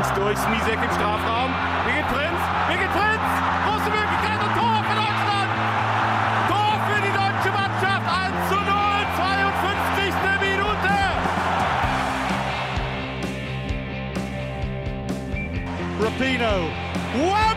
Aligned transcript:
Links 0.00 0.14
durch, 0.14 0.38
Smisek 0.38 0.78
im 0.82 0.90
Strafraum. 0.92 1.52
Birgit 1.84 2.08
Prinz, 2.08 2.40
Birgit 2.68 2.90
Prinz, 2.90 3.20
große 3.66 3.90
Möglichkeit 3.90 4.40
und 4.40 4.56
Tor 4.56 4.82
für 4.88 4.96
Deutschland. 4.96 5.50
Tor 6.48 6.80
für 6.88 7.00
die 7.02 7.12
deutsche 7.12 7.52
Mannschaft, 7.52 8.06
1 8.08 8.32
zu 8.48 8.54
0, 8.54 8.64
52. 9.16 10.14
Minute. 10.40 10.94
Rapino, 16.00 16.70
Wembeck! 17.12 17.49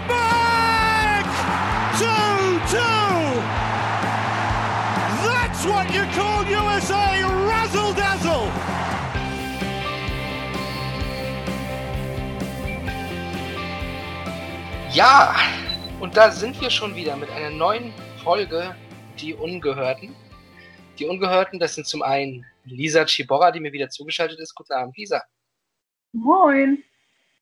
Ja, 14.93 15.35
und 15.99 16.15
da 16.17 16.29
sind 16.29 16.61
wir 16.61 16.69
schon 16.69 16.95
wieder 16.95 17.15
mit 17.15 17.27
einer 17.31 17.49
neuen 17.49 17.91
Folge 18.23 18.75
Die 19.19 19.33
Ungehörten. 19.33 20.15
Die 20.99 21.07
Ungehörten, 21.07 21.57
das 21.57 21.73
sind 21.73 21.87
zum 21.87 22.03
einen 22.03 22.45
Lisa 22.63 23.03
Chiborra, 23.03 23.49
die 23.49 23.59
mir 23.59 23.73
wieder 23.73 23.89
zugeschaltet 23.89 24.39
ist. 24.39 24.53
Guten 24.53 24.73
Abend, 24.73 24.95
Lisa. 24.95 25.23
Moin. 26.11 26.83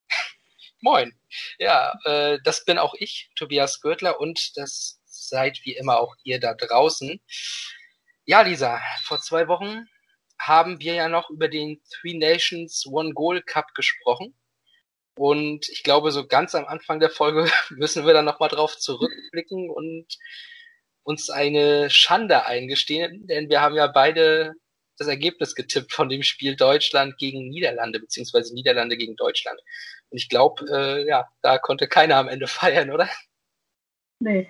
Moin. 0.80 1.14
Ja, 1.60 1.94
äh, 2.06 2.40
das 2.46 2.64
bin 2.64 2.78
auch 2.78 2.94
ich, 2.94 3.30
Tobias 3.36 3.82
Görtler, 3.82 4.22
und 4.22 4.56
das 4.56 5.02
seid 5.04 5.60
wie 5.66 5.76
immer 5.76 6.00
auch 6.00 6.16
ihr 6.24 6.40
da 6.40 6.54
draußen. 6.54 7.20
Ja, 8.24 8.44
Lisa, 8.44 8.80
vor 9.04 9.20
zwei 9.20 9.50
Wochen 9.50 9.90
haben 10.40 10.80
wir 10.80 10.94
ja 10.94 11.10
noch 11.10 11.30
über 11.30 11.50
den 11.50 11.82
Three 11.90 12.14
Nations 12.14 12.88
One 12.88 13.14
Goal 13.14 13.42
Cup 13.42 13.74
gesprochen. 13.74 14.38
Und 15.22 15.70
ich 15.70 15.84
glaube, 15.84 16.10
so 16.10 16.26
ganz 16.26 16.56
am 16.56 16.66
Anfang 16.66 17.00
der 17.00 17.12
Folge 17.12 17.46
müssen 17.70 18.08
wir 18.08 18.14
dann 18.16 18.26
nochmal 18.26 18.50
drauf 18.50 18.80
zurückblicken 18.80 19.70
und 19.70 20.08
uns 21.04 21.30
eine 21.30 21.92
Schande 21.92 22.48
eingestehen, 22.48 23.28
denn 23.28 23.48
wir 23.48 23.62
haben 23.62 23.76
ja 23.76 23.86
beide 23.86 24.56
das 24.98 25.08
Ergebnis 25.08 25.54
getippt 25.54 25.94
von 25.94 26.10
dem 26.10 26.24
Spiel 26.24 26.56
Deutschland 26.56 27.20
gegen 27.20 27.50
Niederlande, 27.50 28.00
beziehungsweise 28.00 28.56
Niederlande 28.56 28.98
gegen 28.98 29.16
Deutschland. 29.16 29.62
Und 30.10 30.18
ich 30.18 30.28
glaube, 30.28 30.66
äh, 30.74 31.08
ja, 31.08 31.28
da 31.44 31.60
konnte 31.60 31.88
keiner 31.88 32.16
am 32.16 32.28
Ende 32.28 32.48
feiern, 32.60 32.90
oder? 32.90 33.08
Nee, 34.18 34.50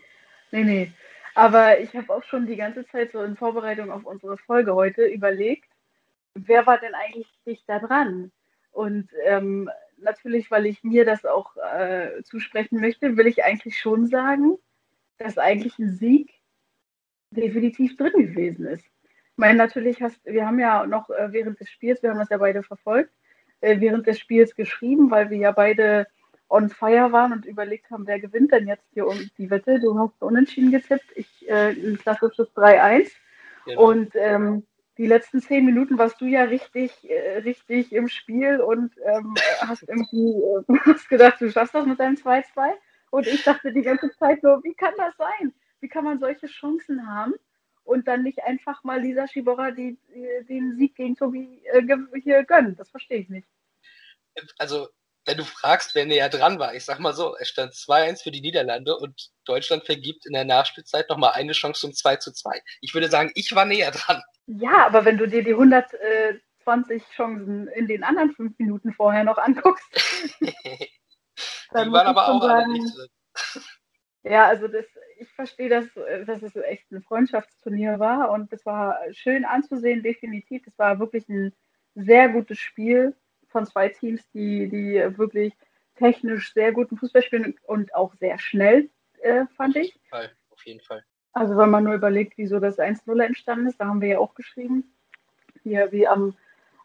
nee, 0.52 0.64
nee. 0.64 0.92
Aber 1.36 1.82
ich 1.82 1.94
habe 1.94 2.14
auch 2.14 2.24
schon 2.24 2.48
die 2.48 2.56
ganze 2.56 2.88
Zeit 2.88 3.12
so 3.12 3.22
in 3.24 3.36
Vorbereitung 3.36 3.92
auf 3.92 4.06
unsere 4.06 4.38
Folge 4.38 4.74
heute 4.74 5.04
überlegt, 5.04 5.68
wer 6.34 6.66
war 6.66 6.78
denn 6.78 6.96
eigentlich 6.96 7.28
dicht 7.46 7.66
da 7.68 7.80
dran? 7.80 8.32
Und 8.72 9.10
ähm, 9.26 9.70
natürlich, 10.02 10.52
weil 10.52 10.66
ich 10.66 10.84
mir 10.84 11.06
das 11.06 11.26
auch 11.26 11.56
äh, 11.58 12.24
zusprechen 12.24 12.80
möchte, 12.80 13.18
will 13.18 13.28
ich 13.28 13.44
eigentlich 13.44 13.80
schon 13.80 14.08
sagen, 14.08 14.58
dass 15.18 15.38
eigentlich 15.38 15.78
ein 15.80 15.90
Sieg 15.90 16.32
definitiv 17.32 17.96
drin 17.98 18.14
gewesen 18.14 18.66
ist. 18.66 18.86
Ich 18.86 19.38
meine, 19.38 19.58
natürlich 19.58 20.02
hast, 20.02 20.20
wir 20.26 20.46
haben 20.46 20.60
ja 20.60 20.86
noch 20.86 21.10
äh, 21.10 21.32
während 21.32 21.60
des 21.60 21.70
Spiels, 21.70 22.04
wir 22.04 22.12
haben 22.12 22.20
das 22.20 22.30
ja 22.30 22.38
beide 22.38 22.64
verfolgt, 22.64 23.14
äh, 23.62 23.80
während 23.80 24.08
des 24.08 24.20
Spiels 24.20 24.56
geschrieben, 24.56 25.10
weil 25.10 25.30
wir 25.30 25.38
ja 25.38 25.52
beide 25.52 26.08
on 26.50 26.70
fire 26.70 27.12
waren 27.12 27.32
und 27.32 27.46
überlegt 27.46 27.90
haben, 27.90 28.06
wer 28.08 28.20
gewinnt 28.20 28.52
denn 28.52 28.68
jetzt 28.68 28.86
hier 28.94 29.08
um 29.08 29.18
die 29.38 29.50
Wette. 29.50 29.80
Du 29.80 29.98
hast 29.98 30.22
unentschieden 30.22 30.72
getippt, 30.72 31.06
ich 31.16 31.50
ein 31.50 31.98
klassisches 31.98 32.50
3-1. 32.56 33.10
Genau. 33.66 33.90
Und 33.90 34.12
ähm, 34.16 34.64
die 35.02 35.08
letzten 35.08 35.42
zehn 35.42 35.66
Minuten 35.66 35.98
warst 35.98 36.22
du 36.22 36.26
ja 36.26 36.44
richtig, 36.44 37.10
äh, 37.10 37.40
richtig 37.40 37.92
im 37.92 38.08
Spiel 38.08 38.62
und 38.62 38.94
ähm, 39.04 39.34
hast 39.62 39.82
irgendwie 39.90 40.36
äh, 40.44 40.78
hast 40.86 41.10
gedacht, 41.10 41.42
du 41.42 41.52
schaffst 41.52 41.74
das 41.74 41.88
mit 41.88 42.00
deinem 42.00 42.14
2-2. 42.14 42.72
Und 43.10 43.26
ich 43.26 43.44
dachte 43.44 43.74
die 43.74 43.82
ganze 43.82 44.12
Zeit 44.12 44.44
nur, 44.44 44.64
wie 44.64 44.76
kann 44.76 44.94
das 44.98 45.18
sein? 45.18 45.56
Wie 45.80 45.88
kann 45.88 46.04
man 46.04 46.20
solche 46.20 46.46
Chancen 46.46 47.08
haben 47.08 47.34
und 47.84 48.08
dann 48.08 48.22
nicht 48.22 48.44
einfach 48.44 48.84
mal 48.84 49.02
Lisa 49.02 49.28
Schibora 49.28 49.72
den 49.72 49.98
Sieg 50.78 50.94
gegen 50.94 51.16
Tobi 51.16 51.64
äh, 51.74 51.82
hier 52.22 52.44
gönnen? 52.44 52.76
Das 52.76 52.92
verstehe 52.92 53.22
ich 53.22 53.30
nicht. 53.30 53.48
Also 54.60 54.88
wenn 55.26 55.38
du 55.38 55.46
fragst, 55.46 55.94
wer 55.94 56.06
näher 56.06 56.30
dran 56.30 56.60
war, 56.60 56.74
ich 56.74 56.84
sag 56.84 57.00
mal 57.00 57.14
so, 57.14 57.36
es 57.38 57.50
stand 57.50 57.74
2-1 57.74 58.24
für 58.24 58.32
die 58.32 58.42
Niederlande 58.42 58.98
und 58.98 59.30
Deutschland 59.46 59.86
vergibt 59.86 60.26
in 60.26 60.34
der 60.34 60.46
Nachspielzeit 60.46 61.10
nochmal 61.10 61.34
eine 61.34 61.54
Chance 61.54 61.82
zum 61.82 61.94
2 61.94 62.18
2. 62.18 62.62
Ich 62.82 62.94
würde 62.94 63.10
sagen, 63.10 63.32
ich 63.36 63.54
war 63.56 63.66
näher 63.66 63.92
dran. 63.92 64.22
Ja, 64.48 64.86
aber 64.86 65.06
wenn 65.06 65.18
du 65.18 65.28
dir 65.28 65.44
die 65.44 65.54
120 65.54 67.04
Chancen 67.16 67.68
in 67.68 67.88
den 67.88 68.04
anderen 68.04 68.34
fünf 68.34 68.58
Minuten 68.58 68.94
vorher 68.94 69.24
noch 69.24 69.38
anguckst, 69.38 69.86
dann 71.72 71.88
die 71.88 71.94
waren 71.94 72.08
aber 72.08 72.28
auch 72.28 72.42
sagen, 72.42 72.64
alle 72.64 72.74
nicht 72.74 72.96
drin. 72.96 73.08
Ja, 74.24 74.46
also 74.46 74.68
das, 74.68 74.86
ich 75.18 75.30
verstehe, 75.30 75.68
dass, 75.68 75.86
dass 76.28 76.44
es 76.44 76.56
echt 76.56 76.92
ein 76.92 77.02
Freundschaftsturnier 77.02 77.98
war 77.98 78.30
und 78.30 78.54
es 78.54 78.64
war 78.68 79.00
schön 79.14 79.46
anzusehen, 79.46 80.04
definitiv. 80.04 80.62
Es 80.68 80.78
war 80.78 81.00
wirklich 81.00 81.28
ein 81.28 81.56
sehr 81.96 82.30
gutes 82.30 82.60
Spiel 82.60 83.16
von 83.52 83.66
zwei 83.66 83.90
Teams, 83.90 84.22
die, 84.34 84.68
die 84.70 85.18
wirklich 85.18 85.54
technisch 85.96 86.54
sehr 86.54 86.72
guten 86.72 86.98
Fußball 86.98 87.22
spielen 87.22 87.56
und 87.68 87.94
auch 87.94 88.14
sehr 88.16 88.40
schnell, 88.40 88.90
äh, 89.22 89.46
fand 89.56 89.76
ich. 89.76 89.96
Auf 89.96 90.02
jeden, 90.02 90.10
Fall, 90.10 90.32
auf 90.50 90.66
jeden 90.66 90.80
Fall. 90.82 91.04
Also 91.34 91.58
wenn 91.58 91.70
man 91.70 91.84
nur 91.84 91.94
überlegt, 91.94 92.34
wieso 92.38 92.60
das 92.60 92.80
1-0 92.80 93.24
entstanden 93.24 93.68
ist, 93.68 93.80
da 93.80 93.88
haben 93.88 94.02
wir 94.02 94.10
ja 94.10 94.20
auch 94.20 94.36
geschrieben, 94.36 94.84
wie, 95.64 95.78
wie 95.92 96.08
am, 96.08 96.36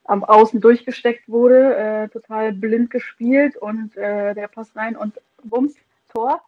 am 0.05 0.23
Außen 0.23 0.61
durchgesteckt 0.61 1.29
wurde, 1.29 1.77
äh, 1.77 2.09
total 2.09 2.53
blind 2.53 2.91
gespielt 2.91 3.57
und 3.57 3.97
äh, 3.97 4.35
der 4.35 4.49
Pass 4.49 4.77
rein 4.77 4.97
und 4.97 5.21
Bums, 5.43 5.75
Tor. 6.13 6.43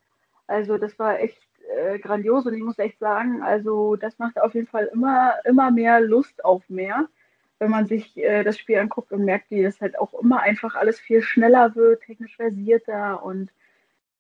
Also 0.47 0.79
das 0.79 0.99
war 0.99 1.19
echt 1.19 1.43
äh, 1.77 1.99
grandios 1.99 2.47
und 2.47 2.55
ich 2.55 2.62
muss 2.62 2.79
echt 2.79 2.99
sagen, 2.99 3.43
also 3.43 3.97
das 3.97 4.19
macht 4.19 4.41
auf 4.41 4.55
jeden 4.55 4.69
Fall 4.69 4.87
immer, 4.93 5.35
immer 5.45 5.71
mehr 5.71 6.00
Lust 6.00 6.45
auf 6.45 6.69
mehr 6.69 7.09
wenn 7.58 7.70
man 7.70 7.86
sich 7.86 8.16
äh, 8.16 8.44
das 8.44 8.58
Spiel 8.58 8.78
anguckt 8.78 9.12
und 9.12 9.24
merkt, 9.24 9.50
wie 9.50 9.62
das 9.62 9.80
halt 9.80 9.98
auch 9.98 10.14
immer 10.14 10.41
einfach 10.41 10.74
alles 10.74 11.00
viel 11.00 11.22
schneller 11.22 11.74
wird, 11.74 12.02
technisch 12.02 12.36
versierter 12.36 13.22
und 13.22 13.50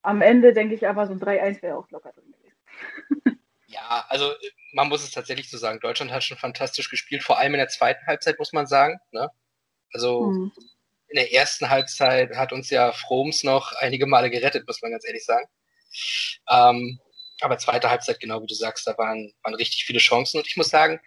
am 0.02 0.22
Ende 0.22 0.52
denke 0.52 0.74
ich 0.74 0.86
aber, 0.86 1.06
so 1.06 1.12
ein 1.12 1.20
3-1 1.20 1.62
wäre 1.62 1.76
auch 1.76 1.90
locker 1.90 2.12
drin 2.12 2.32
gewesen. 2.32 3.40
ja, 3.66 4.04
also 4.08 4.32
man 4.72 4.88
muss 4.88 5.02
es 5.02 5.10
tatsächlich 5.10 5.50
so 5.50 5.58
sagen, 5.58 5.80
Deutschland 5.80 6.12
hat 6.12 6.24
schon 6.24 6.38
fantastisch 6.38 6.90
gespielt, 6.90 7.22
vor 7.22 7.38
allem 7.38 7.54
in 7.54 7.58
der 7.58 7.68
zweiten 7.68 8.06
Halbzeit, 8.06 8.38
muss 8.38 8.52
man 8.52 8.66
sagen. 8.66 8.98
Ne? 9.12 9.30
Also 9.92 10.26
mhm. 10.26 10.52
in 11.08 11.16
der 11.16 11.32
ersten 11.32 11.68
Halbzeit 11.70 12.34
hat 12.36 12.52
uns 12.52 12.70
ja 12.70 12.92
Froms 12.92 13.44
noch 13.44 13.72
einige 13.80 14.06
Male 14.06 14.30
gerettet, 14.30 14.66
muss 14.66 14.82
man 14.82 14.92
ganz 14.92 15.06
ehrlich 15.06 15.24
sagen. 15.24 15.46
Ähm, 16.48 17.00
aber 17.40 17.58
zweite 17.58 17.90
Halbzeit, 17.90 18.20
genau 18.20 18.42
wie 18.42 18.46
du 18.46 18.54
sagst, 18.54 18.86
da 18.86 18.96
waren, 18.98 19.32
waren 19.42 19.54
richtig 19.54 19.84
viele 19.84 20.00
Chancen. 20.00 20.38
Und 20.38 20.46
ich 20.46 20.56
muss 20.56 20.70
sagen, 20.70 21.00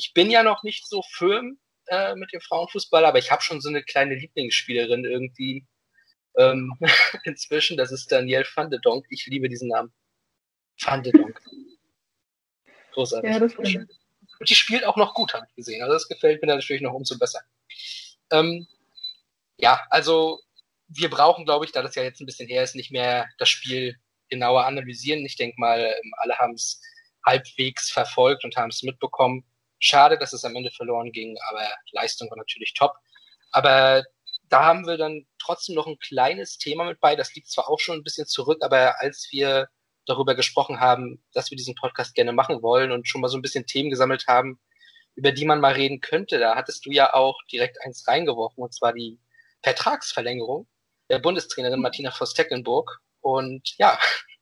ich 0.00 0.14
bin 0.14 0.30
ja 0.30 0.42
noch 0.42 0.62
nicht 0.62 0.88
so 0.88 1.02
firm 1.02 1.58
äh, 1.88 2.14
mit 2.14 2.32
dem 2.32 2.40
Frauenfußball, 2.40 3.04
aber 3.04 3.18
ich 3.18 3.30
habe 3.30 3.42
schon 3.42 3.60
so 3.60 3.68
eine 3.68 3.82
kleine 3.82 4.14
Lieblingsspielerin 4.14 5.04
irgendwie 5.04 5.66
ähm, 6.38 6.72
inzwischen. 7.24 7.76
Das 7.76 7.92
ist 7.92 8.10
Danielle 8.10 8.46
van 8.54 8.70
de 8.70 8.80
Donk. 8.80 9.04
Ich 9.10 9.26
liebe 9.26 9.50
diesen 9.50 9.68
Namen. 9.68 9.92
Van 10.82 11.02
de 11.02 11.12
Donk. 11.12 11.38
Großartig. 12.92 13.30
Ja, 13.30 13.38
das 13.38 13.52
stimmt. 13.52 13.90
Und 14.38 14.48
die 14.48 14.54
spielt 14.54 14.86
auch 14.86 14.96
noch 14.96 15.12
gut, 15.12 15.34
habe 15.34 15.46
ich 15.50 15.54
gesehen. 15.54 15.82
Also 15.82 15.92
das 15.92 16.08
gefällt 16.08 16.40
mir 16.40 16.48
natürlich 16.48 16.80
noch 16.80 16.94
umso 16.94 17.18
besser. 17.18 17.40
Ähm, 18.32 18.66
ja, 19.58 19.82
also 19.90 20.40
wir 20.88 21.10
brauchen, 21.10 21.44
glaube 21.44 21.66
ich, 21.66 21.72
da 21.72 21.82
das 21.82 21.94
ja 21.94 22.02
jetzt 22.02 22.22
ein 22.22 22.26
bisschen 22.26 22.48
her 22.48 22.64
ist, 22.64 22.74
nicht 22.74 22.90
mehr 22.90 23.28
das 23.36 23.50
Spiel 23.50 23.96
genauer 24.30 24.64
analysieren. 24.64 25.26
Ich 25.26 25.36
denke 25.36 25.60
mal, 25.60 25.78
ähm, 25.78 26.14
alle 26.16 26.38
haben 26.38 26.54
es 26.54 26.80
halbwegs 27.26 27.90
verfolgt 27.90 28.44
und 28.44 28.56
haben 28.56 28.70
es 28.70 28.82
mitbekommen. 28.82 29.44
Schade, 29.80 30.18
dass 30.18 30.32
es 30.32 30.44
am 30.44 30.54
Ende 30.54 30.70
verloren 30.70 31.10
ging, 31.10 31.36
aber 31.48 31.68
Leistung 31.90 32.30
war 32.30 32.36
natürlich 32.36 32.74
top. 32.74 32.94
Aber 33.50 34.04
da 34.48 34.64
haben 34.64 34.86
wir 34.86 34.96
dann 34.96 35.26
trotzdem 35.38 35.74
noch 35.74 35.86
ein 35.86 35.98
kleines 35.98 36.58
Thema 36.58 36.84
mit 36.84 37.00
bei. 37.00 37.16
Das 37.16 37.34
liegt 37.34 37.48
zwar 37.48 37.68
auch 37.68 37.80
schon 37.80 37.98
ein 37.98 38.04
bisschen 38.04 38.26
zurück, 38.26 38.58
aber 38.62 39.00
als 39.00 39.28
wir 39.30 39.68
darüber 40.06 40.34
gesprochen 40.34 40.80
haben, 40.80 41.22
dass 41.32 41.50
wir 41.50 41.56
diesen 41.56 41.74
Podcast 41.74 42.14
gerne 42.14 42.32
machen 42.32 42.62
wollen 42.62 42.92
und 42.92 43.08
schon 43.08 43.20
mal 43.20 43.28
so 43.28 43.38
ein 43.38 43.42
bisschen 43.42 43.66
Themen 43.66 43.90
gesammelt 43.90 44.26
haben, 44.28 44.60
über 45.14 45.32
die 45.32 45.44
man 45.44 45.60
mal 45.60 45.72
reden 45.72 46.00
könnte, 46.00 46.38
da 46.38 46.56
hattest 46.56 46.86
du 46.86 46.90
ja 46.90 47.14
auch 47.14 47.38
direkt 47.52 47.80
eins 47.84 48.06
reingeworfen, 48.06 48.62
und 48.62 48.74
zwar 48.74 48.92
die 48.92 49.18
Vertragsverlängerung 49.62 50.68
der 51.10 51.18
Bundestrainerin 51.18 51.80
Martina 51.80 52.10
Voss-Tecklenburg. 52.10 53.00
Und 53.20 53.76
ja, 53.78 53.98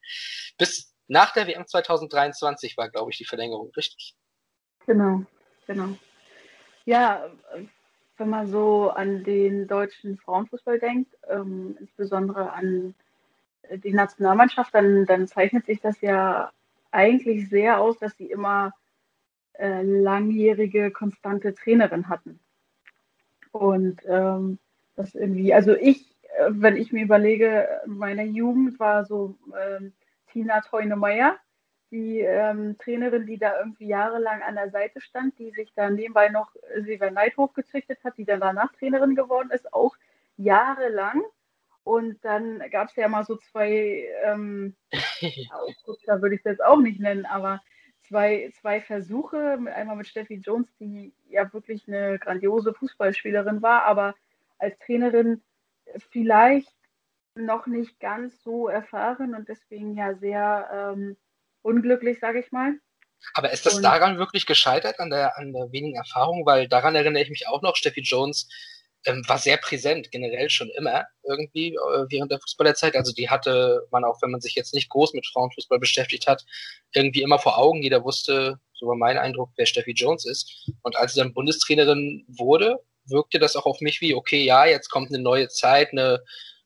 bis 0.58 0.94
nach 1.06 1.32
der 1.32 1.46
WM 1.46 1.66
2023 1.66 2.76
war, 2.76 2.90
glaube 2.90 3.10
ich, 3.10 3.18
die 3.18 3.24
Verlängerung, 3.24 3.72
richtig? 3.76 4.14
Genau, 4.86 5.24
genau. 5.68 5.90
Ja, 6.84 7.30
wenn 8.16 8.28
man 8.28 8.48
so 8.48 8.90
an 8.90 9.22
den 9.22 9.68
deutschen 9.68 10.18
Frauenfußball 10.18 10.80
denkt, 10.80 11.16
ähm, 11.30 11.76
insbesondere 11.78 12.52
an 12.52 12.94
die 13.70 13.92
Nationalmannschaft, 13.92 14.74
dann, 14.74 15.06
dann 15.06 15.28
zeichnet 15.28 15.66
sich 15.66 15.80
das 15.80 16.00
ja 16.00 16.50
eigentlich 16.90 17.48
sehr 17.48 17.78
aus, 17.78 17.98
dass 17.98 18.16
sie 18.16 18.26
immer 18.26 18.72
äh, 19.52 19.82
langjährige, 19.82 20.90
konstante 20.90 21.54
Trainerin 21.54 22.08
hatten. 22.08 22.40
Und 23.52 24.00
ähm, 24.08 24.58
das 24.96 25.14
irgendwie, 25.14 25.54
also 25.54 25.76
ich 25.76 26.18
wenn 26.48 26.76
ich 26.76 26.92
mir 26.92 27.04
überlege, 27.04 27.68
meine 27.86 28.24
Jugend 28.24 28.78
war 28.78 29.04
so 29.04 29.36
ähm, 29.58 29.92
Tina 30.30 30.60
Teunemeyer, 30.60 31.36
die 31.90 32.20
ähm, 32.20 32.76
Trainerin, 32.78 33.26
die 33.26 33.38
da 33.38 33.58
irgendwie 33.58 33.88
jahrelang 33.88 34.42
an 34.42 34.56
der 34.56 34.70
Seite 34.70 35.00
stand, 35.00 35.38
die 35.38 35.50
sich 35.50 35.72
dann 35.74 35.94
nebenbei 35.94 36.28
noch 36.28 36.50
Silvia 36.76 37.10
Neid 37.10 37.36
hochgezüchtet 37.36 37.98
hat, 38.04 38.18
die 38.18 38.24
dann 38.24 38.40
danach 38.40 38.72
Trainerin 38.72 39.14
geworden 39.14 39.50
ist, 39.50 39.72
auch 39.72 39.96
jahrelang. 40.36 41.22
Und 41.84 42.22
dann 42.24 42.62
gab 42.70 42.88
es 42.88 42.96
ja 42.96 43.08
mal 43.08 43.24
so 43.24 43.36
zwei, 43.36 44.06
ähm, 44.24 44.76
da 46.06 46.20
würde 46.20 46.34
ich 46.34 46.40
es 46.40 46.44
jetzt 46.44 46.64
auch 46.64 46.80
nicht 46.80 47.00
nennen, 47.00 47.24
aber 47.24 47.62
zwei, 48.02 48.50
zwei 48.60 48.80
Versuche, 48.80 49.58
einmal 49.74 49.96
mit 49.96 50.06
Steffi 50.06 50.34
Jones, 50.34 50.68
die 50.78 51.12
ja 51.28 51.50
wirklich 51.52 51.88
eine 51.88 52.18
grandiose 52.18 52.74
Fußballspielerin 52.74 53.62
war, 53.62 53.84
aber 53.84 54.14
als 54.58 54.78
Trainerin 54.80 55.42
vielleicht 56.10 56.74
noch 57.34 57.66
nicht 57.66 58.00
ganz 58.00 58.42
so 58.42 58.68
erfahren 58.68 59.34
und 59.34 59.48
deswegen 59.48 59.94
ja 59.94 60.14
sehr 60.14 60.68
ähm, 60.72 61.16
unglücklich, 61.62 62.18
sage 62.20 62.40
ich 62.40 62.52
mal. 62.52 62.74
Aber 63.34 63.52
ist 63.52 63.66
das 63.66 63.74
und, 63.74 63.82
daran 63.82 64.18
wirklich 64.18 64.46
gescheitert, 64.46 65.00
an 65.00 65.10
der, 65.10 65.36
an 65.38 65.52
der 65.52 65.72
wenigen 65.72 65.96
Erfahrung? 65.96 66.46
Weil 66.46 66.68
daran 66.68 66.94
erinnere 66.94 67.22
ich 67.22 67.30
mich 67.30 67.48
auch 67.48 67.62
noch, 67.62 67.76
Steffi 67.76 68.00
Jones 68.00 68.48
ähm, 69.04 69.22
war 69.26 69.38
sehr 69.38 69.56
präsent, 69.56 70.10
generell 70.10 70.50
schon 70.50 70.70
immer 70.70 71.06
irgendwie 71.24 71.68
äh, 71.68 72.06
während 72.08 72.30
der 72.30 72.40
Fußballerzeit. 72.40 72.96
Also 72.96 73.12
die 73.12 73.30
hatte 73.30 73.86
man 73.90 74.04
auch, 74.04 74.20
wenn 74.22 74.30
man 74.30 74.40
sich 74.40 74.54
jetzt 74.54 74.74
nicht 74.74 74.88
groß 74.88 75.14
mit 75.14 75.26
Frauenfußball 75.26 75.78
beschäftigt 75.78 76.26
hat, 76.26 76.44
irgendwie 76.92 77.22
immer 77.22 77.38
vor 77.38 77.58
Augen. 77.58 77.82
Jeder 77.82 78.04
wusste, 78.04 78.58
so 78.72 78.86
war 78.86 78.96
mein 78.96 79.18
Eindruck, 79.18 79.50
wer 79.56 79.66
Steffi 79.66 79.92
Jones 79.92 80.24
ist. 80.24 80.70
Und 80.82 80.96
als 80.96 81.14
sie 81.14 81.20
dann 81.20 81.34
Bundestrainerin 81.34 82.24
wurde, 82.28 82.78
wirkte 83.06 83.38
das 83.38 83.56
auch 83.56 83.66
auf 83.66 83.80
mich 83.80 84.00
wie, 84.00 84.14
okay, 84.14 84.44
ja, 84.44 84.66
jetzt 84.66 84.90
kommt 84.90 85.08
eine 85.08 85.22
neue 85.22 85.48
Zeit, 85.48 85.92
eine, 85.92 86.22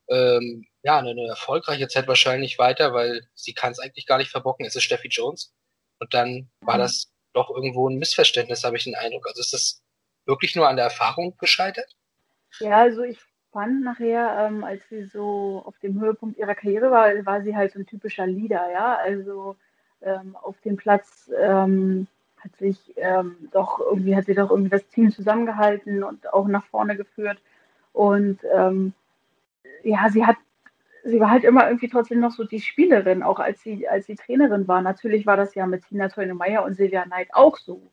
ähm, 0.08 0.66
ja, 0.82 0.98
eine, 0.98 1.10
eine 1.10 1.28
erfolgreiche 1.28 1.88
Zeit 1.88 2.08
wahrscheinlich 2.08 2.58
weiter, 2.58 2.92
weil 2.92 3.26
sie 3.34 3.54
kann 3.54 3.72
es 3.72 3.78
eigentlich 3.78 4.06
gar 4.06 4.18
nicht 4.18 4.30
verbocken, 4.30 4.66
es 4.66 4.76
ist 4.76 4.82
Steffi 4.82 5.08
Jones. 5.08 5.52
Und 5.98 6.14
dann 6.14 6.50
war 6.60 6.76
mhm. 6.76 6.80
das 6.80 7.12
doch 7.32 7.50
irgendwo 7.50 7.88
ein 7.88 7.98
Missverständnis, 7.98 8.64
habe 8.64 8.76
ich 8.76 8.84
den 8.84 8.96
Eindruck. 8.96 9.26
Also 9.28 9.40
ist 9.40 9.52
das 9.52 9.82
wirklich 10.26 10.56
nur 10.56 10.68
an 10.68 10.76
der 10.76 10.86
Erfahrung 10.86 11.36
gescheitert? 11.38 11.96
Ja, 12.58 12.78
also 12.78 13.02
ich 13.02 13.18
fand 13.52 13.84
nachher, 13.84 14.46
ähm, 14.46 14.64
als 14.64 14.82
sie 14.88 15.04
so 15.04 15.62
auf 15.64 15.78
dem 15.78 16.00
Höhepunkt 16.00 16.38
ihrer 16.38 16.54
Karriere 16.54 16.90
war, 16.90 17.08
war 17.24 17.42
sie 17.42 17.54
halt 17.54 17.72
so 17.72 17.78
ein 17.78 17.86
typischer 17.86 18.26
Leader, 18.26 18.70
ja. 18.72 18.96
Also 18.96 19.56
ähm, 20.02 20.36
auf 20.36 20.60
dem 20.62 20.76
Platz 20.76 21.30
ähm, 21.38 22.06
hat 22.38 22.56
sich 22.56 22.78
ähm, 22.96 23.36
doch 23.52 23.78
irgendwie, 23.78 24.16
hat 24.16 24.26
sie 24.26 24.34
doch 24.34 24.50
irgendwie 24.50 24.70
das 24.70 24.86
Team 24.88 25.12
zusammengehalten 25.12 26.02
und 26.02 26.32
auch 26.32 26.48
nach 26.48 26.64
vorne 26.66 26.96
geführt. 26.96 27.38
Und 27.92 28.40
ähm, 28.52 28.94
ja, 29.84 30.08
sie 30.10 30.26
hat, 30.26 30.36
sie 31.04 31.20
war 31.20 31.30
halt 31.30 31.44
immer 31.44 31.66
irgendwie 31.66 31.88
trotzdem 31.88 32.20
noch 32.20 32.32
so 32.32 32.44
die 32.44 32.60
Spielerin, 32.60 33.22
auch 33.22 33.38
als 33.38 33.62
sie, 33.62 33.88
als 33.88 34.06
sie 34.06 34.16
Trainerin 34.16 34.68
war. 34.68 34.82
Natürlich 34.82 35.26
war 35.26 35.36
das 35.36 35.54
ja 35.54 35.66
mit 35.66 35.86
Tina 35.86 36.08
Teune-Meyer 36.08 36.64
und 36.64 36.74
Silvia 36.74 37.06
Neid 37.06 37.28
auch 37.32 37.56
so. 37.56 37.90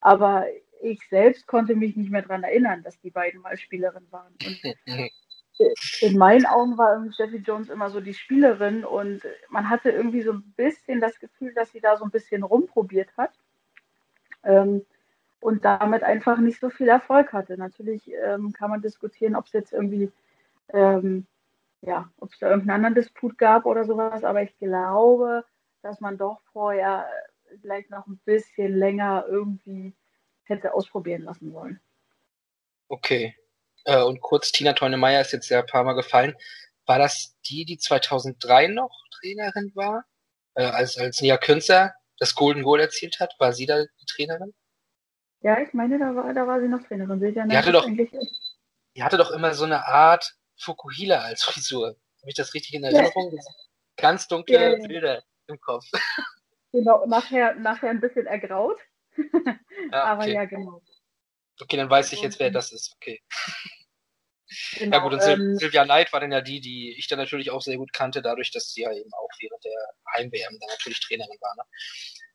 Aber 0.00 0.46
ich 0.82 1.00
selbst 1.08 1.46
konnte 1.46 1.74
mich 1.74 1.96
nicht 1.96 2.10
mehr 2.10 2.22
daran 2.22 2.42
erinnern, 2.42 2.82
dass 2.82 3.00
die 3.00 3.10
beiden 3.10 3.40
mal 3.40 3.56
Spielerin 3.56 4.06
waren. 4.10 4.32
Und 4.44 4.60
in 6.00 6.18
meinen 6.18 6.46
Augen 6.46 6.78
war 6.78 6.94
irgendwie 6.94 7.12
Steffi 7.14 7.36
Jones 7.38 7.68
immer 7.68 7.90
so 7.90 8.00
die 8.00 8.14
Spielerin 8.14 8.84
und 8.84 9.22
man 9.48 9.68
hatte 9.68 9.90
irgendwie 9.90 10.22
so 10.22 10.32
ein 10.32 10.54
bisschen 10.56 11.00
das 11.00 11.18
Gefühl, 11.20 11.52
dass 11.54 11.70
sie 11.72 11.80
da 11.80 11.96
so 11.96 12.04
ein 12.04 12.10
bisschen 12.10 12.42
rumprobiert 12.42 13.08
hat 13.16 13.32
ähm, 14.42 14.84
und 15.40 15.64
damit 15.64 16.02
einfach 16.02 16.38
nicht 16.38 16.60
so 16.60 16.70
viel 16.70 16.88
Erfolg 16.88 17.32
hatte. 17.32 17.56
Natürlich 17.58 18.10
ähm, 18.24 18.52
kann 18.52 18.70
man 18.70 18.82
diskutieren, 18.82 19.36
ob 19.36 19.46
es 19.46 19.52
jetzt 19.52 19.72
irgendwie, 19.72 20.10
ähm, 20.72 21.26
ja, 21.82 22.10
ob 22.18 22.32
es 22.32 22.38
da 22.38 22.48
irgendeinen 22.48 22.84
anderen 22.84 22.94
Disput 22.94 23.38
gab 23.38 23.66
oder 23.66 23.84
sowas, 23.84 24.24
aber 24.24 24.42
ich 24.42 24.56
glaube, 24.58 25.44
dass 25.82 26.00
man 26.00 26.18
doch 26.18 26.40
vorher 26.52 27.08
vielleicht 27.60 27.90
noch 27.90 28.06
ein 28.06 28.20
bisschen 28.24 28.76
länger 28.76 29.24
irgendwie 29.28 29.94
hätte 30.44 30.74
ausprobieren 30.74 31.22
lassen 31.22 31.52
wollen. 31.52 31.80
Okay. 32.88 33.34
Äh, 33.84 34.02
und 34.02 34.20
kurz, 34.20 34.52
Tina 34.52 34.72
Teunemeyer 34.72 35.20
ist 35.20 35.32
jetzt 35.32 35.48
ja 35.48 35.60
ein 35.60 35.66
paar 35.66 35.84
Mal 35.84 35.94
gefallen. 35.94 36.34
War 36.86 36.98
das 36.98 37.36
die, 37.48 37.64
die 37.64 37.78
2003 37.78 38.68
noch 38.68 38.90
Trainerin 39.12 39.72
war? 39.74 40.04
Äh, 40.54 40.64
als, 40.64 40.98
als 40.98 41.20
Nia 41.22 41.38
Künzer 41.38 41.94
das 42.18 42.34
Golden 42.34 42.62
Goal 42.62 42.80
erzielt 42.80 43.20
hat? 43.20 43.34
War 43.38 43.52
sie 43.52 43.66
da 43.66 43.84
die 43.84 44.06
Trainerin? 44.06 44.52
Ja, 45.42 45.60
ich 45.60 45.72
meine, 45.72 45.98
da 45.98 46.14
war, 46.14 46.34
da 46.34 46.46
war 46.46 46.60
sie 46.60 46.68
noch 46.68 46.82
Trainerin. 46.82 47.20
Sie 47.20 47.32
die, 47.32 47.56
hatte 47.56 47.72
doch, 47.72 47.86
die 47.86 49.02
hatte 49.02 49.16
doch 49.16 49.30
immer 49.30 49.54
so 49.54 49.64
eine 49.64 49.86
Art 49.86 50.36
Fukuhila 50.60 51.20
als 51.20 51.42
Frisur. 51.42 51.88
Habe 51.88 52.28
ich 52.28 52.34
das 52.34 52.54
richtig 52.54 52.74
in 52.74 52.84
Erinnerung? 52.84 53.32
Ja. 53.34 53.42
Ganz 53.96 54.28
dunkle 54.28 54.54
ja, 54.54 54.76
ja. 54.76 54.86
Bilder 54.86 55.22
im 55.46 55.60
Kopf. 55.60 55.84
Genau, 56.72 57.04
nachher, 57.04 57.56
nachher 57.56 57.90
ein 57.90 58.00
bisschen 58.00 58.26
ergraut. 58.26 58.78
Ja, 59.90 60.04
Aber 60.04 60.28
ja, 60.28 60.44
genau. 60.44 60.80
Okay, 61.60 61.76
dann 61.76 61.90
weiß 61.90 62.12
ich 62.12 62.22
jetzt, 62.22 62.38
wer 62.38 62.52
das 62.52 62.72
ist. 62.72 62.94
Okay. 62.96 63.20
Genau, 64.74 64.96
ja 64.96 65.02
gut, 65.02 65.12
und 65.12 65.22
ähm, 65.28 65.56
Silvia 65.56 65.84
Neid 65.84 66.12
war 66.12 66.18
dann 66.18 66.32
ja 66.32 66.40
die, 66.40 66.60
die 66.60 66.96
ich 66.98 67.06
dann 67.06 67.20
natürlich 67.20 67.52
auch 67.52 67.62
sehr 67.62 67.76
gut 67.76 67.92
kannte, 67.92 68.20
dadurch, 68.20 68.50
dass 68.50 68.72
sie 68.72 68.80
ja 68.82 68.92
eben 68.92 69.12
auch 69.12 69.28
während 69.38 69.64
der 69.64 69.94
Heim-WM 70.12 70.58
dann 70.58 70.68
natürlich 70.68 70.98
Trainerin 70.98 71.38
war. 71.40 71.54
Ne? 71.54 71.62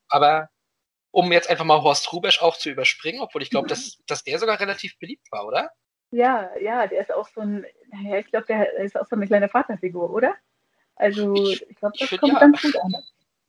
Aber 0.07 0.49
um 1.11 1.29
jetzt 1.33 1.49
einfach 1.49 1.65
mal 1.65 1.81
Horst 1.81 2.13
Rubesch 2.13 2.41
auch 2.41 2.57
zu 2.57 2.69
überspringen, 2.69 3.19
obwohl 3.19 3.41
ich 3.41 3.49
glaube, 3.49 3.67
dass, 3.67 3.97
dass 4.07 4.23
der 4.23 4.39
sogar 4.39 4.61
relativ 4.61 4.97
beliebt 4.97 5.29
war, 5.29 5.45
oder? 5.45 5.71
Ja, 6.15 6.49
ja, 6.61 6.87
der 6.87 7.01
ist 7.01 7.13
auch 7.13 7.27
so 7.27 7.41
ein, 7.41 7.65
ja, 8.03 8.17
ich 8.17 8.27
glaube, 8.27 8.45
der 8.45 8.73
ist 8.77 8.97
auch 8.97 9.05
so 9.05 9.17
eine 9.17 9.27
kleine 9.27 9.49
Vaterfigur, 9.49 10.09
oder? 10.09 10.33
Also, 10.95 11.35
ich, 11.35 11.69
ich 11.69 11.75
glaube, 11.75 11.95
das 11.99 12.09
ich 12.09 12.19
kommt 12.19 12.33
ja. 12.33 12.39
ganz 12.39 12.61
gut 12.61 12.75
an. 12.77 12.95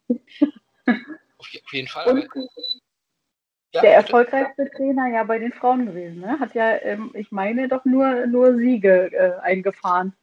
Auf, 1.39 1.51
auf 1.65 1.73
jeden 1.73 1.87
Fall. 1.87 2.09
Und, 2.09 2.29
ja, 3.73 3.81
der 3.83 3.95
erfolgreichste 3.95 4.71
Trainer 4.71 5.07
ja 5.09 5.23
bei 5.25 5.39
den 5.39 5.53
Frauen 5.53 5.85
gewesen. 5.87 6.21
Ne? 6.21 6.41
Hat 6.41 6.55
ja, 6.55 6.77
ähm, 6.79 7.13
ich 7.15 7.31
meine, 7.31 7.69
doch 7.69 7.85
nur, 7.85 8.27
nur 8.27 8.57
Siege 8.57 9.13
äh, 9.13 9.39
eingefahren. 9.43 10.17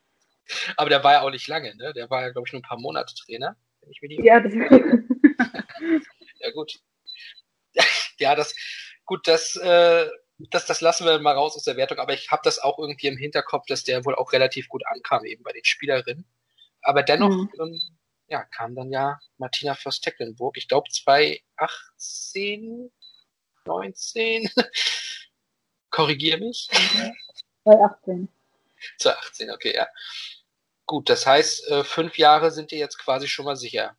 Aber 0.76 0.90
der 0.90 1.04
war 1.04 1.14
ja 1.14 1.22
auch 1.22 1.30
nicht 1.30 1.48
lange, 1.48 1.76
ne? 1.76 1.94
Der 1.94 2.10
war 2.10 2.24
ja, 2.24 2.32
glaube 2.32 2.48
ich, 2.48 2.54
nur 2.54 2.62
ein 2.62 2.68
paar 2.68 2.80
Monate 2.80 3.14
Trainer. 3.14 3.56
Wenn 3.82 3.92
ich 3.92 4.02
mir 4.02 4.24
ja, 4.24 4.40
das 4.40 4.54
ja, 6.40 6.52
gut. 6.52 6.80
Ja, 8.18 8.36
das, 8.36 8.56
gut, 9.06 9.28
das, 9.28 9.56
äh, 9.56 10.08
das, 10.52 10.66
das 10.66 10.82
lassen 10.82 11.06
wir 11.06 11.20
mal 11.20 11.36
raus 11.36 11.56
aus 11.56 11.64
der 11.64 11.78
Wertung, 11.78 12.00
aber 12.00 12.14
ich 12.14 12.32
habe 12.32 12.42
das 12.44 12.60
auch 12.60 12.80
irgendwie 12.80 13.08
im 13.08 13.18
Hinterkopf, 13.18 13.66
dass 13.68 13.84
der 13.84 14.04
wohl 14.06 14.16
auch 14.16 14.34
relativ 14.34 14.68
gut 14.70 14.84
ankam, 14.88 15.26
eben 15.26 15.44
bei 15.44 15.54
den 15.54 15.64
Spielerinnen. 15.64 16.26
Aber 16.82 17.04
dennoch, 17.04 17.30
mhm. 17.30 17.52
ähm, 17.60 17.80
ja, 18.28 18.44
kam 18.46 18.76
dann 18.76 18.92
ja 18.92 19.20
Martina 19.38 19.76
Fürst-Tecklenburg, 19.76 20.58
ich 20.58 20.68
glaube 20.68 20.90
2018 20.90 22.92
19. 23.66 24.50
Korrigier 25.90 26.38
mich. 26.38 26.68
2018. 27.64 28.30
2018, 29.00 29.52
okay, 29.52 29.74
ja. 29.76 29.88
Gut, 30.86 31.10
das 31.10 31.26
heißt, 31.26 31.68
äh, 31.70 31.84
fünf 31.84 32.18
Jahre 32.18 32.52
sind 32.52 32.72
dir 32.72 32.80
jetzt 32.80 32.98
quasi 32.98 33.28
schon 33.28 33.46
mal 33.46 33.56
sicher. 33.56 33.96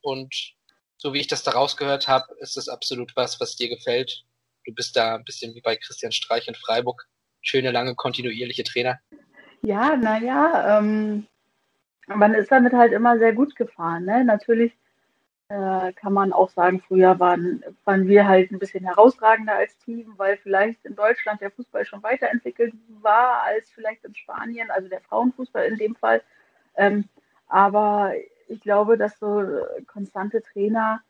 Und 0.00 0.54
so 0.96 1.12
wie 1.12 1.20
ich 1.20 1.26
das 1.26 1.42
da 1.42 1.52
rausgehört 1.52 2.06
habe, 2.06 2.34
ist 2.38 2.56
das 2.56 2.68
absolut 2.68 3.16
was, 3.16 3.40
was 3.40 3.56
dir 3.56 3.68
gefällt. 3.68 4.24
Du 4.68 4.74
bist 4.74 4.94
da 4.96 5.14
ein 5.14 5.24
bisschen 5.24 5.54
wie 5.54 5.62
bei 5.62 5.76
Christian 5.76 6.12
Streich 6.12 6.46
in 6.46 6.54
Freiburg. 6.54 7.08
Schöne, 7.40 7.70
lange, 7.70 7.94
kontinuierliche 7.94 8.64
Trainer. 8.64 8.98
Ja, 9.62 9.96
naja, 9.96 10.78
ähm, 10.78 11.26
man 12.06 12.34
ist 12.34 12.52
damit 12.52 12.74
halt 12.74 12.92
immer 12.92 13.18
sehr 13.18 13.32
gut 13.32 13.56
gefahren. 13.56 14.04
Ne? 14.04 14.26
Natürlich 14.26 14.76
äh, 15.48 15.94
kann 15.94 16.12
man 16.12 16.34
auch 16.34 16.50
sagen, 16.50 16.82
früher 16.86 17.18
waren, 17.18 17.64
waren 17.86 18.06
wir 18.06 18.28
halt 18.28 18.50
ein 18.50 18.58
bisschen 18.58 18.84
herausragender 18.84 19.54
als 19.54 19.78
Team, 19.78 20.12
weil 20.18 20.36
vielleicht 20.36 20.84
in 20.84 20.94
Deutschland 20.94 21.40
der 21.40 21.50
Fußball 21.50 21.86
schon 21.86 22.02
weiterentwickelt 22.02 22.74
war 23.00 23.44
als 23.44 23.70
vielleicht 23.70 24.04
in 24.04 24.14
Spanien, 24.14 24.70
also 24.70 24.90
der 24.90 25.00
Frauenfußball 25.00 25.64
in 25.64 25.78
dem 25.78 25.96
Fall. 25.96 26.20
Ähm, 26.76 27.08
aber 27.46 28.12
ich 28.48 28.60
glaube, 28.60 28.98
dass 28.98 29.18
so 29.18 29.42
konstante 29.86 30.42
Trainer 30.42 31.00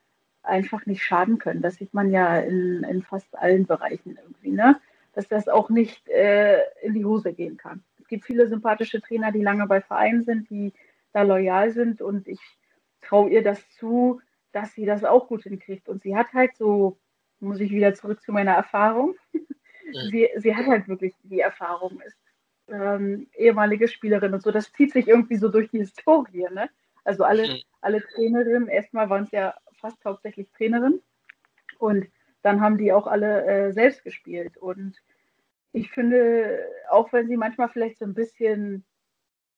einfach 0.42 0.87
nicht 0.87 1.02
schaden 1.02 1.38
können. 1.38 1.62
Das 1.62 1.76
sieht 1.76 1.95
man 1.95 2.11
ja 2.11 2.38
in, 2.38 2.85
in 2.85 3.02
fast 3.02 3.37
allen 3.37 3.66
Bereichen 3.66 4.18
irgendwie, 4.23 4.50
ne? 4.50 4.80
dass 5.14 5.28
das 5.28 5.49
auch 5.49 5.68
nicht 5.68 6.09
äh, 6.09 6.61
in 6.83 6.95
die 6.95 7.04
Hose 7.04 7.33
gehen 7.33 7.57
kann. 7.57 7.83
Es 8.00 8.07
gibt 8.09 8.25
viele 8.25 8.47
sympathische 8.47 9.00
Trainer, 9.00 9.33
die 9.33 9.42
lange 9.42 9.66
bei 9.66 9.80
Vereinen 9.80 10.23
sind, 10.23 10.49
die 10.49 10.73
da 11.12 11.23
loyal 11.23 11.73
sind 11.73 12.00
und 12.00 12.28
ich 12.28 12.40
traue 13.00 13.30
ihr 13.30 13.42
das 13.42 13.68
zu, 13.71 14.21
dass 14.52 14.73
sie 14.75 14.85
das 14.85 15.04
auch 15.04 15.28
gut 15.28 15.42
hinkriegt. 15.42 15.88
Und 15.88 16.02
sie 16.02 16.16
hat 16.16 16.33
halt 16.33 16.57
so, 16.57 16.99
muss 17.40 17.61
ich 17.61 17.71
wieder 17.71 17.95
zurück 17.95 18.23
zu 18.23 18.33
meiner 18.33 18.52
Erfahrung, 18.52 19.14
sie, 20.11 20.28
sie 20.37 20.54
hat 20.54 20.66
halt 20.66 20.88
wirklich 20.88 21.14
die 21.23 21.40
Erfahrung, 21.40 22.00
ist 22.00 22.16
ähm, 22.68 23.28
ehemalige 23.37 23.88
Spielerin 23.88 24.35
und 24.35 24.42
so. 24.42 24.50
Das 24.50 24.73
zieht 24.73 24.92
sich 24.92 25.09
irgendwie 25.09 25.37
so 25.37 25.49
durch 25.49 25.71
die 25.71 25.78
Historie. 25.78 26.47
Ne? 26.52 26.68
Also 27.04 27.25
alle, 27.25 27.49
mhm. 27.49 27.62
alle 27.80 28.02
Trainerinnen, 28.02 28.68
erstmal 28.68 29.09
waren 29.11 29.25
es 29.25 29.30
ja 29.30 29.54
fast 29.78 30.04
hauptsächlich 30.04 30.50
Trainerinnen 30.50 31.02
und 31.78 32.06
dann 32.42 32.61
haben 32.61 32.78
die 32.78 32.92
auch 32.92 33.06
alle 33.06 33.44
äh, 33.44 33.73
selbst 33.73 34.04
gespielt. 34.04 34.56
Und 34.56 34.97
ich 35.73 35.90
finde, 35.90 36.61
auch 36.90 37.12
wenn 37.12 37.28
sie 37.28 37.37
manchmal 37.37 37.68
vielleicht 37.68 37.99
so 37.99 38.04
ein 38.04 38.14
bisschen 38.14 38.85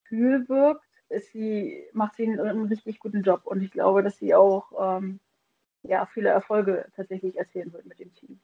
Gefühl 0.02 0.48
wirkt, 0.48 0.84
ist 1.08 1.32
sie, 1.32 1.84
macht 1.92 2.16
sie 2.16 2.24
einen, 2.24 2.40
einen 2.40 2.66
richtig 2.66 2.98
guten 2.98 3.22
Job. 3.22 3.42
Und 3.44 3.62
ich 3.62 3.70
glaube, 3.70 4.02
dass 4.02 4.18
sie 4.18 4.34
auch 4.34 4.98
ähm, 4.98 5.20
ja, 5.82 6.06
viele 6.06 6.30
Erfolge 6.30 6.86
tatsächlich 6.96 7.36
erzielen 7.36 7.72
wird 7.72 7.86
mit 7.86 7.98
dem 7.98 8.14
Team. 8.14 8.40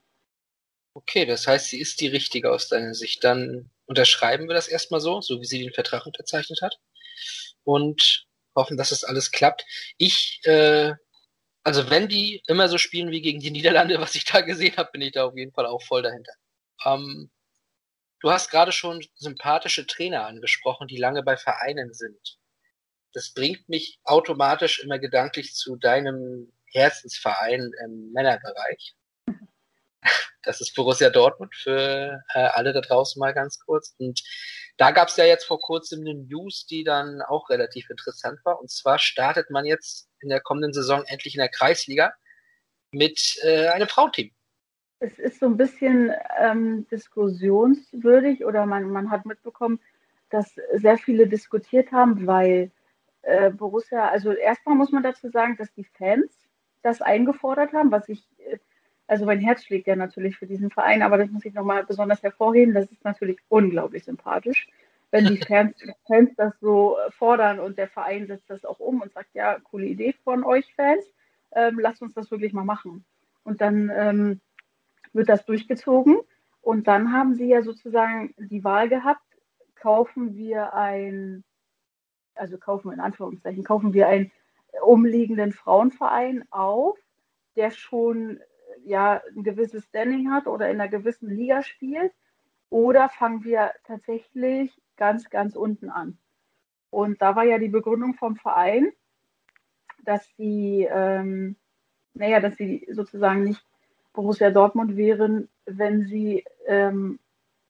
Okay, 0.94 1.26
das 1.26 1.46
heißt, 1.46 1.68
sie 1.68 1.80
ist 1.80 2.00
die 2.00 2.08
richtige 2.08 2.50
aus 2.50 2.68
deiner 2.68 2.94
Sicht. 2.94 3.22
Dann 3.22 3.70
unterschreiben 3.86 4.48
wir 4.48 4.54
das 4.54 4.68
erstmal 4.68 5.00
so, 5.00 5.20
so 5.20 5.40
wie 5.40 5.44
sie 5.44 5.62
den 5.62 5.72
Vertrag 5.72 6.06
unterzeichnet 6.06 6.60
hat. 6.62 6.78
Und 7.64 8.26
hoffen, 8.54 8.76
dass 8.76 8.92
es 8.92 9.00
das 9.00 9.08
alles 9.08 9.30
klappt. 9.30 9.66
Ich, 9.98 10.40
äh, 10.44 10.94
also 11.66 11.90
wenn 11.90 12.06
die 12.06 12.44
immer 12.46 12.68
so 12.68 12.78
spielen 12.78 13.10
wie 13.10 13.20
gegen 13.20 13.40
die 13.40 13.50
Niederlande, 13.50 14.00
was 14.00 14.14
ich 14.14 14.24
da 14.24 14.40
gesehen 14.40 14.76
habe, 14.76 14.92
bin 14.92 15.02
ich 15.02 15.12
da 15.12 15.24
auf 15.24 15.36
jeden 15.36 15.52
Fall 15.52 15.66
auch 15.66 15.82
voll 15.82 16.00
dahinter. 16.00 16.32
Ähm, 16.84 17.28
du 18.20 18.30
hast 18.30 18.50
gerade 18.52 18.70
schon 18.70 19.04
sympathische 19.16 19.84
Trainer 19.84 20.26
angesprochen, 20.26 20.86
die 20.86 20.96
lange 20.96 21.24
bei 21.24 21.36
Vereinen 21.36 21.92
sind. 21.92 22.38
Das 23.14 23.34
bringt 23.34 23.68
mich 23.68 23.98
automatisch 24.04 24.78
immer 24.78 25.00
gedanklich 25.00 25.54
zu 25.54 25.74
deinem 25.74 26.52
Herzensverein 26.66 27.72
im 27.84 28.12
Männerbereich. 28.12 28.94
Das 30.44 30.60
ist 30.60 30.72
Borussia 30.76 31.10
Dortmund 31.10 31.52
für 31.56 32.22
äh, 32.34 32.38
alle 32.38 32.72
da 32.72 32.80
draußen 32.80 33.18
mal 33.18 33.34
ganz 33.34 33.58
kurz. 33.58 33.96
Und 33.98 34.22
da 34.76 34.92
gab 34.92 35.08
es 35.08 35.16
ja 35.16 35.24
jetzt 35.24 35.46
vor 35.46 35.58
kurzem 35.58 36.02
eine 36.02 36.14
News, 36.14 36.66
die 36.66 36.84
dann 36.84 37.22
auch 37.22 37.50
relativ 37.50 37.90
interessant 37.90 38.38
war. 38.44 38.60
Und 38.60 38.70
zwar 38.70 39.00
startet 39.00 39.50
man 39.50 39.64
jetzt 39.64 40.08
in 40.26 40.30
der 40.30 40.40
kommenden 40.40 40.72
Saison 40.72 41.04
endlich 41.06 41.34
in 41.34 41.40
der 41.40 41.48
Kreisliga 41.48 42.12
mit 42.90 43.38
äh, 43.42 43.68
einem 43.68 43.88
Frauenteam. 43.88 44.30
Es 44.98 45.18
ist 45.18 45.40
so 45.40 45.46
ein 45.46 45.56
bisschen 45.56 46.12
ähm, 46.38 46.86
diskussionswürdig 46.90 48.44
oder 48.44 48.66
man, 48.66 48.90
man 48.90 49.10
hat 49.10 49.26
mitbekommen, 49.26 49.78
dass 50.30 50.56
sehr 50.72 50.98
viele 50.98 51.26
diskutiert 51.26 51.92
haben, 51.92 52.26
weil 52.26 52.70
äh, 53.22 53.50
Borussia, 53.50 54.08
also 54.08 54.32
erstmal 54.32 54.74
muss 54.74 54.92
man 54.92 55.02
dazu 55.02 55.28
sagen, 55.28 55.56
dass 55.56 55.72
die 55.74 55.84
Fans 55.84 56.32
das 56.82 57.02
eingefordert 57.02 57.72
haben, 57.72 57.90
was 57.90 58.08
ich, 58.08 58.24
äh, 58.38 58.58
also 59.06 59.26
mein 59.26 59.40
Herz 59.40 59.64
schlägt 59.64 59.86
ja 59.86 59.96
natürlich 59.96 60.36
für 60.36 60.46
diesen 60.46 60.70
Verein, 60.70 61.02
aber 61.02 61.18
das 61.18 61.30
muss 61.30 61.44
ich 61.44 61.54
nochmal 61.54 61.84
besonders 61.84 62.22
hervorheben, 62.22 62.74
das 62.74 62.90
ist 62.90 63.04
natürlich 63.04 63.38
unglaublich 63.48 64.04
sympathisch, 64.04 64.68
wenn 65.16 65.24
die 65.34 65.38
Fans, 65.38 65.74
Fans 66.06 66.30
das 66.36 66.52
so 66.60 66.96
fordern 67.10 67.58
und 67.58 67.78
der 67.78 67.88
Verein 67.88 68.26
setzt 68.26 68.50
das 68.50 68.64
auch 68.66 68.80
um 68.80 69.00
und 69.00 69.12
sagt, 69.12 69.34
ja, 69.34 69.58
coole 69.60 69.86
Idee 69.86 70.14
von 70.24 70.44
euch 70.44 70.74
Fans, 70.74 71.04
ähm, 71.52 71.78
lasst 71.80 72.02
uns 72.02 72.12
das 72.12 72.30
wirklich 72.30 72.52
mal 72.52 72.64
machen. 72.64 73.04
Und 73.42 73.62
dann 73.62 73.90
ähm, 73.94 74.40
wird 75.14 75.30
das 75.30 75.46
durchgezogen 75.46 76.18
und 76.60 76.86
dann 76.86 77.12
haben 77.12 77.34
sie 77.34 77.46
ja 77.46 77.62
sozusagen 77.62 78.34
die 78.36 78.62
Wahl 78.62 78.88
gehabt, 78.90 79.22
kaufen 79.76 80.34
wir 80.34 80.74
ein, 80.74 81.44
also 82.34 82.58
kaufen 82.58 82.92
in 82.92 83.00
Anführungszeichen, 83.00 83.64
kaufen 83.64 83.94
wir 83.94 84.08
ein 84.08 84.30
umliegenden 84.82 85.52
Frauenverein 85.52 86.44
auf, 86.50 86.98
der 87.54 87.70
schon 87.70 88.40
ja 88.84 89.22
ein 89.34 89.44
gewisses 89.44 89.84
Standing 89.84 90.30
hat 90.30 90.46
oder 90.46 90.68
in 90.68 90.78
einer 90.78 90.90
gewissen 90.90 91.30
Liga 91.30 91.62
spielt, 91.62 92.12
oder 92.68 93.08
fangen 93.08 93.44
wir 93.44 93.72
tatsächlich 93.84 94.76
ganz, 94.96 95.28
ganz 95.30 95.56
unten 95.56 95.90
an. 95.90 96.18
Und 96.90 97.20
da 97.20 97.36
war 97.36 97.44
ja 97.44 97.58
die 97.58 97.68
Begründung 97.68 98.14
vom 98.14 98.36
Verein, 98.36 98.92
dass 100.04 100.26
sie, 100.36 100.88
ähm, 100.90 101.56
naja, 102.14 102.40
dass 102.40 102.56
sie 102.56 102.86
sozusagen 102.90 103.44
nicht 103.44 103.64
Borussia 104.12 104.50
Dortmund 104.50 104.96
wären, 104.96 105.48
wenn 105.66 106.06
sie 106.06 106.44
ähm, 106.66 107.18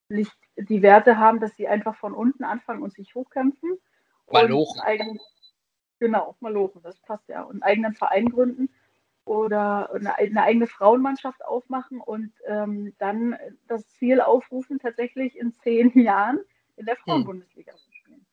nicht 0.08 0.36
die 0.56 0.82
Werte 0.82 1.18
haben, 1.18 1.40
dass 1.40 1.56
sie 1.56 1.66
einfach 1.66 1.96
von 1.96 2.14
unten 2.14 2.44
anfangen 2.44 2.82
und 2.82 2.92
sich 2.92 3.14
hochkämpfen. 3.14 3.78
Malochen. 4.30 5.20
Genau, 5.98 6.36
Malochen, 6.40 6.82
das 6.82 6.98
passt 7.00 7.28
ja. 7.28 7.42
Und 7.42 7.54
einen 7.54 7.62
eigenen 7.62 7.94
Verein 7.94 8.28
gründen 8.28 8.68
oder 9.24 9.92
eine, 9.92 10.16
eine 10.16 10.42
eigene 10.42 10.66
Frauenmannschaft 10.66 11.44
aufmachen 11.44 12.00
und 12.00 12.32
ähm, 12.46 12.94
dann 12.98 13.36
das 13.66 13.86
Ziel 13.88 14.20
aufrufen, 14.20 14.78
tatsächlich 14.78 15.36
in 15.38 15.52
zehn 15.52 15.90
Jahren 16.00 16.40
in 16.76 16.86
der 16.86 16.96
hm. 16.96 17.02
Frauenbundesliga 17.04 17.74
zu 17.76 17.92
spielen. 17.92 18.24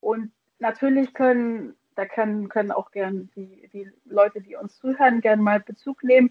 Und 0.00 0.32
natürlich 0.58 1.14
können, 1.14 1.74
da 1.94 2.06
können, 2.06 2.48
können 2.48 2.72
auch 2.72 2.90
gern 2.90 3.30
die, 3.34 3.68
die 3.72 3.90
Leute, 4.04 4.40
die 4.40 4.56
uns 4.56 4.76
zuhören, 4.78 5.20
gern 5.20 5.40
mal 5.40 5.60
Bezug 5.60 6.04
nehmen. 6.04 6.30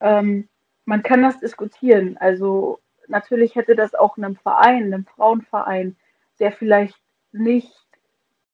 Ähm, 0.00 0.48
man 0.84 1.02
kann 1.02 1.22
das 1.22 1.40
diskutieren. 1.40 2.16
Also 2.18 2.80
natürlich 3.08 3.54
hätte 3.54 3.74
das 3.74 3.94
auch 3.94 4.16
einem 4.16 4.36
Verein, 4.36 4.84
einem 4.92 5.06
Frauenverein, 5.06 5.96
der 6.38 6.52
vielleicht 6.52 7.00
nicht 7.32 7.72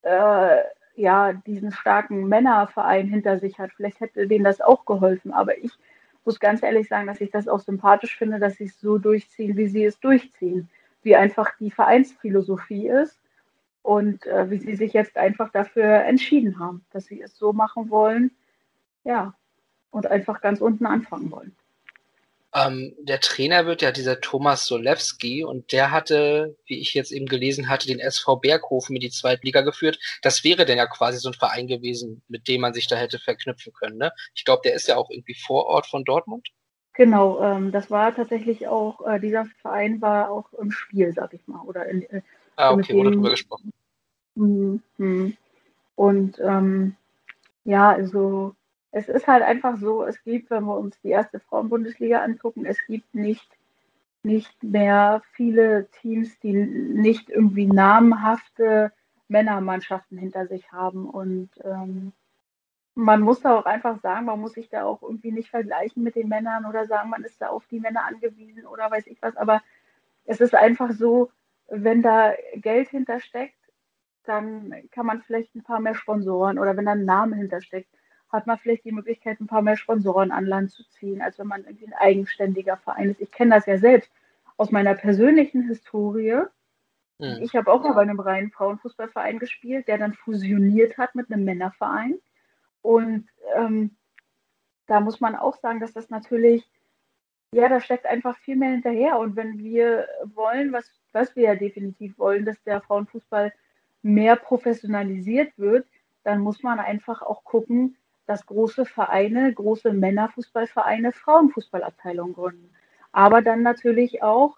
äh, 0.03 0.59
ja, 0.95 1.33
diesen 1.33 1.73
starken 1.73 2.29
Männerverein 2.29 3.09
hinter 3.09 3.39
sich 3.39 3.59
hat. 3.59 3.73
Vielleicht 3.73 4.01
hätte 4.01 4.27
denen 4.27 4.45
das 4.45 4.61
auch 4.61 4.85
geholfen. 4.85 5.33
Aber 5.33 5.57
ich 5.59 5.73
muss 6.25 6.39
ganz 6.39 6.63
ehrlich 6.63 6.89
sagen, 6.89 7.07
dass 7.07 7.21
ich 7.21 7.31
das 7.31 7.49
auch 7.49 7.61
sympathisch 7.61 8.17
finde, 8.17 8.39
dass 8.39 8.57
sie 8.57 8.65
es 8.65 8.79
so 8.81 8.99
durchziehen, 8.99 9.57
wie 9.57 9.69
sie 9.69 9.85
es 9.85 9.99
durchziehen. 10.01 10.69
Wie 11.03 11.17
einfach 11.17 11.51
die 11.59 11.71
Vereinsphilosophie 11.71 12.89
ist 12.89 13.19
und 13.83 14.25
äh, 14.27 14.51
wie 14.51 14.59
sie 14.59 14.77
sich 14.77 14.93
jetzt 14.93 15.17
einfach 15.17 15.51
dafür 15.51 16.05
entschieden 16.05 16.59
haben, 16.59 16.85
dass 16.93 17.07
sie 17.07 17.21
es 17.21 17.37
so 17.37 17.53
machen 17.53 17.91
wollen. 17.91 18.31
Ja, 19.05 19.35
und 19.91 20.07
einfach 20.07 20.41
ganz 20.41 20.61
unten 20.61 20.87
anfangen 20.87 21.31
wollen. 21.31 21.57
Ähm, 22.55 22.95
der 23.01 23.21
Trainer 23.21 23.65
wird 23.65 23.81
ja 23.81 23.93
dieser 23.93 24.21
Thomas 24.21 24.67
Solewski 24.67 25.43
und 25.43 25.73
der 25.73 25.91
hatte, 25.91 26.57
wie 26.67 26.81
ich 26.81 26.93
jetzt 26.93 27.11
eben 27.11 27.27
gelesen 27.27 27.69
hatte, 27.69 27.87
den 27.87 27.99
SV 27.99 28.37
Berghofen 28.37 28.95
in 28.97 29.01
die 29.01 29.11
Zweitliga 29.11 29.63
geführt. 29.63 29.99
Das 30.21 30.45
wäre 30.45 30.67
denn 30.67 30.77
ja 30.77 30.87
quasi 30.87 31.19
so 31.19 31.31
ein 31.31 31.35
Verein 31.35 31.67
gewesen, 31.67 32.23
mit 32.29 32.49
dem 32.49 32.61
man 32.61 32.75
sich 32.75 32.89
da 32.89 32.97
hätte 32.97 33.19
verknüpfen 33.19 33.73
können. 33.73 33.97
Ne? 33.97 34.13
Ich 34.35 34.45
glaube, 34.45 34.63
der 34.65 34.75
ist 34.75 34.87
ja 34.87 34.97
auch 34.97 35.09
irgendwie 35.09 35.35
Vorort 35.35 35.87
von 35.87 36.05
Dortmund. 36.05 36.49
Genau, 36.95 37.41
ähm, 37.43 37.73
das 37.73 37.91
war 37.91 38.15
tatsächlich 38.15 38.69
auch, 38.69 39.07
äh, 39.07 39.19
dieser 39.19 39.47
Verein 39.63 40.01
war 40.03 40.31
auch 40.31 40.53
im 40.55 40.71
Spiel, 40.71 41.13
sag 41.13 41.33
ich 41.33 41.47
mal. 41.47 41.63
Oder 41.63 41.87
in, 41.87 42.03
äh, 42.03 42.21
ah, 42.57 42.73
okay, 42.73 42.95
wurde 42.95 43.13
drüber 43.13 43.31
gesprochen. 43.31 43.73
Mhm. 44.35 45.37
Und 45.95 46.39
ähm, 46.41 46.97
ja, 47.65 47.91
also 47.91 48.55
es 48.91 49.09
ist 49.09 49.27
halt 49.27 49.43
einfach 49.43 49.79
so, 49.79 50.05
es 50.05 50.23
gibt, 50.23 50.51
wenn 50.51 50.65
wir 50.65 50.77
uns 50.77 51.01
die 51.03 51.09
erste 51.09 51.41
Frauenbundesliga 51.41 52.23
angucken, 52.23 52.67
es 52.67 52.79
gibt 52.87 53.15
nicht, 53.15 53.49
nicht 54.23 54.63
mehr 54.63 55.23
viele 55.33 55.87
Teams, 56.01 56.39
die 56.41 56.53
nicht 56.53 57.31
irgendwie 57.31 57.67
namhafte 57.67 58.93
Männermannschaften 59.29 60.19
hinter 60.19 60.47
sich 60.47 60.73
haben. 60.73 61.09
Und 61.09 61.49
ähm, 61.65 62.13
man 62.95 63.21
muss 63.23 63.41
da 63.41 63.59
auch 63.59 63.65
einfach 63.65 64.01
sagen, 64.01 64.27
man 64.27 64.41
muss 64.41 64.53
sich 64.53 64.69
da 64.69 64.85
auch 64.85 65.03
irgendwie 65.03 65.33
nicht 65.33 65.51
vergleichen 65.51 66.03
mit 66.03 66.15
den 66.15 66.29
Männern 66.29 66.67
oder 66.67 66.87
sagen, 66.87 67.11
man 67.11 67.25
ist 67.25 67.41
da 67.41 67.49
auf 67.49 67.67
die 67.67 67.81
Männer 67.81 68.05
angewiesen 68.07 68.67
oder 68.67 68.91
weiß 68.91 69.07
ich 69.07 69.21
was. 69.23 69.37
Aber 69.37 69.63
es 70.25 70.41
ist 70.41 70.55
einfach 70.55 70.93
so, 70.93 71.31
wenn 71.69 72.03
da 72.03 72.35
Geld 72.57 72.91
hintersteckt, 72.91 73.57
dann 74.25 74.75
kann 74.91 75.07
man 75.07 75.23
vielleicht 75.23 75.55
ein 75.55 75.63
paar 75.63 75.81
mehr 75.81 75.95
Sponsoren 75.95 76.59
oder 76.59 76.77
wenn 76.77 76.85
da 76.85 76.93
ein 76.93 77.05
Name 77.05 77.37
hintersteckt, 77.37 77.89
hat 78.31 78.47
man 78.47 78.59
vielleicht 78.59 78.85
die 78.85 78.93
Möglichkeit, 78.93 79.41
ein 79.41 79.47
paar 79.47 79.63
mehr 79.63 79.77
Sponsoren 79.77 80.31
an 80.31 80.47
Land 80.47 80.71
zu 80.71 80.85
ziehen, 80.85 81.21
als 81.21 81.39
wenn 81.39 81.47
man 81.47 81.65
irgendwie 81.65 81.87
ein 81.87 81.95
eigenständiger 81.95 82.77
Verein 82.77 83.11
ist. 83.11 83.21
Ich 83.21 83.33
kenne 83.33 83.55
das 83.55 83.67
ja 83.67 83.79
selbst 83.79 84.11
aus 84.57 84.71
meiner 84.71 84.95
persönlichen 84.95 85.63
Historie. 85.67 86.43
Mhm. 87.19 87.39
Ich 87.43 87.55
habe 87.55 87.71
auch 87.71 87.83
mal 87.83 87.93
bei 87.95 88.03
einem 88.03 88.21
reinen 88.21 88.51
Frauenfußballverein 88.51 89.39
gespielt, 89.39 89.89
der 89.89 89.99
dann 89.99 90.15
fusioniert 90.15 90.99
hat 90.99 91.15
mit 91.15 91.31
einem 91.31 91.45
Männerverein. 91.45 92.19
Und 92.83 93.29
ähm, 93.57 93.97
da 94.87 95.01
muss 95.01 95.21
man 95.21 95.37
auch 95.37 95.57
sagen, 95.57 95.81
dass 95.81 95.93
das 95.93 96.11
natürlich, 96.11 96.69
ja, 97.55 97.69
da 97.69 97.81
steckt 97.81 98.07
einfach 98.07 98.37
viel 98.39 98.57
mehr 98.57 98.71
hinterher. 98.71 99.19
Und 99.19 99.37
wenn 99.37 99.59
wir 99.59 100.09
wollen, 100.35 100.73
was, 100.73 100.91
was 101.13 101.35
wir 101.37 101.45
ja 101.45 101.55
definitiv 101.55 102.19
wollen, 102.19 102.45
dass 102.45 102.63
der 102.65 102.81
Frauenfußball 102.81 103.53
mehr 104.03 104.37
professionalisiert 104.37 105.57
wird, 105.57 105.87
dann 106.25 106.41
muss 106.41 106.63
man 106.63 106.81
einfach 106.81 107.23
auch 107.23 107.45
gucken, 107.45 107.97
dass 108.27 108.47
große 108.47 108.85
Vereine, 108.85 109.53
große 109.53 109.93
Männerfußballvereine 109.93 111.13
Frauenfußballabteilungen 111.13 112.35
gründen. 112.35 112.71
Aber 113.13 113.43
dann 113.43 113.63
natürlich 113.63 114.23
auch 114.23 114.57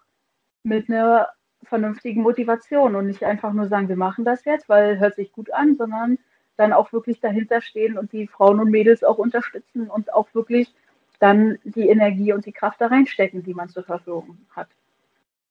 mit 0.63 0.89
einer 0.89 1.29
vernünftigen 1.63 2.21
Motivation 2.21 2.95
und 2.95 3.07
nicht 3.07 3.23
einfach 3.23 3.53
nur 3.53 3.67
sagen, 3.67 3.89
wir 3.89 3.95
machen 3.95 4.25
das 4.25 4.45
jetzt, 4.45 4.69
weil 4.69 4.99
hört 4.99 5.15
sich 5.15 5.31
gut 5.31 5.51
an, 5.51 5.75
sondern 5.75 6.19
dann 6.57 6.73
auch 6.73 6.91
wirklich 6.93 7.19
dahinter 7.19 7.61
stehen 7.61 7.97
und 7.97 8.11
die 8.13 8.27
Frauen 8.27 8.59
und 8.59 8.71
Mädels 8.71 9.03
auch 9.03 9.17
unterstützen 9.17 9.89
und 9.89 10.13
auch 10.13 10.27
wirklich 10.33 10.73
dann 11.19 11.57
die 11.63 11.89
Energie 11.89 12.33
und 12.33 12.45
die 12.45 12.51
Kraft 12.51 12.81
da 12.81 12.87
reinstecken, 12.87 13.43
die 13.43 13.53
man 13.53 13.69
zur 13.69 13.83
Verfügung 13.83 14.37
hat. 14.51 14.67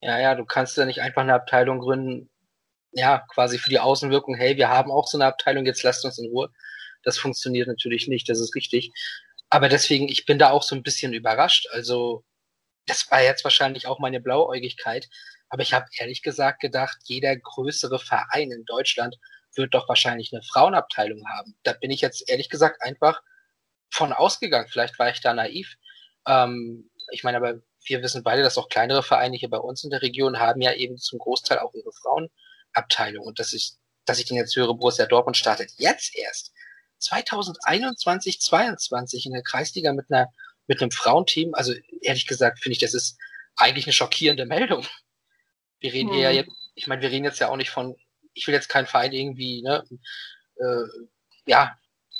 Ja, 0.00 0.18
ja, 0.18 0.34
du 0.34 0.44
kannst 0.44 0.76
ja 0.76 0.84
nicht 0.84 1.00
einfach 1.00 1.22
eine 1.22 1.34
Abteilung 1.34 1.78
gründen, 1.78 2.28
ja, 2.92 3.24
quasi 3.32 3.58
für 3.58 3.70
die 3.70 3.80
Außenwirkung, 3.80 4.34
hey, 4.34 4.56
wir 4.56 4.68
haben 4.68 4.90
auch 4.90 5.06
so 5.06 5.18
eine 5.18 5.26
Abteilung, 5.26 5.66
jetzt 5.66 5.82
lasst 5.82 6.04
uns 6.04 6.18
in 6.18 6.30
Ruhe. 6.30 6.50
Das 7.02 7.18
funktioniert 7.18 7.68
natürlich 7.68 8.08
nicht, 8.08 8.28
das 8.28 8.40
ist 8.40 8.54
richtig. 8.54 8.92
Aber 9.50 9.68
deswegen, 9.68 10.08
ich 10.08 10.26
bin 10.26 10.38
da 10.38 10.50
auch 10.50 10.62
so 10.62 10.74
ein 10.74 10.82
bisschen 10.82 11.12
überrascht. 11.12 11.68
Also, 11.72 12.24
das 12.86 13.10
war 13.10 13.22
jetzt 13.22 13.44
wahrscheinlich 13.44 13.86
auch 13.86 13.98
meine 13.98 14.20
Blauäugigkeit. 14.20 15.08
Aber 15.48 15.62
ich 15.62 15.72
habe 15.72 15.86
ehrlich 15.98 16.22
gesagt 16.22 16.60
gedacht, 16.60 16.98
jeder 17.04 17.36
größere 17.36 17.98
Verein 17.98 18.50
in 18.50 18.64
Deutschland 18.64 19.16
wird 19.56 19.74
doch 19.74 19.88
wahrscheinlich 19.88 20.32
eine 20.32 20.42
Frauenabteilung 20.42 21.26
haben. 21.28 21.56
Da 21.62 21.72
bin 21.72 21.90
ich 21.90 22.00
jetzt 22.00 22.28
ehrlich 22.28 22.48
gesagt 22.48 22.82
einfach 22.82 23.22
von 23.90 24.12
ausgegangen. 24.12 24.68
Vielleicht 24.68 24.98
war 24.98 25.10
ich 25.10 25.20
da 25.20 25.32
naiv. 25.34 25.76
Ähm, 26.26 26.90
ich 27.10 27.24
meine, 27.24 27.36
aber 27.36 27.60
wir 27.84 28.02
wissen 28.02 28.22
beide, 28.22 28.42
dass 28.42 28.58
auch 28.58 28.68
kleinere 28.68 29.02
Vereine 29.02 29.36
hier 29.36 29.50
bei 29.50 29.58
uns 29.58 29.84
in 29.84 29.90
der 29.90 30.02
Region 30.02 30.38
haben 30.38 30.60
ja 30.60 30.72
eben 30.72 30.96
zum 30.98 31.18
Großteil 31.18 31.58
auch 31.58 31.74
ihre 31.74 31.92
Frauenabteilung. 31.92 33.24
Und 33.24 33.38
dass 33.38 33.52
ich, 33.52 33.74
dass 34.04 34.18
ich 34.18 34.24
den 34.26 34.36
jetzt 34.36 34.56
höre, 34.56 34.74
Borussia 34.74 35.06
Dortmund 35.06 35.36
startet 35.36 35.70
jetzt 35.76 36.16
erst 36.16 36.52
2021, 36.98 38.40
22 38.40 39.26
in 39.26 39.32
der 39.32 39.42
Kreisliga 39.42 39.92
mit 39.92 40.10
einer 40.10 40.28
mit 40.66 40.80
einem 40.80 40.90
Frauenteam. 40.90 41.54
Also 41.54 41.74
ehrlich 42.00 42.26
gesagt 42.26 42.60
finde 42.60 42.74
ich, 42.74 42.78
das 42.78 42.94
ist 42.94 43.18
eigentlich 43.56 43.86
eine 43.86 43.92
schockierende 43.92 44.46
Meldung. 44.46 44.86
Wir 45.80 45.92
reden 45.92 46.08
hm. 46.08 46.14
hier 46.14 46.30
ja 46.30 46.30
jetzt, 46.30 46.50
ich 46.74 46.86
meine, 46.86 47.02
wir 47.02 47.10
reden 47.10 47.24
jetzt 47.24 47.40
ja 47.40 47.48
auch 47.48 47.56
nicht 47.56 47.70
von, 47.70 47.96
ich 48.34 48.46
will 48.46 48.54
jetzt 48.54 48.68
keinen 48.68 48.86
Verein 48.86 49.12
irgendwie, 49.12 49.62
ne, 49.62 49.84
äh, 50.56 50.84
ja, 51.46 51.78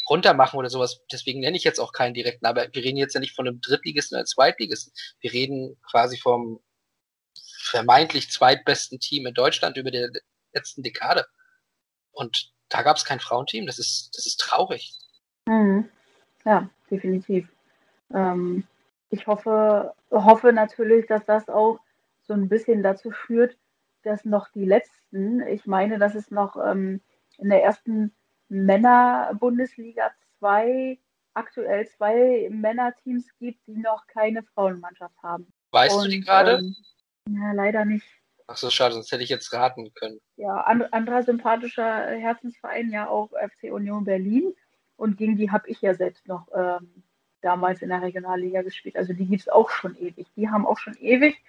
runtermachen 0.09 0.59
oder 0.59 0.71
sowas. 0.71 1.00
Deswegen 1.11 1.40
nenne 1.40 1.56
ich 1.56 1.64
jetzt 1.64 1.80
auch 1.80 1.92
keinen 1.92 2.14
direkten, 2.14 2.47
aber 2.47 2.68
wir 2.73 2.85
reden 2.85 2.99
jetzt 2.99 3.14
ja 3.14 3.21
nicht 3.21 3.35
von 3.35 3.49
einem 3.49 3.61
Drittligisten 3.61 4.16
oder 4.16 4.26
Zweitligisten. 4.26 4.92
Wir 5.21 5.33
reden 5.33 5.76
quasi 5.90 6.18
vom 6.18 6.61
vermeintlich 7.59 8.30
zweitbesten 8.30 9.00
Team 9.00 9.26
in 9.26 9.35
Deutschland 9.35 9.76
über 9.76 9.90
die 9.90 10.06
letzten 10.52 10.83
Dekade. 10.83 11.26
Und 12.12 12.52
da 12.68 12.83
gab 12.83 12.97
es 12.97 13.04
kein 13.04 13.21
Frauenteam. 13.21 13.66
Das 13.66 13.78
ist, 13.78 14.11
das 14.16 14.26
ist 14.26 14.38
traurig. 14.38 14.92
Mhm. 15.47 15.88
Ja, 16.44 16.68
definitiv. 16.90 17.49
Ähm, 18.12 18.66
ich 19.11 19.26
hoffe, 19.26 19.94
hoffe 20.11 20.52
natürlich, 20.52 21.06
dass 21.06 21.25
das 21.25 21.49
auch 21.49 21.80
so 22.26 22.35
ein 22.35 22.49
bisschen 22.49 22.83
dazu 22.83 23.11
führt, 23.11 23.56
dass 24.04 24.25
noch 24.25 24.49
die 24.49 24.64
letzten, 24.64 25.40
ich 25.46 25.66
meine, 25.66 25.99
dass 25.99 26.14
es 26.14 26.30
noch 26.30 26.56
ähm, 26.56 27.00
in 27.38 27.49
der 27.49 27.62
ersten 27.62 28.14
Männer-Bundesliga 28.49 30.12
zwei, 30.38 30.99
aktuell 31.34 31.87
zwei 31.88 32.49
Männerteams 32.50 33.26
gibt, 33.38 33.66
die 33.66 33.76
noch 33.76 34.06
keine 34.06 34.42
Frauenmannschaft 34.42 35.16
haben. 35.23 35.52
Weißt 35.73 35.96
Und, 35.96 36.04
du 36.04 36.11
die 36.11 36.20
gerade? 36.20 36.58
Ähm, 36.58 36.76
ja, 37.30 37.52
leider 37.52 37.84
nicht. 37.84 38.06
Ach 38.46 38.56
so, 38.56 38.68
schade, 38.68 38.94
sonst 38.94 39.11
hätte 39.11 39.23
ich 39.23 39.30
jetzt 39.30 39.52
raten 39.52 39.92
können. 39.94 40.20
Ja, 40.37 40.61
and, 40.62 40.92
anderer 40.92 41.23
sympathischer 41.23 42.06
Herzensverein 42.11 42.90
ja 42.90 43.08
auch 43.08 43.30
FC 43.30 43.73
Union 43.73 44.04
Berlin. 44.04 44.54
Und 44.96 45.16
gegen 45.16 45.37
die 45.37 45.50
habe 45.50 45.68
ich 45.68 45.80
ja 45.80 45.94
selbst 45.94 46.26
noch 46.28 46.46
ähm, 46.54 47.02
damals 47.40 47.82
in 47.82 47.88
der 47.88 48.02
Regionalliga 48.02 48.62
gespielt. 48.62 48.96
Also 48.96 49.12
die 49.12 49.26
gibt 49.26 49.42
es 49.42 49.49
auch 49.49 49.70
schon 49.70 49.96
ewig. 49.96 50.26
Die 50.37 50.49
haben 50.49 50.66
auch 50.66 50.78
schon 50.78 50.94
ewig 50.96 51.42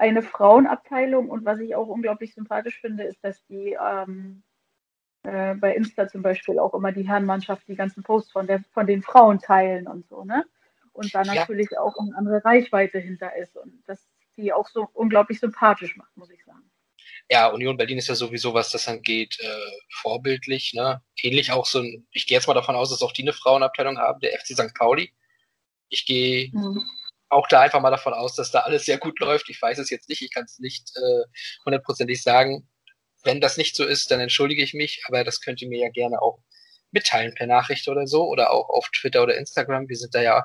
eine 0.00 0.22
Frauenabteilung. 0.22 1.28
Und 1.28 1.44
was 1.44 1.60
ich 1.60 1.74
auch 1.74 1.86
unglaublich 1.86 2.34
sympathisch 2.34 2.80
finde, 2.80 3.04
ist, 3.04 3.22
dass 3.22 3.44
die 3.46 3.76
ähm, 3.80 4.42
äh, 5.22 5.54
bei 5.54 5.74
Insta 5.74 6.08
zum 6.08 6.22
Beispiel 6.22 6.58
auch 6.58 6.74
immer 6.74 6.92
die 6.92 7.06
Herrenmannschaft 7.06 7.68
die 7.68 7.76
ganzen 7.76 8.02
Posts 8.02 8.32
von, 8.32 8.46
der, 8.46 8.64
von 8.72 8.86
den 8.86 9.02
Frauen 9.02 9.38
teilen 9.38 9.86
und 9.86 10.08
so, 10.08 10.24
ne? 10.24 10.44
Und 10.92 11.14
da 11.14 11.22
natürlich 11.22 11.68
ja. 11.70 11.80
auch 11.80 11.96
eine 11.98 12.16
andere 12.16 12.44
Reichweite 12.44 12.98
hinter 12.98 13.34
ist 13.36 13.56
und 13.56 13.82
das 13.86 14.08
die 14.36 14.52
auch 14.52 14.68
so 14.68 14.88
unglaublich 14.94 15.38
sympathisch 15.40 15.96
macht, 15.96 16.16
muss 16.16 16.30
ich 16.30 16.42
sagen. 16.44 16.70
Ja, 17.28 17.48
Union 17.48 17.76
Berlin 17.76 17.98
ist 17.98 18.08
ja 18.08 18.14
sowieso, 18.14 18.54
was 18.54 18.70
das 18.70 18.88
angeht, 18.88 19.38
äh, 19.40 19.70
vorbildlich, 20.00 20.72
ne? 20.74 21.02
Ähnlich 21.22 21.52
auch 21.52 21.66
so 21.66 21.80
ein, 21.80 22.06
ich 22.10 22.26
gehe 22.26 22.36
jetzt 22.36 22.46
mal 22.46 22.54
davon 22.54 22.74
aus, 22.74 22.90
dass 22.90 23.02
auch 23.02 23.12
die 23.12 23.22
eine 23.22 23.32
Frauenabteilung 23.32 23.98
haben, 23.98 24.20
der 24.20 24.32
FC 24.32 24.54
St. 24.54 24.74
Pauli. 24.74 25.12
Ich 25.90 26.06
gehe 26.06 26.50
mhm. 26.52 26.82
Auch 27.30 27.46
da 27.48 27.60
einfach 27.60 27.80
mal 27.80 27.90
davon 27.90 28.12
aus, 28.12 28.34
dass 28.34 28.50
da 28.50 28.60
alles 28.60 28.84
sehr 28.84 28.98
gut 28.98 29.18
läuft. 29.20 29.48
Ich 29.48 29.62
weiß 29.62 29.78
es 29.78 29.90
jetzt 29.90 30.08
nicht, 30.08 30.20
ich 30.22 30.32
kann 30.32 30.44
es 30.44 30.58
nicht 30.58 30.90
äh, 30.96 31.24
hundertprozentig 31.64 32.22
sagen. 32.22 32.68
Wenn 33.22 33.40
das 33.40 33.56
nicht 33.56 33.76
so 33.76 33.84
ist, 33.84 34.10
dann 34.10 34.20
entschuldige 34.20 34.62
ich 34.62 34.74
mich, 34.74 35.02
aber 35.06 35.24
das 35.24 35.40
könnt 35.40 35.62
ihr 35.62 35.68
mir 35.68 35.78
ja 35.78 35.90
gerne 35.90 36.20
auch 36.20 36.40
mitteilen 36.90 37.34
per 37.34 37.46
Nachricht 37.46 37.88
oder 37.88 38.06
so 38.06 38.26
oder 38.26 38.52
auch 38.52 38.68
auf 38.68 38.88
Twitter 38.90 39.22
oder 39.22 39.36
Instagram. 39.36 39.88
Wir 39.88 39.96
sind 39.96 40.14
da 40.14 40.22
ja 40.22 40.44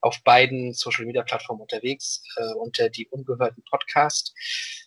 auf 0.00 0.22
beiden 0.24 0.74
Social 0.74 1.06
Media 1.06 1.22
Plattformen 1.22 1.60
unterwegs 1.60 2.22
äh, 2.36 2.52
unter 2.54 2.88
die 2.88 3.08
ungehörten 3.08 3.62
Podcast. 3.64 4.34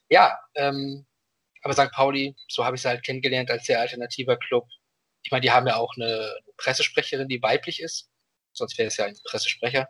Ja, 0.10 0.39
ähm, 0.56 1.06
aber 1.63 1.74
St. 1.74 1.91
Pauli, 1.91 2.36
so 2.48 2.65
habe 2.65 2.76
ich 2.76 2.82
sie 2.82 2.89
halt 2.89 3.04
kennengelernt 3.04 3.52
als 3.52 3.65
sehr 3.65 3.80
alternativer 3.80 4.38
Club. 4.38 4.67
Ich 5.24 5.32
meine, 5.32 5.41
die 5.41 5.52
haben 5.52 5.67
ja 5.67 5.76
auch 5.76 5.94
eine 5.96 6.36
Pressesprecherin, 6.58 7.28
die 7.28 7.41
weiblich 7.41 7.82
ist. 7.82 8.10
Sonst 8.54 8.78
wäre 8.78 8.88
es 8.88 8.98
ja 8.98 9.06
ein 9.06 9.17
Pressesprecher. 9.24 9.88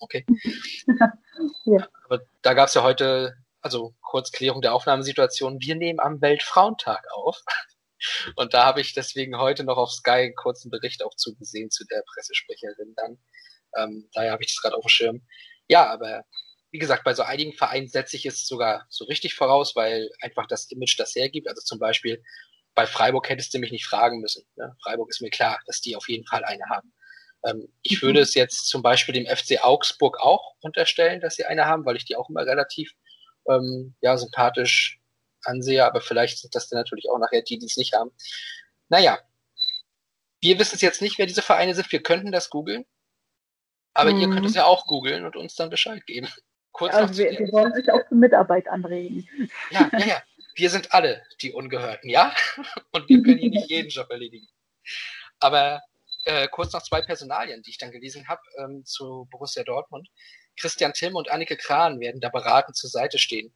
Okay. 0.00 0.26
ja. 1.64 1.88
Aber 2.04 2.20
da 2.42 2.54
gab 2.54 2.68
es 2.68 2.74
ja 2.74 2.82
heute 2.82 3.36
also 3.60 3.94
kurz 4.00 4.32
Klärung 4.32 4.62
der 4.62 4.74
Aufnahmesituation, 4.74 5.60
wir 5.60 5.74
nehmen 5.74 6.00
am 6.00 6.20
Weltfrauentag 6.20 7.04
auf. 7.12 7.38
Und 8.36 8.54
da 8.54 8.64
habe 8.64 8.80
ich 8.80 8.94
deswegen 8.94 9.36
heute 9.36 9.62
noch 9.64 9.76
auf 9.76 9.92
Sky 9.92 10.10
einen 10.10 10.34
kurzen 10.34 10.70
Bericht 10.70 11.04
auch 11.04 11.14
zugesehen 11.16 11.70
zu 11.70 11.84
der 11.84 12.02
Pressesprecherin 12.14 12.94
dann. 12.96 13.18
Ähm, 13.76 14.08
daher 14.14 14.32
habe 14.32 14.42
ich 14.42 14.54
das 14.54 14.62
gerade 14.62 14.76
auf 14.76 14.84
dem 14.84 14.88
Schirm. 14.88 15.26
Ja, 15.68 15.90
aber 15.90 16.24
wie 16.70 16.78
gesagt, 16.78 17.04
bei 17.04 17.12
so 17.14 17.22
einigen 17.22 17.52
Vereinen 17.52 17.88
setze 17.88 18.16
ich 18.16 18.24
es 18.24 18.46
sogar 18.46 18.86
so 18.88 19.04
richtig 19.04 19.34
voraus, 19.34 19.76
weil 19.76 20.08
einfach 20.22 20.46
das 20.46 20.70
Image 20.70 20.98
das 20.98 21.14
hergibt. 21.14 21.48
Also 21.48 21.62
zum 21.62 21.78
Beispiel 21.78 22.22
bei 22.74 22.86
Freiburg 22.86 23.28
hättest 23.28 23.52
du 23.52 23.58
mich 23.58 23.72
nicht 23.72 23.84
fragen 23.84 24.20
müssen. 24.20 24.44
Ne? 24.56 24.74
Freiburg 24.82 25.10
ist 25.10 25.20
mir 25.20 25.30
klar, 25.30 25.60
dass 25.66 25.80
die 25.80 25.94
auf 25.94 26.08
jeden 26.08 26.24
Fall 26.26 26.44
eine 26.44 26.64
haben. 26.70 26.92
Ähm, 27.44 27.68
ich 27.82 28.02
würde 28.02 28.20
es 28.20 28.34
jetzt 28.34 28.68
zum 28.68 28.82
Beispiel 28.82 29.14
dem 29.14 29.26
FC 29.26 29.62
Augsburg 29.62 30.18
auch 30.20 30.54
unterstellen, 30.60 31.20
dass 31.20 31.36
sie 31.36 31.44
eine 31.44 31.66
haben, 31.66 31.84
weil 31.84 31.96
ich 31.96 32.04
die 32.04 32.16
auch 32.16 32.28
immer 32.28 32.46
relativ 32.46 32.92
ähm, 33.48 33.94
ja, 34.00 34.16
sympathisch 34.16 35.00
ansehe, 35.44 35.84
aber 35.84 36.00
vielleicht 36.00 36.38
sind 36.38 36.54
das 36.54 36.68
dann 36.68 36.78
natürlich 36.78 37.08
auch 37.10 37.18
nachher 37.18 37.42
die, 37.42 37.58
die 37.58 37.66
es 37.66 37.76
nicht 37.76 37.94
haben. 37.94 38.10
Naja, 38.88 39.18
wir 40.40 40.58
wissen 40.58 40.74
es 40.74 40.80
jetzt 40.80 41.02
nicht, 41.02 41.18
wer 41.18 41.26
diese 41.26 41.42
Vereine 41.42 41.74
sind. 41.74 41.90
Wir 41.92 42.02
könnten 42.02 42.32
das 42.32 42.50
googeln, 42.50 42.84
aber 43.94 44.12
mhm. 44.12 44.20
ihr 44.20 44.30
könnt 44.30 44.46
es 44.46 44.54
ja 44.54 44.64
auch 44.64 44.86
googeln 44.86 45.24
und 45.24 45.36
uns 45.36 45.54
dann 45.54 45.70
Bescheid 45.70 46.04
geben. 46.06 46.28
Kurz 46.72 46.94
also 46.94 47.18
wir, 47.18 47.32
wir 47.32 47.52
wollen 47.52 47.72
euch 47.72 47.90
auch 47.90 48.06
zur 48.08 48.16
Mitarbeit 48.16 48.68
anregen. 48.68 49.28
Ja, 49.70 49.90
ja, 49.92 50.06
ja. 50.06 50.22
Wir 50.54 50.70
sind 50.70 50.92
alle 50.92 51.22
die 51.42 51.52
Ungehörten, 51.52 52.08
ja? 52.08 52.32
Und 52.92 53.08
wir 53.08 53.22
können 53.22 53.38
hier 53.38 53.50
nicht 53.50 53.68
jeden 53.70 53.88
Job 53.88 54.08
erledigen. 54.10 54.46
Aber 55.40 55.80
äh, 56.24 56.48
kurz 56.48 56.72
noch 56.72 56.82
zwei 56.82 57.02
Personalien, 57.02 57.62
die 57.62 57.70
ich 57.70 57.78
dann 57.78 57.90
gelesen 57.90 58.28
habe 58.28 58.42
ähm, 58.58 58.84
zu 58.84 59.26
Borussia 59.30 59.64
Dortmund. 59.64 60.08
Christian 60.56 60.92
Timm 60.92 61.16
und 61.16 61.30
Annike 61.30 61.56
Kran 61.56 62.00
werden 62.00 62.20
da 62.20 62.28
beratend 62.28 62.76
zur 62.76 62.90
Seite 62.90 63.18
stehen. 63.18 63.52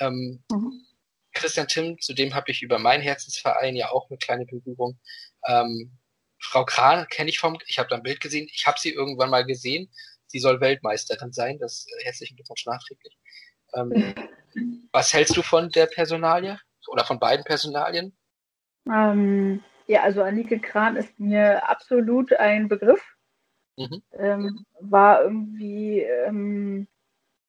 Ähm, 0.00 0.42
mhm. 0.50 0.84
Christian 1.32 1.68
Timm, 1.68 1.98
zu 2.00 2.14
dem 2.14 2.34
habe 2.34 2.50
ich 2.50 2.62
über 2.62 2.78
meinen 2.78 3.02
Herzensverein 3.02 3.76
ja 3.76 3.90
auch 3.90 4.10
eine 4.10 4.18
kleine 4.18 4.46
Berührung. 4.46 4.98
Ähm, 5.46 5.98
Frau 6.40 6.64
Kran 6.64 7.06
kenne 7.08 7.30
ich 7.30 7.38
vom, 7.38 7.58
ich 7.66 7.78
habe 7.78 7.88
da 7.88 7.96
ein 7.96 8.02
Bild 8.02 8.20
gesehen, 8.20 8.48
ich 8.52 8.66
habe 8.66 8.78
sie 8.78 8.90
irgendwann 8.90 9.30
mal 9.30 9.44
gesehen. 9.44 9.90
Sie 10.26 10.40
soll 10.40 10.60
Weltmeisterin 10.60 11.32
sein, 11.32 11.58
das 11.58 11.86
äh, 11.86 12.04
herzlichen 12.04 12.36
Glückwunsch 12.36 12.66
nachträglich. 12.66 13.16
Ähm, 13.74 14.14
was 14.92 15.12
hältst 15.12 15.36
du 15.36 15.42
von 15.42 15.70
der 15.70 15.86
Personalie 15.86 16.58
oder 16.88 17.04
von 17.04 17.18
beiden 17.18 17.44
Personalien? 17.44 18.16
Ähm, 18.90 19.62
ja, 19.88 20.02
also 20.02 20.22
Annike 20.22 20.60
Kran 20.60 20.96
ist 20.96 21.18
mir 21.18 21.68
absolut 21.68 22.32
ein 22.34 22.68
Begriff. 22.68 23.02
Mhm. 23.76 24.02
Ähm, 24.12 24.66
war 24.80 25.22
irgendwie, 25.22 26.00
ähm, 26.00 26.86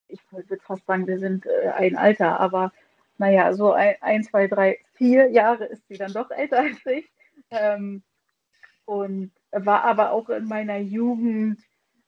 ich 0.08 0.19
würde 0.32 0.58
fast 0.62 0.86
sagen, 0.86 1.06
wir 1.06 1.19
sind 1.19 1.45
äh, 1.45 1.69
ein 1.75 1.97
Alter, 1.97 2.39
aber 2.39 2.71
naja, 3.17 3.54
so 3.54 3.73
ein, 3.73 3.95
ein, 4.02 4.23
zwei, 4.23 4.47
drei, 4.47 4.80
vier 4.93 5.30
Jahre 5.30 5.65
ist 5.65 5.86
sie 5.89 5.97
dann 5.97 6.13
doch 6.13 6.32
älter 6.32 6.60
als 6.60 6.86
ich. 6.86 7.12
Ähm, 7.52 8.04
und 8.86 9.32
war 9.52 9.84
aber 9.84 10.12
auch 10.12 10.30
in 10.30 10.45
meiner 10.45 10.78
Jugend 10.78 11.60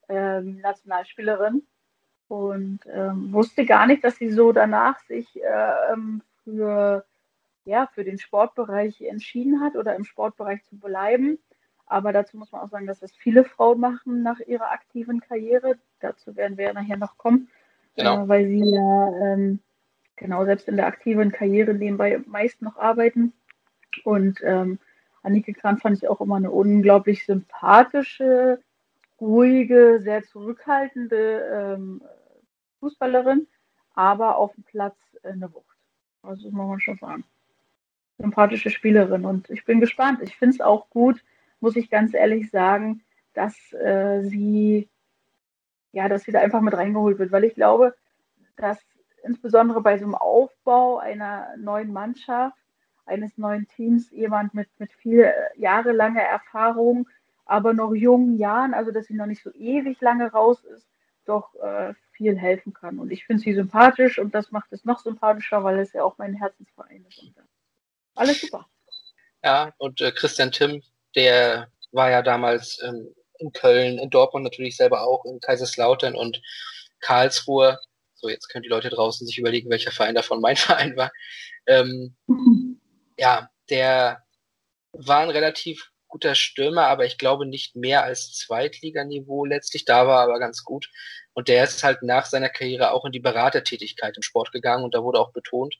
ähm, 0.08 0.60
Nationalspielerin 0.60 1.62
und 2.28 2.80
ähm, 2.86 3.32
wusste 3.32 3.66
gar 3.66 3.86
nicht, 3.86 4.02
dass 4.02 4.16
sie 4.16 4.30
so 4.30 4.52
danach 4.52 4.98
sich 5.00 5.42
äh, 5.42 5.92
ähm, 5.92 6.22
für, 6.44 7.04
ja, 7.64 7.88
für 7.94 8.04
den 8.04 8.18
Sportbereich 8.18 9.00
entschieden 9.02 9.60
hat 9.60 9.76
oder 9.76 9.94
im 9.94 10.04
Sportbereich 10.04 10.64
zu 10.64 10.76
bleiben. 10.78 11.38
Aber 11.86 12.12
dazu 12.12 12.36
muss 12.36 12.52
man 12.52 12.62
auch 12.62 12.70
sagen, 12.70 12.86
dass 12.86 13.00
das 13.00 13.12
viele 13.12 13.44
Frauen 13.44 13.80
machen 13.80 14.22
nach 14.22 14.40
ihrer 14.40 14.70
aktiven 14.70 15.20
Karriere. 15.20 15.76
Dazu 16.00 16.34
werden 16.36 16.56
wir 16.56 16.72
nachher 16.72 16.96
noch 16.96 17.18
kommen, 17.18 17.48
genau. 17.96 18.24
äh, 18.24 18.28
weil 18.28 18.46
sie 18.46 18.64
ja 18.64 19.12
ähm, 19.20 19.60
genau 20.16 20.44
selbst 20.44 20.68
in 20.68 20.76
der 20.76 20.86
aktiven 20.86 21.32
Karriere 21.32 21.74
nebenbei 21.74 22.22
meist 22.26 22.62
noch 22.62 22.76
arbeiten. 22.76 23.32
Und 24.04 24.40
ähm, 24.42 24.78
Annike 25.22 25.52
Kran 25.52 25.78
fand 25.78 25.98
ich 25.98 26.08
auch 26.08 26.20
immer 26.20 26.36
eine 26.36 26.50
unglaublich 26.50 27.26
sympathische, 27.26 28.60
ruhige, 29.20 30.00
sehr 30.02 30.24
zurückhaltende 30.24 31.76
ähm, 31.76 32.02
Fußballerin, 32.80 33.46
aber 33.94 34.36
auf 34.36 34.54
dem 34.54 34.64
Platz 34.64 34.96
eine 35.22 35.52
Wucht. 35.52 35.76
Also 36.22 36.44
das 36.44 36.52
muss 36.52 36.68
man 36.68 36.80
schon 36.80 36.98
sagen. 36.98 37.24
Sympathische 38.22 38.70
Spielerin. 38.70 39.24
Und 39.24 39.50
ich 39.50 39.64
bin 39.64 39.80
gespannt. 39.80 40.20
Ich 40.22 40.36
finde 40.36 40.54
es 40.54 40.60
auch 40.60 40.88
gut, 40.90 41.22
muss 41.60 41.76
ich 41.76 41.90
ganz 41.90 42.14
ehrlich 42.14 42.50
sagen, 42.50 43.02
dass 43.34 43.54
äh, 43.72 44.22
sie 44.22 44.88
ja, 45.92 46.08
dass 46.08 46.24
sie 46.24 46.32
da 46.32 46.40
einfach 46.40 46.60
mit 46.60 46.74
reingeholt 46.74 47.18
wird, 47.18 47.32
weil 47.32 47.44
ich 47.44 47.54
glaube, 47.54 47.94
dass 48.56 48.78
insbesondere 49.22 49.80
bei 49.82 49.98
so 49.98 50.04
einem 50.04 50.14
Aufbau 50.14 50.98
einer 50.98 51.48
neuen 51.56 51.92
Mannschaft 51.92 52.56
eines 53.04 53.36
neuen 53.36 53.68
Teams 53.68 54.10
jemand 54.10 54.54
mit, 54.54 54.68
mit 54.78 54.92
viel 54.92 55.20
äh, 55.20 55.32
jahrelanger 55.56 56.22
Erfahrung, 56.22 57.08
aber 57.44 57.74
noch 57.74 57.94
jungen 57.94 58.38
Jahren, 58.38 58.74
also 58.74 58.90
dass 58.90 59.06
sie 59.06 59.14
noch 59.14 59.26
nicht 59.26 59.42
so 59.42 59.52
ewig 59.52 60.00
lange 60.00 60.30
raus 60.30 60.64
ist, 60.64 60.88
doch 61.24 61.54
äh, 61.56 61.94
viel 62.12 62.38
helfen 62.38 62.72
kann. 62.72 62.98
Und 62.98 63.10
ich 63.10 63.26
finde 63.26 63.42
sie 63.42 63.54
sympathisch 63.54 64.18
und 64.18 64.34
das 64.34 64.50
macht 64.50 64.72
es 64.72 64.84
noch 64.84 65.00
sympathischer, 65.00 65.62
weil 65.62 65.78
es 65.80 65.92
ja 65.92 66.04
auch 66.04 66.16
mein 66.18 66.34
Herzensverein 66.34 67.04
ist. 67.08 67.18
Und, 67.18 67.36
äh, 67.36 67.40
alles 68.14 68.40
super. 68.40 68.66
Ja, 69.44 69.72
und 69.78 70.00
äh, 70.00 70.12
Christian 70.12 70.52
Timm, 70.52 70.82
der 71.14 71.68
war 71.90 72.10
ja 72.10 72.22
damals 72.22 72.80
ähm, 72.82 73.14
in 73.38 73.52
Köln, 73.52 73.98
in 73.98 74.10
Dortmund 74.10 74.44
natürlich 74.44 74.76
selber 74.76 75.06
auch, 75.06 75.24
in 75.24 75.40
Kaiserslautern 75.40 76.14
und 76.14 76.40
Karlsruhe. 77.00 77.78
So, 78.14 78.28
jetzt 78.28 78.48
können 78.48 78.62
die 78.62 78.68
Leute 78.68 78.88
draußen 78.88 79.26
sich 79.26 79.38
überlegen, 79.38 79.70
welcher 79.70 79.90
Verein 79.90 80.14
davon 80.14 80.40
mein 80.40 80.56
Verein 80.56 80.96
war. 80.96 81.10
Ähm, 81.66 82.16
ja, 83.18 83.50
der 83.68 84.22
war 84.92 85.20
ein 85.20 85.30
relativ 85.30 85.90
guter 86.08 86.34
Stürmer, 86.34 86.86
aber 86.86 87.06
ich 87.06 87.18
glaube 87.18 87.46
nicht 87.46 87.74
mehr 87.74 88.04
als 88.04 88.32
Zweitliganiveau 88.34 89.44
letztlich. 89.46 89.84
Da 89.84 90.06
war 90.06 90.20
er 90.20 90.24
aber 90.24 90.38
ganz 90.38 90.62
gut. 90.62 90.90
Und 91.32 91.48
der 91.48 91.64
ist 91.64 91.82
halt 91.82 92.02
nach 92.02 92.26
seiner 92.26 92.50
Karriere 92.50 92.92
auch 92.92 93.06
in 93.06 93.12
die 93.12 93.20
Beratertätigkeit 93.20 94.16
im 94.16 94.22
Sport 94.22 94.52
gegangen 94.52 94.84
und 94.84 94.94
da 94.94 95.02
wurde 95.02 95.18
auch 95.18 95.32
betont 95.32 95.76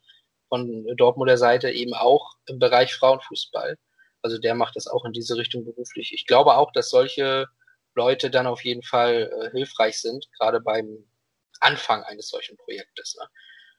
von 0.53 0.85
Dortmunder 0.99 1.39
Seite 1.39 1.71
eben 1.71 1.95
auch 1.95 2.35
im 2.45 2.59
Bereich 2.59 2.95
Frauenfußball. 2.95 3.79
Also 4.21 4.37
der 4.37 4.55
macht 4.55 4.77
das 4.77 4.87
auch 4.87 5.07
in 5.07 5.15
diese 5.15 5.39
Richtung 5.39 5.65
beruflich. 5.65 6.13
Ich 6.13 6.27
glaube 6.27 6.59
auch, 6.59 6.73
dass 6.73 6.91
solche 6.91 7.47
Leute 7.95 8.29
dann 8.29 8.47
auf 8.47 8.63
jeden 8.63 8.83
Fall 8.83 9.33
äh, 9.33 9.51
hilfreich 9.51 9.99
sind, 9.99 10.29
gerade 10.39 10.61
beim 10.61 11.07
Anfang 11.61 12.03
eines 12.03 12.29
solchen 12.29 12.59
Projektes. 12.59 13.17
Ne? 13.19 13.27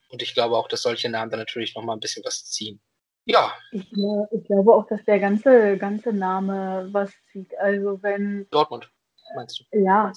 Und 0.10 0.24
ich 0.24 0.34
glaube 0.34 0.58
auch, 0.58 0.68
dass 0.68 0.82
solche 0.82 1.10
Namen 1.10 1.30
dann 1.30 1.42
natürlich 1.42 1.76
nochmal 1.76 1.96
ein 1.96 2.00
bisschen 2.00 2.26
was 2.26 2.44
ziehen. 2.46 2.82
Ja. 3.26 3.54
Ich, 3.72 3.92
ich, 4.32 4.44
glaube 4.46 4.74
auch, 4.74 4.88
dass 4.88 5.06
der 5.06 5.20
ganze, 5.20 5.78
ganze 5.78 6.12
Name 6.12 6.90
was 6.92 7.12
zieht. 7.32 7.56
Also 7.60 8.02
wenn. 8.02 8.48
Dortmund, 8.50 8.90
meinst 9.36 9.60
du? 9.60 9.78
Ja, 9.78 10.12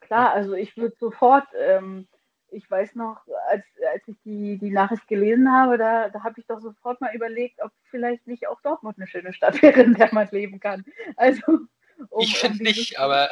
klar. 0.00 0.32
Also 0.32 0.54
ich 0.54 0.74
würde 0.74 0.96
sofort, 0.98 1.44
ähm, 1.54 2.08
ich 2.52 2.70
weiß 2.70 2.94
noch, 2.94 3.26
als, 3.48 3.64
als 3.92 4.06
ich 4.06 4.16
die, 4.24 4.58
die 4.58 4.70
Nachricht 4.70 5.08
gelesen 5.08 5.50
habe, 5.50 5.78
da, 5.78 6.08
da 6.10 6.22
habe 6.22 6.38
ich 6.38 6.46
doch 6.46 6.60
sofort 6.60 7.00
mal 7.00 7.14
überlegt, 7.14 7.62
ob 7.62 7.72
vielleicht 7.90 8.26
nicht 8.26 8.48
auch 8.48 8.60
Dortmund 8.60 8.98
eine 8.98 9.06
schöne 9.06 9.32
Stadt 9.32 9.60
wäre, 9.62 9.82
in 9.82 9.94
der 9.94 10.12
man 10.12 10.28
leben 10.30 10.60
kann. 10.60 10.84
Also. 11.16 11.42
Um, 12.08 12.20
ich 12.20 12.38
finde 12.38 12.58
um 12.58 12.64
nicht, 12.64 12.98
aber. 12.98 13.30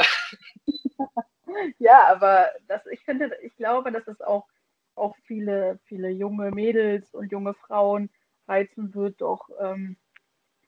ja, 1.78 2.06
aber 2.08 2.50
das, 2.68 2.86
ich 2.86 3.00
finde, 3.00 3.36
ich 3.42 3.56
glaube, 3.56 3.92
dass 3.92 4.06
es 4.06 4.20
auch, 4.20 4.46
auch 4.94 5.16
viele, 5.24 5.78
viele 5.84 6.10
junge 6.10 6.50
Mädels 6.50 7.14
und 7.14 7.32
junge 7.32 7.54
Frauen 7.54 8.10
reizen 8.46 8.94
wird, 8.94 9.20
doch 9.20 9.48
ähm, 9.60 9.96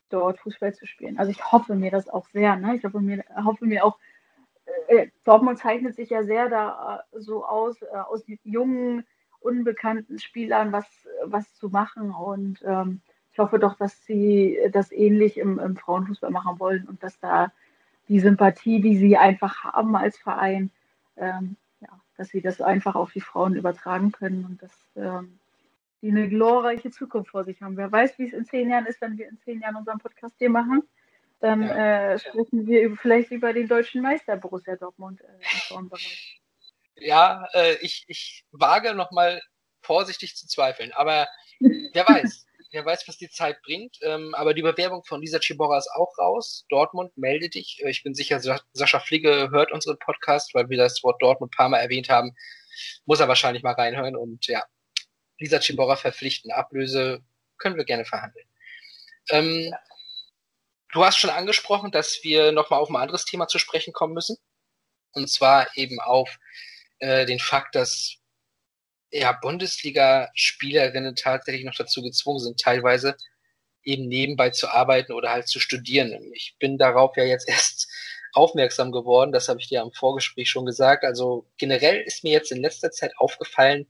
dort 0.09 0.39
Fußball 0.39 0.73
zu 0.73 0.85
spielen. 0.85 1.17
Also 1.17 1.31
ich 1.31 1.51
hoffe 1.51 1.75
mir 1.75 1.91
das 1.91 2.07
auch 2.07 2.27
sehr. 2.29 2.55
Ne? 2.55 2.75
Ich 2.75 2.83
hoffe 2.83 2.99
mir, 2.99 3.23
hoffe 3.43 3.65
mir 3.65 3.85
auch, 3.85 3.97
äh, 4.87 5.07
Dortmund 5.23 5.59
zeichnet 5.59 5.95
sich 5.95 6.09
ja 6.09 6.23
sehr 6.23 6.49
da 6.49 7.03
äh, 7.11 7.19
so 7.19 7.45
aus, 7.45 7.81
äh, 7.81 7.87
aus 7.95 8.23
jungen, 8.43 9.05
unbekannten 9.39 10.19
Spielern 10.19 10.71
was, 10.71 10.85
was 11.23 11.53
zu 11.55 11.69
machen. 11.69 12.11
Und 12.11 12.63
ähm, 12.65 13.01
ich 13.31 13.39
hoffe 13.39 13.59
doch, 13.59 13.75
dass 13.75 14.05
sie 14.05 14.57
das 14.71 14.91
ähnlich 14.91 15.37
im, 15.37 15.59
im 15.59 15.75
Frauenfußball 15.75 16.31
machen 16.31 16.59
wollen 16.59 16.87
und 16.87 17.03
dass 17.03 17.19
da 17.19 17.51
die 18.07 18.19
Sympathie, 18.19 18.81
die 18.81 18.97
sie 18.97 19.17
einfach 19.17 19.63
haben 19.63 19.95
als 19.95 20.17
Verein, 20.17 20.69
ähm, 21.17 21.55
ja, 21.79 21.89
dass 22.17 22.29
sie 22.29 22.41
das 22.41 22.61
einfach 22.61 22.95
auf 22.95 23.11
die 23.11 23.21
Frauen 23.21 23.55
übertragen 23.55 24.11
können 24.11 24.45
und 24.45 24.61
dass 24.61 24.71
ähm, 24.95 25.39
die 26.01 26.09
eine 26.09 26.27
glorreiche 26.27 26.91
Zukunft 26.91 27.31
vor 27.31 27.45
sich 27.45 27.61
haben. 27.61 27.77
Wer 27.77 27.91
weiß, 27.91 28.19
wie 28.19 28.27
es 28.27 28.33
in 28.33 28.45
zehn 28.45 28.69
Jahren 28.69 28.85
ist, 28.85 29.01
wenn 29.01 29.17
wir 29.17 29.29
in 29.29 29.39
zehn 29.39 29.61
Jahren 29.61 29.77
unseren 29.77 29.99
Podcast 29.99 30.35
hier 30.37 30.49
machen. 30.49 30.83
Dann 31.43 31.61
ja. 31.61 32.13
äh, 32.13 32.19
sprechen 32.19 32.65
wir 32.67 32.83
über, 32.83 32.95
vielleicht 32.95 33.31
über 33.31 33.51
den 33.51 33.67
deutschen 33.67 34.01
Meister 34.01 34.37
Borussia 34.37 34.77
Dortmund 34.77 35.19
äh, 35.19 35.25
im 35.25 35.59
Frauenbereich. 35.67 36.41
Ja, 36.95 37.45
äh, 37.51 37.75
ich, 37.81 38.05
ich 38.07 38.45
wage 38.51 38.93
nochmal 38.93 39.41
vorsichtig 39.81 40.37
zu 40.37 40.47
zweifeln, 40.47 40.93
aber 40.93 41.27
wer 41.59 42.07
weiß. 42.07 42.45
wer 42.71 42.85
weiß, 42.85 43.09
was 43.09 43.17
die 43.17 43.29
Zeit 43.29 43.61
bringt. 43.61 43.97
Ähm, 44.03 44.33
aber 44.35 44.53
die 44.53 44.61
Bewerbung 44.61 45.03
von 45.03 45.19
Lisa 45.19 45.41
Ciborra 45.41 45.77
ist 45.77 45.91
auch 45.93 46.17
raus. 46.17 46.65
Dortmund, 46.69 47.11
melde 47.17 47.49
dich. 47.49 47.81
Äh, 47.83 47.89
ich 47.89 48.03
bin 48.03 48.13
sicher, 48.13 48.39
Sascha 48.71 49.01
Fligge 49.01 49.49
hört 49.51 49.73
unseren 49.73 49.99
Podcast, 49.99 50.55
weil 50.55 50.69
wir 50.69 50.77
das 50.77 51.03
Wort 51.03 51.21
Dortmund 51.21 51.51
ein 51.51 51.57
paar 51.57 51.69
Mal 51.69 51.79
erwähnt 51.79 52.07
haben. 52.07 52.33
Muss 53.05 53.19
er 53.19 53.27
wahrscheinlich 53.27 53.63
mal 53.63 53.73
reinhören. 53.73 54.15
Und 54.15 54.47
ja, 54.47 54.63
Lisa 55.39 55.59
Ciborra 55.59 55.97
verpflichten. 55.97 56.51
Ablöse 56.51 57.21
können 57.57 57.75
wir 57.75 57.83
gerne 57.83 58.05
verhandeln. 58.05 58.47
Ähm, 59.29 59.69
ja. 59.69 59.77
Du 60.93 61.03
hast 61.03 61.17
schon 61.17 61.31
angesprochen, 61.31 61.91
dass 61.91 62.19
wir 62.23 62.51
nochmal 62.51 62.79
auf 62.79 62.89
ein 62.89 62.95
anderes 62.95 63.25
Thema 63.25 63.47
zu 63.47 63.57
sprechen 63.57 63.93
kommen 63.93 64.13
müssen. 64.13 64.37
Und 65.13 65.27
zwar 65.27 65.67
eben 65.75 65.99
auf 65.99 66.37
äh, 66.99 67.25
den 67.25 67.39
Fakt, 67.39 67.75
dass 67.75 68.17
ja, 69.11 69.31
Bundesliga-Spielerinnen 69.31 71.15
tatsächlich 71.15 71.65
noch 71.65 71.75
dazu 71.75 72.03
gezwungen 72.03 72.39
sind, 72.39 72.59
teilweise 72.59 73.15
eben 73.83 74.07
nebenbei 74.07 74.51
zu 74.51 74.69
arbeiten 74.69 75.13
oder 75.13 75.31
halt 75.31 75.47
zu 75.47 75.59
studieren. 75.59 76.31
Ich 76.33 76.55
bin 76.59 76.77
darauf 76.77 77.17
ja 77.17 77.23
jetzt 77.23 77.49
erst 77.49 77.87
aufmerksam 78.33 78.91
geworden, 78.91 79.31
das 79.31 79.49
habe 79.49 79.59
ich 79.59 79.67
dir 79.67 79.81
am 79.81 79.91
Vorgespräch 79.91 80.49
schon 80.49 80.65
gesagt. 80.65 81.03
Also 81.05 81.47
generell 81.57 82.01
ist 82.01 82.23
mir 82.23 82.33
jetzt 82.33 82.51
in 82.51 82.61
letzter 82.61 82.91
Zeit 82.91 83.13
aufgefallen, 83.17 83.87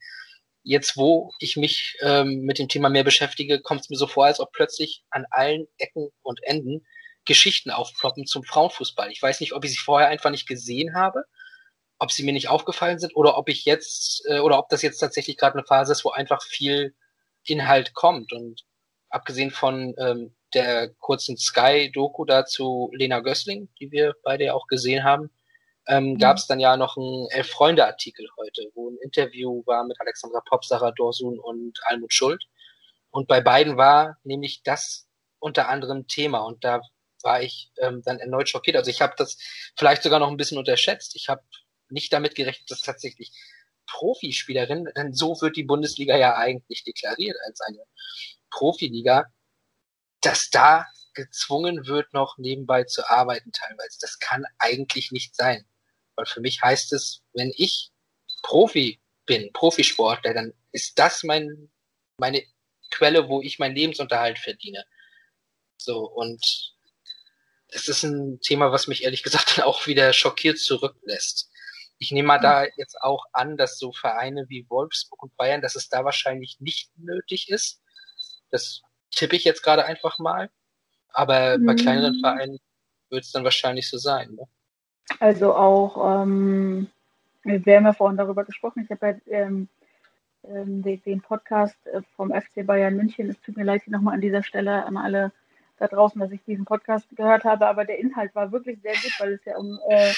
jetzt 0.64 0.98
wo 0.98 1.34
ich 1.40 1.58
mich 1.58 1.98
ähm, 2.02 2.42
mit 2.42 2.58
dem 2.58 2.70
Thema 2.70 2.90
mehr 2.90 3.04
beschäftige, 3.04 3.62
kommt 3.62 3.82
es 3.82 3.90
mir 3.90 3.98
so 3.98 4.08
vor, 4.08 4.26
als 4.26 4.40
ob 4.40 4.52
plötzlich 4.52 5.04
an 5.10 5.26
allen 5.30 5.68
Ecken 5.78 6.10
und 6.22 6.42
Enden 6.44 6.86
Geschichten 7.26 7.70
aufploppen 7.70 8.26
zum 8.26 8.44
Frauenfußball. 8.44 9.12
Ich 9.12 9.22
weiß 9.22 9.40
nicht, 9.40 9.54
ob 9.54 9.64
ich 9.64 9.72
sie 9.72 9.78
vorher 9.78 10.10
einfach 10.10 10.30
nicht 10.30 10.48
gesehen 10.48 10.96
habe, 10.96 11.24
ob 12.00 12.12
sie 12.12 12.24
mir 12.24 12.34
nicht 12.34 12.50
aufgefallen 12.50 13.00
sind 13.00 13.16
oder 13.16 13.38
ob 13.38 13.50
ich 13.50 13.66
jetzt 13.66 14.24
äh, 14.28 14.40
oder 14.40 14.60
ob 14.60 14.70
das 14.70 14.82
jetzt 14.82 15.00
tatsächlich 15.00 15.38
gerade 15.38 15.58
eine 15.58 15.66
Phase 15.66 15.92
ist, 15.92 16.04
wo 16.04 16.12
einfach 16.12 16.44
viel 16.44 16.96
Inhalt 17.46 17.94
kommt. 17.94 18.34
Und 18.34 18.64
abgesehen 19.10 19.52
von 19.52 19.94
ähm, 19.98 20.36
der 20.54 20.90
kurzen 20.96 21.38
Sky-Doku 21.38 22.26
dazu 22.26 22.92
Lena 22.94 23.20
Gößling, 23.20 23.70
die 23.80 23.92
wir 23.92 24.16
beide 24.24 24.46
ja 24.46 24.54
auch 24.54 24.68
gesehen 24.68 25.04
haben, 25.04 25.30
ähm, 25.88 26.12
mhm. 26.12 26.18
gab 26.18 26.38
es 26.38 26.48
dann 26.48 26.60
ja 26.60 26.78
noch 26.78 26.98
einen 26.98 27.28
Elf-Freunde-Artikel 27.30 28.28
heute, 28.38 28.70
wo 28.74 28.90
ein 28.90 28.98
Interview 29.02 29.64
war 29.66 29.84
mit 29.86 30.00
Alexandra 30.00 30.42
Popp, 30.42 30.66
Sarah 30.66 30.92
Dorsun 30.92 31.40
und 31.40 31.80
Almut 31.86 32.14
Schuld. 32.14 32.44
Und 33.12 33.28
bei 33.28 33.42
beiden 33.42 33.78
war 33.78 34.18
nämlich 34.24 34.64
das 34.64 35.08
unter 35.40 35.70
anderem 35.70 36.08
Thema. 36.08 36.40
Und 36.40 36.64
da 36.64 36.82
war 37.22 37.42
ich 37.42 37.72
ähm, 37.80 38.02
dann 38.04 38.20
erneut 38.20 38.50
schockiert. 38.50 38.78
Also 38.78 38.90
ich 38.90 39.02
habe 39.02 39.14
das 39.18 39.38
vielleicht 39.78 40.04
sogar 40.04 40.20
noch 40.20 40.30
ein 40.30 40.38
bisschen 40.38 40.58
unterschätzt. 40.58 41.16
Ich 41.16 41.30
habe 41.30 41.44
nicht 41.90 42.12
damit 42.12 42.36
gerechnet, 42.36 42.70
dass 42.72 42.82
tatsächlich 42.82 43.32
Profispielerinnen, 43.88 44.92
denn 44.96 45.14
so 45.14 45.40
wird 45.42 45.58
die 45.58 45.64
Bundesliga 45.64 46.18
ja 46.18 46.36
eigentlich 46.36 46.84
deklariert 46.84 47.38
als 47.46 47.62
eine 47.62 47.80
Profiliga, 48.50 49.26
dass 50.22 50.50
da 50.50 50.88
gezwungen 51.14 51.86
wird, 51.86 52.14
noch 52.14 52.38
nebenbei 52.38 52.86
zu 52.86 53.08
arbeiten 53.08 53.52
teilweise. 53.52 53.98
Das 54.02 54.20
kann 54.20 54.46
eigentlich 54.58 55.12
nicht 55.12 55.36
sein. 55.36 55.66
Weil 56.16 56.26
für 56.26 56.42
mich 56.42 56.62
heißt 56.62 56.94
es, 56.94 57.22
wenn 57.34 57.52
ich 57.56 57.92
Profi 58.44 59.00
bin, 59.26 59.52
Profisportler, 59.54 60.34
dann 60.34 60.54
ist 60.72 61.00
das 61.00 61.24
mein, 61.24 61.72
meine 62.18 62.44
Quelle, 62.92 63.30
wo 63.30 63.42
ich 63.42 63.60
meinen 63.60 63.76
Lebensunterhalt 63.76 64.38
verdiene. 64.38 64.86
So, 65.78 66.00
und 66.00 66.74
es 67.70 67.88
ist 67.88 68.04
ein 68.04 68.40
Thema, 68.42 68.72
was 68.72 68.88
mich 68.88 69.04
ehrlich 69.04 69.24
gesagt 69.24 69.58
dann 69.58 69.66
auch 69.66 69.88
wieder 69.88 70.14
schockiert 70.14 70.60
zurücklässt. 70.60 71.50
Ich 72.00 72.12
nehme 72.12 72.28
mal 72.28 72.40
da 72.40 72.66
jetzt 72.76 73.02
auch 73.02 73.26
an, 73.32 73.56
dass 73.56 73.80
so 73.80 73.94
Vereine 73.94 74.46
wie 74.50 74.70
Wolfsburg 74.70 75.24
und 75.24 75.38
Bayern, 75.38 75.62
dass 75.62 75.76
es 75.76 75.90
da 75.90 76.04
wahrscheinlich 76.04 76.58
nicht 76.60 76.92
nötig 76.98 77.50
ist. 77.50 77.82
Das 78.52 78.82
tippe 79.12 79.36
ich 79.36 79.44
jetzt 79.46 79.64
gerade 79.64 79.86
einfach 79.86 80.20
mal. 80.20 80.50
Aber 81.10 81.58
mhm. 81.58 81.66
bei 81.66 81.76
kleineren 81.76 82.20
Vereinen 82.20 82.60
wird 83.10 83.24
es 83.24 83.32
dann 83.32 83.44
wahrscheinlich 83.44 83.90
so 83.90 83.98
sein. 83.98 84.32
Ne? 84.34 84.48
Also 85.20 85.54
auch, 85.54 86.24
ähm, 86.24 86.88
wir 87.44 87.76
haben 87.76 87.86
ja 87.86 87.94
vorhin 87.94 88.18
darüber 88.18 88.46
gesprochen, 88.46 88.84
ich 88.84 88.90
habe 88.90 89.20
ja 89.28 89.40
ähm, 89.40 89.68
ähm, 90.48 90.82
den, 90.82 91.22
Podcast 91.22 91.78
äh, 91.88 92.02
vom 92.16 92.32
FC 92.32 92.66
Bayern 92.66 92.96
München, 92.96 93.30
es 93.30 93.40
tut 93.42 93.58
mir 93.58 93.64
leid 93.64 93.84
hier 93.84 93.94
nochmal 93.94 94.16
an 94.16 94.22
dieser 94.22 94.44
Stelle 94.44 94.86
an 94.86 94.98
alle 94.98 95.32
da 95.78 95.88
draußen, 95.88 96.20
dass 96.20 96.32
ich 96.32 96.44
diesen 96.46 96.66
Podcast 96.66 97.08
gehört 97.16 97.44
habe, 97.44 97.68
aber 97.68 97.86
der 97.86 98.00
Inhalt 98.00 98.34
war 98.36 98.52
wirklich 98.52 98.80
sehr 98.82 98.94
gut, 98.94 99.14
weil 99.20 99.34
es 99.34 99.46
ja 99.46 99.58
um 99.58 99.80
äh, 99.90 100.12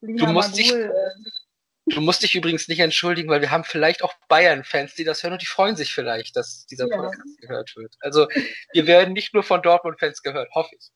Lina 0.00 0.26
du 0.26 0.32
musst, 0.32 0.50
Magul, 0.50 0.62
dich, 0.62 0.72
äh, 0.72 1.94
du 1.94 2.00
musst 2.00 2.22
dich 2.22 2.34
übrigens 2.34 2.68
nicht 2.68 2.80
entschuldigen, 2.80 3.28
weil 3.28 3.40
wir 3.40 3.50
haben 3.50 3.64
vielleicht 3.64 4.02
auch 4.02 4.14
Bayern-Fans, 4.28 4.94
die 4.94 5.04
das 5.04 5.22
hören 5.22 5.34
und 5.34 5.42
die 5.42 5.46
freuen 5.46 5.76
sich 5.76 5.92
vielleicht, 5.92 6.36
dass 6.36 6.66
dieser 6.66 6.88
ja. 6.88 6.96
Podcast 6.96 7.40
gehört 7.40 7.76
wird. 7.76 7.94
Also 8.00 8.28
wir 8.72 8.86
werden 8.86 9.14
nicht 9.14 9.34
nur 9.34 9.42
von 9.42 9.62
Dortmund-Fans 9.62 10.22
gehört, 10.22 10.50
hoffe 10.54 10.74
ich. 10.76 10.90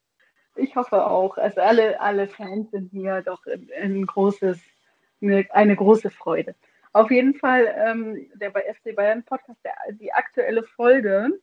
Ich 0.58 0.76
hoffe 0.76 1.06
auch. 1.06 1.38
Also 1.38 1.60
alle, 1.60 2.00
alle 2.00 2.28
Fans 2.28 2.70
sind 2.70 2.92
mir 2.92 3.22
doch 3.22 3.44
ein, 3.46 3.68
ein 3.80 4.06
großes, 4.06 4.58
eine, 5.20 5.76
große 5.76 6.10
Freude. 6.10 6.54
Auf 6.92 7.10
jeden 7.10 7.34
Fall 7.34 7.72
ähm, 7.86 8.30
der 8.34 8.50
bei 8.50 8.62
FC 8.62 8.94
Bayern 8.94 9.22
Podcast, 9.22 9.58
der, 9.64 9.74
die 9.92 10.12
aktuelle 10.12 10.62
Folge 10.62 11.38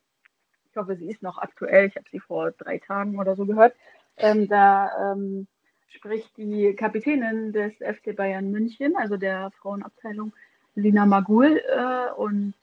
ich 0.76 0.82
hoffe, 0.82 0.98
sie 0.98 1.10
ist 1.10 1.24
noch 1.24 1.38
aktuell, 1.38 1.88
ich 1.88 1.96
habe 1.96 2.06
sie 2.12 2.20
vor 2.20 2.52
drei 2.52 2.80
Tagen 2.80 3.18
oder 3.18 3.38
so 3.38 3.46
gehört, 3.46 3.74
ähm, 4.18 4.50
da 4.50 5.14
ähm, 5.14 5.48
spricht 5.88 6.36
die 6.36 6.76
Kapitänin 6.76 7.54
des 7.54 7.76
FC 7.76 8.14
Bayern 8.14 8.52
München, 8.52 8.98
also 8.98 9.16
der 9.16 9.52
Frauenabteilung, 9.62 10.34
Lina 10.76 11.06
Magul, 11.06 11.62
äh, 11.66 12.12
und 12.18 12.56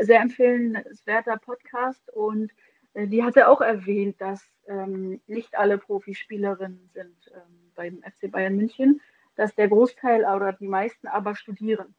sehr 0.00 0.22
empfehlenswerter 0.22 1.36
Podcast. 1.36 2.00
Und 2.14 2.50
äh, 2.98 3.06
die 3.06 3.22
hatte 3.22 3.48
auch 3.48 3.60
erwähnt, 3.60 4.20
dass 4.20 4.42
ähm, 4.66 5.20
nicht 5.26 5.56
alle 5.56 5.78
Profispielerinnen 5.78 6.90
sind 6.92 7.30
ähm, 7.32 7.72
beim 7.74 8.02
FC 8.02 8.30
Bayern 8.30 8.56
München, 8.56 9.00
dass 9.36 9.54
der 9.54 9.68
Großteil 9.68 10.24
oder 10.24 10.52
die 10.52 10.66
meisten 10.66 11.06
aber 11.06 11.36
studieren 11.36 11.94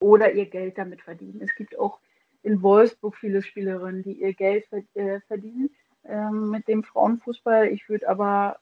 oder 0.00 0.32
ihr 0.32 0.46
Geld 0.46 0.78
damit 0.78 1.02
verdienen. 1.02 1.40
Es 1.42 1.54
gibt 1.54 1.78
auch 1.78 2.00
in 2.42 2.62
Wolfsburg 2.62 3.16
viele 3.16 3.42
Spielerinnen, 3.42 4.02
die 4.02 4.20
ihr 4.20 4.34
Geld 4.34 4.66
äh, 4.94 5.20
verdienen 5.20 5.70
ähm, 6.04 6.50
mit 6.50 6.66
dem 6.68 6.82
Frauenfußball. 6.82 7.68
Ich 7.68 7.88
würde 7.88 8.08
aber 8.08 8.58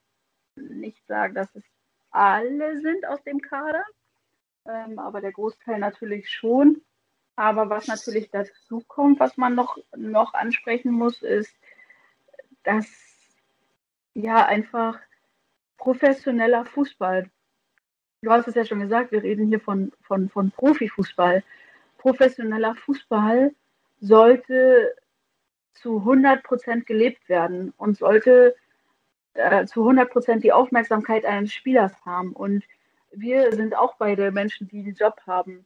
nicht 0.57 1.07
sagen, 1.07 1.35
dass 1.35 1.55
es 1.55 1.63
alle 2.11 2.81
sind 2.81 3.07
aus 3.07 3.23
dem 3.23 3.41
Kader, 3.41 3.85
ähm, 4.67 4.99
aber 4.99 5.21
der 5.21 5.33
Großteil 5.33 5.79
natürlich 5.79 6.29
schon. 6.29 6.83
Aber 7.41 7.71
was 7.71 7.87
natürlich 7.87 8.29
dazu 8.31 8.83
kommt, 8.87 9.19
was 9.19 9.39
man 9.39 9.55
noch, 9.55 9.79
noch 9.97 10.35
ansprechen 10.35 10.93
muss, 10.93 11.23
ist, 11.23 11.57
dass 12.65 12.87
ja 14.13 14.45
einfach 14.45 14.99
professioneller 15.79 16.67
Fußball, 16.67 17.31
du 18.21 18.31
hast 18.31 18.47
es 18.47 18.57
ja 18.57 18.67
schon 18.67 18.81
gesagt, 18.81 19.11
wir 19.11 19.23
reden 19.23 19.47
hier 19.47 19.59
von, 19.59 19.91
von, 20.03 20.29
von 20.29 20.51
Profifußball. 20.51 21.43
Professioneller 21.97 22.75
Fußball 22.75 23.55
sollte 24.01 24.95
zu 25.73 26.01
100 26.01 26.43
Prozent 26.43 26.87
gelebt 26.87 27.27
werden 27.31 27.73
und 27.79 27.97
sollte 27.97 28.55
äh, 29.33 29.65
zu 29.65 29.81
100 29.81 30.11
Prozent 30.11 30.45
die 30.45 30.53
Aufmerksamkeit 30.53 31.25
eines 31.25 31.55
Spielers 31.55 31.95
haben. 32.05 32.35
Und 32.35 32.65
wir 33.13 33.51
sind 33.55 33.75
auch 33.75 33.97
beide 33.97 34.31
Menschen, 34.31 34.69
die 34.69 34.81
einen 34.81 34.95
Job 34.95 35.23
haben. 35.27 35.65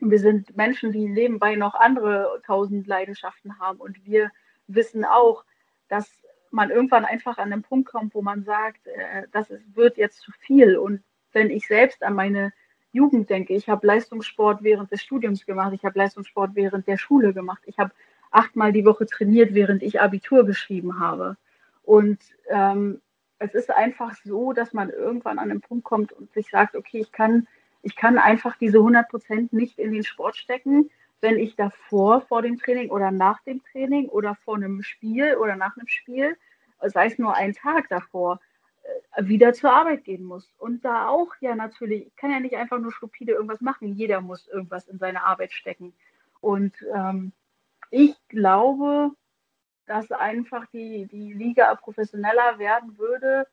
Wir 0.00 0.18
sind 0.18 0.56
Menschen, 0.56 0.92
die 0.92 1.06
nebenbei 1.06 1.56
noch 1.56 1.74
andere 1.74 2.40
tausend 2.46 2.86
Leidenschaften 2.86 3.58
haben. 3.58 3.78
Und 3.78 4.04
wir 4.04 4.30
wissen 4.66 5.04
auch, 5.04 5.44
dass 5.88 6.08
man 6.50 6.70
irgendwann 6.70 7.04
einfach 7.04 7.38
an 7.38 7.50
den 7.50 7.62
Punkt 7.62 7.88
kommt, 7.88 8.14
wo 8.14 8.22
man 8.22 8.44
sagt, 8.44 8.86
äh, 8.86 9.26
das 9.32 9.50
ist, 9.50 9.76
wird 9.76 9.96
jetzt 9.96 10.20
zu 10.20 10.32
viel. 10.32 10.76
Und 10.76 11.02
wenn 11.32 11.50
ich 11.50 11.66
selbst 11.66 12.02
an 12.02 12.14
meine 12.14 12.52
Jugend 12.92 13.30
denke, 13.30 13.54
ich 13.54 13.68
habe 13.68 13.86
Leistungssport 13.86 14.62
während 14.62 14.90
des 14.90 15.02
Studiums 15.02 15.46
gemacht, 15.46 15.72
ich 15.74 15.84
habe 15.84 15.98
Leistungssport 15.98 16.54
während 16.54 16.88
der 16.88 16.96
Schule 16.96 17.32
gemacht, 17.32 17.62
ich 17.66 17.78
habe 17.78 17.92
achtmal 18.30 18.72
die 18.72 18.84
Woche 18.84 19.06
trainiert, 19.06 19.54
während 19.54 19.82
ich 19.82 20.00
Abitur 20.00 20.44
geschrieben 20.44 20.98
habe. 20.98 21.36
Und 21.82 22.18
ähm, 22.48 23.00
es 23.38 23.54
ist 23.54 23.70
einfach 23.70 24.14
so, 24.24 24.52
dass 24.52 24.72
man 24.72 24.90
irgendwann 24.90 25.38
an 25.38 25.48
den 25.48 25.60
Punkt 25.60 25.84
kommt 25.84 26.12
und 26.12 26.32
sich 26.32 26.50
sagt, 26.50 26.76
okay, 26.76 26.98
ich 26.98 27.10
kann, 27.10 27.46
ich 27.82 27.96
kann 27.96 28.18
einfach 28.18 28.56
diese 28.56 28.78
100 28.78 29.08
Prozent 29.08 29.52
nicht 29.52 29.78
in 29.78 29.92
den 29.92 30.04
Sport 30.04 30.36
stecken, 30.36 30.90
wenn 31.20 31.38
ich 31.38 31.56
davor, 31.56 32.22
vor 32.22 32.42
dem 32.42 32.58
Training 32.58 32.90
oder 32.90 33.10
nach 33.10 33.42
dem 33.42 33.62
Training 33.64 34.08
oder 34.08 34.34
vor 34.34 34.56
einem 34.56 34.82
Spiel 34.82 35.36
oder 35.36 35.56
nach 35.56 35.76
einem 35.76 35.88
Spiel, 35.88 36.36
sei 36.80 37.06
es 37.06 37.18
nur 37.18 37.34
einen 37.34 37.54
Tag 37.54 37.88
davor, 37.88 38.40
äh, 39.14 39.24
wieder 39.26 39.52
zur 39.52 39.72
Arbeit 39.72 40.04
gehen 40.04 40.24
muss. 40.24 40.52
Und 40.58 40.84
da 40.84 41.08
auch 41.08 41.34
ja 41.40 41.54
natürlich, 41.54 42.06
ich 42.06 42.16
kann 42.16 42.30
ja 42.30 42.40
nicht 42.40 42.56
einfach 42.56 42.78
nur 42.78 42.92
stupide 42.92 43.32
irgendwas 43.32 43.60
machen. 43.60 43.94
Jeder 43.94 44.20
muss 44.20 44.48
irgendwas 44.48 44.88
in 44.88 44.98
seine 44.98 45.24
Arbeit 45.24 45.52
stecken. 45.52 45.92
Und 46.40 46.74
ähm, 46.94 47.32
ich 47.90 48.16
glaube, 48.28 49.10
dass 49.86 50.10
einfach 50.12 50.66
die, 50.72 51.06
die 51.06 51.32
Liga 51.32 51.74
professioneller 51.74 52.58
werden 52.58 52.96
würde, 52.96 53.46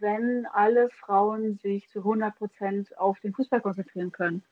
wenn 0.00 0.46
alle 0.46 0.90
Frauen 0.90 1.58
sich 1.58 1.88
zu 1.88 2.00
100 2.00 2.36
Prozent 2.36 2.98
auf 2.98 3.20
den 3.20 3.32
Fußball 3.32 3.60
konzentrieren 3.60 4.12
können 4.12 4.42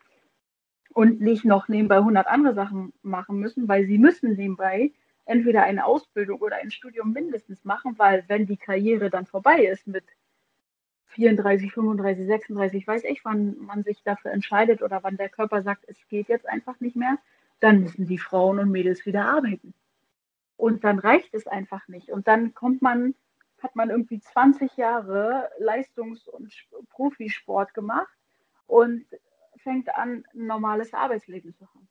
und 0.93 1.21
nicht 1.21 1.45
noch 1.45 1.69
nebenbei 1.69 1.97
100 1.97 2.27
andere 2.27 2.55
Sachen 2.55 2.93
machen 3.03 3.39
müssen, 3.39 3.69
weil 3.69 3.87
sie 3.87 3.99
müssen 3.99 4.35
nebenbei 4.35 4.93
entweder 5.25 5.65
eine 5.65 5.85
Ausbildung 5.85 6.41
oder 6.41 6.57
ein 6.57 6.71
Studium 6.71 7.13
mindestens 7.13 7.65
machen, 7.65 7.99
weil 7.99 8.25
wenn 8.29 8.47
die 8.47 8.57
Karriere 8.57 9.11
dann 9.11 9.27
vorbei 9.27 9.65
ist 9.65 9.87
mit 9.87 10.05
34, 11.09 11.73
35, 11.73 12.27
36, 12.27 12.87
weiß 12.87 13.05
ich, 13.05 13.25
wann 13.25 13.57
man 13.59 13.83
sich 13.83 14.03
dafür 14.03 14.33
entscheidet 14.33 14.83
oder 14.83 15.03
wann 15.03 15.17
der 15.17 15.29
Körper 15.29 15.63
sagt, 15.63 15.85
es 15.87 15.97
geht 16.09 16.29
jetzt 16.29 16.49
einfach 16.49 16.79
nicht 16.81 16.97
mehr, 16.97 17.19
dann 17.61 17.81
müssen 17.81 18.07
die 18.07 18.19
Frauen 18.19 18.59
und 18.59 18.71
Mädels 18.71 19.07
wieder 19.07 19.25
arbeiten. 19.25 19.75
Und 20.57 20.85
dann 20.85 20.99
reicht 20.99 21.35
es 21.35 21.47
einfach 21.47 21.89
nicht. 21.89 22.11
Und 22.11 22.29
dann 22.29 22.55
kommt 22.55 22.83
man, 22.83 23.15
hat 23.63 23.75
man 23.75 23.91
irgendwie 23.91 24.21
20 24.21 24.77
Jahre 24.77 25.51
Leistungs- 25.59 26.29
und 26.29 26.53
Profisport 26.91 27.75
gemacht 27.75 28.15
und 28.67 29.07
fängt 29.63 29.89
an, 29.95 30.25
ein 30.35 30.47
normales 30.47 30.93
Arbeitsleben 30.93 31.55
zu 31.55 31.67
haben. 31.67 31.89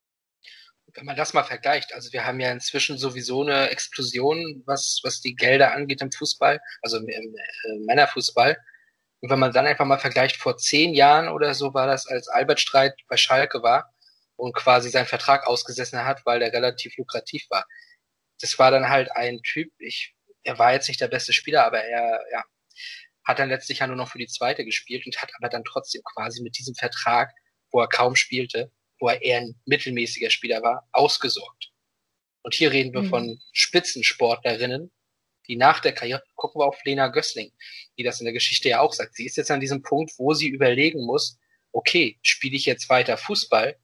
Wenn 0.93 1.06
man 1.06 1.17
das 1.17 1.34
mal 1.34 1.43
vergleicht, 1.43 1.93
also 1.93 2.13
wir 2.13 2.25
haben 2.25 2.39
ja 2.39 2.51
inzwischen 2.51 2.97
sowieso 2.97 3.41
eine 3.41 3.69
Explosion, 3.69 4.63
was, 4.65 5.01
was 5.04 5.19
die 5.19 5.36
Gelder 5.36 5.73
angeht 5.73 6.01
im 6.01 6.12
Fußball, 6.12 6.62
also 6.82 6.97
im, 6.97 7.08
im 7.10 7.36
äh, 7.36 7.80
Männerfußball. 7.86 8.58
Und 9.19 9.30
wenn 9.30 9.39
man 9.39 9.51
dann 9.51 9.65
einfach 9.65 9.86
mal 9.86 9.97
vergleicht, 9.97 10.38
vor 10.38 10.58
zehn 10.58 10.93
Jahren 10.93 11.28
oder 11.28 11.54
so 11.54 11.73
war 11.73 11.88
das, 11.88 12.08
als 12.08 12.30
Albert 12.30 12.62
Streit 12.62 12.93
bei 13.10 13.17
Schalke 13.17 13.62
war 13.62 13.93
und 14.38 14.54
quasi 14.54 14.89
seinen 14.89 15.08
Vertrag 15.08 15.47
ausgesessen 15.47 16.06
hat, 16.06 16.25
weil 16.25 16.39
der 16.39 16.54
relativ 16.54 16.95
lukrativ 16.97 17.45
war. 17.49 17.65
Das 18.39 18.58
war 18.60 18.71
dann 18.71 18.89
halt 18.89 19.12
ein 19.12 19.41
Typ, 19.41 19.73
ich, 19.80 20.14
er 20.45 20.58
war 20.58 20.73
jetzt 20.73 20.88
nicht 20.88 21.01
der 21.01 21.10
beste 21.10 21.34
Spieler, 21.34 21.65
aber 21.65 21.84
er, 21.84 22.21
ja, 22.31 22.43
hat 23.25 23.39
dann 23.39 23.49
letztlich 23.49 23.79
ja 23.79 23.88
nur 23.88 23.95
noch 23.95 24.10
für 24.10 24.19
die 24.19 24.27
zweite 24.27 24.63
gespielt 24.63 25.05
und 25.05 25.21
hat 25.21 25.31
aber 25.38 25.49
dann 25.49 25.63
trotzdem 25.63 26.01
quasi 26.03 26.41
mit 26.41 26.58
diesem 26.58 26.75
Vertrag 26.75 27.34
wo 27.75 27.81
er 27.81 27.89
kaum 27.89 28.15
spielte, 28.15 28.71
wo 28.99 29.10
er 29.10 29.21
eher 29.21 29.39
ein 29.39 29.60
mittelmäßiger 29.65 30.29
Spieler 30.29 30.62
war, 30.63 30.88
ausgesorgt. 30.93 31.73
Und 32.41 32.53
hier 32.53 32.71
reden 32.71 32.93
wir 32.93 33.01
mhm. 33.01 33.10
von 33.10 33.41
Spitzensportlerinnen, 33.51 34.91
die 35.47 35.58
nach 35.58 35.81
der 35.81 35.91
Karriere, 35.91 36.23
gucken 36.36 36.62
wir 36.62 36.67
auf 36.67 36.79
Lena 36.86 37.10
Gössling, 37.10 37.51
die 37.97 38.03
das 38.03 38.21
in 38.21 38.25
der 38.25 38.34
Geschichte 38.34 38.69
ja 38.69 38.79
auch 38.79 38.93
sagt. 38.93 39.15
Sie 39.15 39.25
ist 39.25 39.36
jetzt 39.36 39.51
an 39.51 39.60
diesem 39.60 39.81
Punkt, 39.81 40.13
wo 40.17 40.34
sie 40.34 40.47
überlegen 40.47 41.05
muss, 41.05 41.38
okay, 41.73 42.17
spiele 42.21 42.55
ich 42.55 42.65
jetzt 42.65 42.88
weiter 42.88 43.17
Fußball 43.17 43.77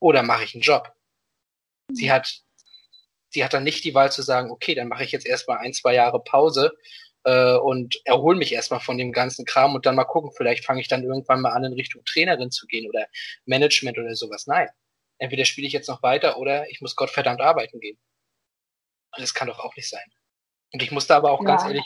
oder 0.00 0.24
mache 0.24 0.42
ich 0.42 0.54
einen 0.54 0.62
Job? 0.62 0.92
Mhm. 1.88 1.94
Sie 1.94 2.10
hat, 2.10 2.40
sie 3.30 3.44
hat 3.44 3.54
dann 3.54 3.64
nicht 3.64 3.84
die 3.84 3.94
Wahl 3.94 4.12
zu 4.12 4.22
sagen, 4.22 4.50
okay, 4.50 4.74
dann 4.74 4.88
mache 4.88 5.04
ich 5.04 5.12
jetzt 5.12 5.26
erstmal 5.26 5.58
ein, 5.58 5.72
zwei 5.72 5.94
Jahre 5.94 6.22
Pause 6.22 6.72
äh, 7.24 7.56
und 7.56 8.00
erhole 8.04 8.38
mich 8.38 8.52
erstmal 8.52 8.80
von 8.80 8.98
dem 8.98 9.12
ganzen 9.12 9.44
Kram 9.44 9.74
und 9.74 9.84
dann 9.84 9.96
mal 9.96 10.04
gucken, 10.04 10.30
vielleicht 10.36 10.64
fange 10.64 10.80
ich 10.80 10.88
dann 10.88 11.02
irgendwann 11.02 11.40
mal 11.40 11.52
an, 11.52 11.64
in 11.64 11.72
Richtung 11.72 12.04
Trainerin 12.04 12.50
zu 12.50 12.66
gehen 12.66 12.88
oder 12.88 13.06
Management 13.44 13.98
oder 13.98 14.14
sowas. 14.14 14.46
Nein. 14.46 14.68
Entweder 15.18 15.44
spiele 15.44 15.66
ich 15.66 15.72
jetzt 15.72 15.88
noch 15.88 16.02
weiter 16.02 16.38
oder 16.38 16.68
ich 16.70 16.80
muss 16.80 16.94
Gottverdammt 16.94 17.40
arbeiten 17.40 17.80
gehen. 17.80 17.98
Und 19.16 19.22
das 19.22 19.34
kann 19.34 19.48
doch 19.48 19.60
auch 19.60 19.74
nicht 19.76 19.88
sein. 19.88 20.04
Und 20.72 20.82
ich 20.82 20.90
muss 20.90 21.06
da 21.06 21.16
aber 21.16 21.32
auch 21.32 21.40
ja. 21.40 21.46
ganz 21.46 21.64
ehrlich, 21.64 21.84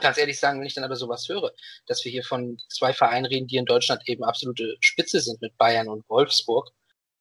ganz 0.00 0.18
ehrlich 0.18 0.38
sagen, 0.40 0.60
wenn 0.60 0.66
ich 0.66 0.74
dann 0.74 0.84
aber 0.84 0.96
sowas 0.96 1.28
höre, 1.28 1.52
dass 1.86 2.04
wir 2.04 2.12
hier 2.12 2.24
von 2.24 2.58
zwei 2.68 2.92
Vereinen 2.92 3.26
reden, 3.26 3.46
die 3.46 3.56
in 3.56 3.66
Deutschland 3.66 4.08
eben 4.08 4.24
absolute 4.24 4.76
Spitze 4.80 5.20
sind 5.20 5.40
mit 5.40 5.56
Bayern 5.58 5.88
und 5.88 6.08
Wolfsburg. 6.08 6.70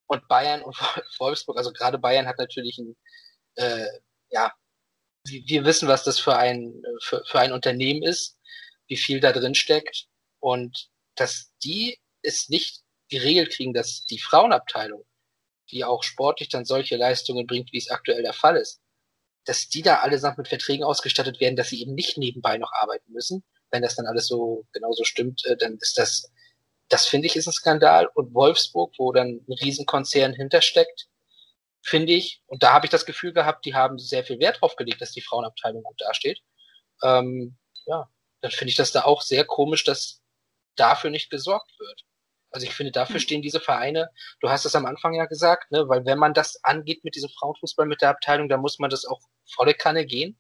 Und 0.08 0.28
Bayern 0.28 0.62
und 0.62 0.76
Wolfsburg, 1.20 1.58
also 1.58 1.74
gerade 1.74 1.98
Bayern 1.98 2.28
hat 2.28 2.38
natürlich 2.38 2.78
ein, 2.78 2.96
äh, 3.58 3.88
ja, 4.30 4.54
wir 5.26 5.66
wissen, 5.66 5.88
was 5.88 6.04
das 6.04 6.20
für 6.20 6.36
ein, 6.38 6.82
für, 7.02 7.24
für 7.26 7.40
ein 7.40 7.52
Unternehmen 7.52 8.04
ist, 8.04 8.38
wie 8.88 8.98
viel 8.98 9.20
da 9.20 9.32
drin 9.34 9.56
steckt 9.56 10.08
und 10.40 10.90
dass 11.16 11.52
die 11.64 12.00
es 12.22 12.50
nicht 12.50 12.82
geregelt 13.10 13.52
kriegen, 13.52 13.74
dass 13.74 14.06
die 14.06 14.20
Frauenabteilung, 14.20 15.06
die 15.72 15.84
auch 15.84 16.04
sportlich 16.04 16.50
dann 16.50 16.66
solche 16.66 16.96
Leistungen 16.96 17.46
bringt, 17.48 17.72
wie 17.74 17.78
es 17.78 17.90
aktuell 17.90 18.24
der 18.24 18.34
Fall 18.34 18.58
ist, 18.58 18.80
dass 19.46 19.70
die 19.70 19.82
da 19.82 20.00
allesamt 20.00 20.38
mit 20.38 20.48
Verträgen 20.48 20.84
ausgestattet 20.84 21.40
werden, 21.40 21.56
dass 21.56 21.70
sie 21.70 21.82
eben 21.82 21.94
nicht 21.94 22.18
nebenbei 22.18 22.58
noch 22.58 22.72
arbeiten 22.74 23.12
müssen. 23.12 23.44
Wenn 23.72 23.82
das 23.82 23.96
dann 23.96 24.06
alles 24.06 24.28
so 24.28 24.66
genauso 24.72 25.04
stimmt, 25.04 25.46
äh, 25.46 25.58
dann 25.58 25.78
ist 25.78 25.98
das, 25.98 26.32
das 26.90 27.06
finde 27.06 27.28
ich, 27.28 27.36
ist 27.36 27.48
ein 27.48 27.54
Skandal. 27.54 28.10
Und 28.14 28.34
Wolfsburg, 28.34 28.94
wo 28.98 29.12
dann 29.12 29.42
ein 29.48 29.54
Riesenkonzern 29.54 30.34
hintersteckt, 30.34 31.08
finde 31.88 32.14
ich, 32.14 32.42
und 32.48 32.64
da 32.64 32.74
habe 32.74 32.86
ich 32.86 32.90
das 32.90 33.06
Gefühl 33.06 33.32
gehabt, 33.32 33.66
die 33.66 33.74
haben 33.74 33.98
sehr 33.98 34.26
viel 34.26 34.40
Wert 34.40 34.62
drauf 34.62 34.76
gelegt, 34.76 35.02
dass 35.02 35.14
die 35.14 35.22
Frauenabteilung 35.22 35.84
gut 35.84 36.00
dasteht. 36.02 36.42
Ähm, 37.02 37.58
ja, 37.86 38.10
dann 38.42 38.52
finde 38.52 38.72
ich 38.72 38.76
das 38.76 38.92
da 38.92 39.06
auch 39.06 39.22
sehr 39.22 39.46
komisch, 39.46 39.86
dass 39.86 40.22
dafür 40.76 41.10
nicht 41.10 41.30
gesorgt 41.30 41.72
wird. 41.80 42.04
Also 42.52 42.68
ich 42.68 42.74
finde, 42.74 42.92
dafür 42.92 43.16
hm. 43.16 43.22
stehen 43.22 43.42
diese 43.42 43.62
Vereine, 43.62 44.10
du 44.42 44.50
hast 44.50 44.66
es 44.66 44.76
am 44.76 44.86
Anfang 44.86 45.14
ja 45.14 45.26
gesagt, 45.26 45.72
ne, 45.72 45.88
weil 45.88 46.06
wenn 46.06 46.18
man 46.18 46.34
das 46.34 46.62
angeht 46.64 47.06
mit 47.06 47.16
diesem 47.16 47.30
Frauenfußball, 47.30 47.86
mit 47.86 48.02
der 48.02 48.10
Abteilung, 48.10 48.50
dann 48.50 48.62
muss 48.62 48.80
man 48.80 48.90
das 48.90 49.06
auch 49.06 49.22
volle 49.56 49.74
Kanne 49.74 50.06
gehen. 50.06 50.38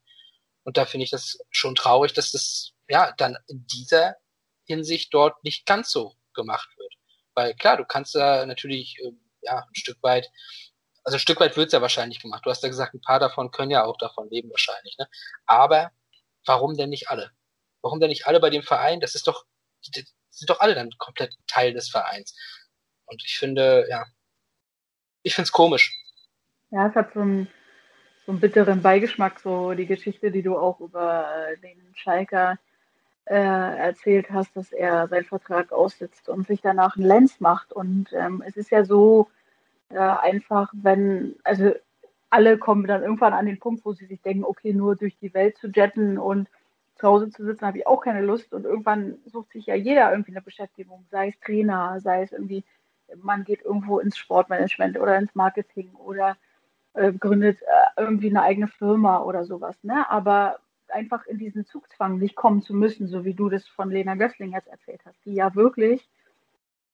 Und 0.63 0.75
da 0.75 0.85
finde 0.85 1.05
ich 1.05 1.11
das 1.11 1.39
schon 1.49 1.75
traurig, 1.75 2.11
dass 2.11 2.31
das 2.31 2.73
ja 2.89 3.13
dann 3.17 3.37
in 3.47 3.65
dieser 3.67 4.17
Hinsicht 4.65 5.13
dort 5.13 5.41
nicht 5.45 5.65
ganz 5.65 5.91
so 5.91 6.15
gemacht 6.33 6.69
wird. 6.77 6.93
Weil 7.35 7.55
klar, 7.55 7.77
du 7.77 7.85
kannst 7.85 8.15
da 8.15 8.45
natürlich 8.45 8.97
äh, 9.01 9.13
ja 9.43 9.59
ein 9.59 9.75
Stück 9.75 9.97
weit 10.03 10.29
Also 11.07 11.15
ein 11.15 11.19
Stück 11.21 11.39
weit 11.39 11.55
wird 11.55 11.67
es 11.67 11.71
ja 11.71 11.81
wahrscheinlich 11.81 12.19
gemacht. 12.19 12.45
Du 12.45 12.49
hast 12.49 12.63
ja 12.63 12.67
gesagt, 12.67 12.93
ein 12.93 12.99
paar 12.99 13.17
davon 13.17 13.49
können 13.49 13.71
ja 13.71 13.85
auch 13.85 13.95
davon 13.95 14.29
leben 14.29 14.49
wahrscheinlich. 14.49 14.97
Ne? 14.97 15.07
Aber 15.45 15.91
warum 16.45 16.73
denn 16.73 16.89
nicht 16.89 17.09
alle? 17.09 17.31
Warum 17.81 18.01
denn 18.01 18.09
nicht 18.09 18.27
alle 18.27 18.41
bei 18.41 18.49
dem 18.49 18.61
Verein? 18.61 18.99
Das 18.99 19.15
ist 19.15 19.25
doch, 19.25 19.45
sind 19.79 20.49
doch 20.49 20.59
alle 20.59 20.75
dann 20.75 20.89
komplett 20.97 21.33
Teil 21.47 21.71
des 21.71 21.87
Vereins. 21.89 22.35
Und 23.05 23.23
ich 23.25 23.39
finde, 23.39 23.87
ja, 23.89 24.05
ich 25.23 25.33
finde 25.33 25.45
es 25.45 25.53
komisch. 25.53 25.97
Ja, 26.71 26.87
es 26.87 26.95
hat 26.95 27.13
so 27.13 27.21
einen, 27.21 27.47
so 28.25 28.33
einen 28.33 28.41
bitteren 28.41 28.81
Beigeschmack, 28.81 29.39
so 29.39 29.75
die 29.75 29.85
Geschichte, 29.85 30.29
die 30.29 30.43
du 30.43 30.57
auch 30.57 30.81
über 30.81 31.25
äh, 31.47 31.57
den 31.59 31.95
Schalker 31.95 32.59
äh, 33.23 33.33
erzählt 33.33 34.29
hast, 34.29 34.57
dass 34.57 34.73
er 34.73 35.07
seinen 35.07 35.23
Vertrag 35.23 35.71
aussitzt 35.71 36.27
und 36.27 36.45
sich 36.47 36.59
danach 36.59 36.97
einen 36.97 37.05
Lenz 37.05 37.39
macht. 37.39 37.71
Und 37.71 38.11
ähm, 38.11 38.43
es 38.45 38.57
ist 38.57 38.71
ja 38.71 38.83
so 38.83 39.29
äh, 39.89 39.97
einfach, 39.97 40.71
wenn, 40.73 41.35
also 41.43 41.73
alle 42.29 42.57
kommen 42.57 42.87
dann 42.87 43.03
irgendwann 43.03 43.33
an 43.33 43.45
den 43.45 43.59
Punkt, 43.59 43.85
wo 43.85 43.93
sie 43.93 44.05
sich 44.05 44.21
denken, 44.21 44.43
okay, 44.43 44.73
nur 44.73 44.95
durch 44.95 45.17
die 45.17 45.33
Welt 45.33 45.57
zu 45.57 45.67
jetten 45.67 46.17
und 46.17 46.49
zu 46.95 47.07
Hause 47.07 47.29
zu 47.29 47.45
sitzen, 47.45 47.65
habe 47.65 47.79
ich 47.79 47.87
auch 47.87 48.01
keine 48.01 48.21
Lust. 48.21 48.53
Und 48.53 48.65
irgendwann 48.65 49.17
sucht 49.25 49.51
sich 49.51 49.67
ja 49.67 49.75
jeder 49.75 50.11
irgendwie 50.11 50.31
eine 50.31 50.41
Beschäftigung, 50.41 51.05
sei 51.11 51.29
es 51.29 51.39
Trainer, 51.39 51.99
sei 52.01 52.23
es 52.23 52.31
irgendwie, 52.31 52.63
man 53.21 53.43
geht 53.43 53.63
irgendwo 53.63 53.99
ins 53.99 54.17
Sportmanagement 54.17 54.99
oder 54.99 55.17
ins 55.17 55.33
Marketing 55.35 55.91
oder 55.95 56.35
äh, 56.93 57.13
gründet 57.13 57.61
äh, 57.61 58.01
irgendwie 58.01 58.29
eine 58.29 58.41
eigene 58.41 58.67
Firma 58.67 59.21
oder 59.21 59.45
sowas. 59.45 59.77
Ne? 59.83 60.09
Aber 60.09 60.59
einfach 60.89 61.25
in 61.27 61.37
diesen 61.37 61.65
Zugzwang 61.65 62.17
nicht 62.17 62.35
kommen 62.35 62.61
zu 62.61 62.73
müssen, 62.73 63.07
so 63.07 63.23
wie 63.25 63.33
du 63.33 63.49
das 63.49 63.67
von 63.67 63.91
Lena 63.91 64.15
Gößling 64.15 64.53
jetzt 64.53 64.67
erzählt 64.67 65.01
hast, 65.05 65.17
die 65.25 65.33
ja 65.33 65.55
wirklich 65.55 66.07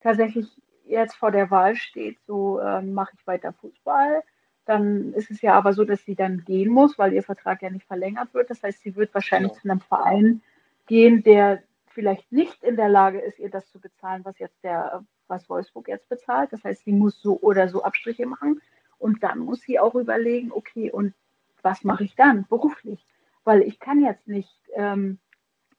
tatsächlich 0.02 0.48
jetzt 0.86 1.16
vor 1.16 1.32
der 1.32 1.52
Wahl 1.52 1.76
steht, 1.76 2.18
so 2.26 2.60
äh, 2.60 2.82
mache 2.82 3.14
ich 3.18 3.28
weiter 3.28 3.54
Fußball. 3.54 4.24
Dann 4.66 5.14
ist 5.14 5.32
es 5.32 5.42
ja 5.42 5.54
aber 5.54 5.74
so, 5.74 5.84
dass 5.84 6.04
sie 6.06 6.16
dann 6.16 6.44
gehen 6.46 6.72
muss, 6.72 6.98
weil 6.98 7.14
ihr 7.14 7.24
Vertrag 7.24 7.62
ja 7.62 7.70
nicht 7.70 7.86
verlängert 7.86 8.34
wird. 8.34 8.50
Das 8.50 8.64
heißt, 8.64 8.82
sie 8.82 8.96
wird 8.96 9.14
wahrscheinlich 9.14 9.52
genau. 9.52 9.62
zu 9.62 9.70
einem 9.70 9.80
Verein 9.82 10.42
gehen, 10.88 11.24
der 11.24 11.64
vielleicht 11.88 12.32
nicht 12.32 12.64
in 12.64 12.76
der 12.76 12.90
Lage 12.90 13.20
ist, 13.20 13.40
ihr 13.40 13.50
das 13.50 13.70
zu 13.70 13.80
bezahlen, 13.80 14.24
was 14.26 14.40
jetzt 14.40 14.64
der, 14.64 15.04
was 15.28 15.50
Wolfsburg 15.50 15.88
jetzt 15.88 16.10
bezahlt. 16.10 16.54
Das 16.54 16.64
heißt, 16.64 16.86
sie 16.86 16.94
muss 16.94 17.22
so 17.22 17.40
oder 17.42 17.68
so 17.68 17.84
Abstriche 17.84 18.26
machen. 18.26 18.62
Und 18.98 19.22
dann 19.24 19.40
muss 19.40 19.62
sie 19.62 19.80
auch 19.80 19.96
überlegen, 19.96 20.52
okay, 20.52 20.90
und 20.92 21.14
was 21.62 21.84
mache 21.84 22.06
ich 22.06 22.16
dann 22.16 22.46
beruflich? 22.48 23.06
weil 23.44 23.62
ich 23.62 23.80
kann 23.80 24.02
jetzt 24.02 24.28
nicht, 24.28 24.54
ähm, 24.76 25.20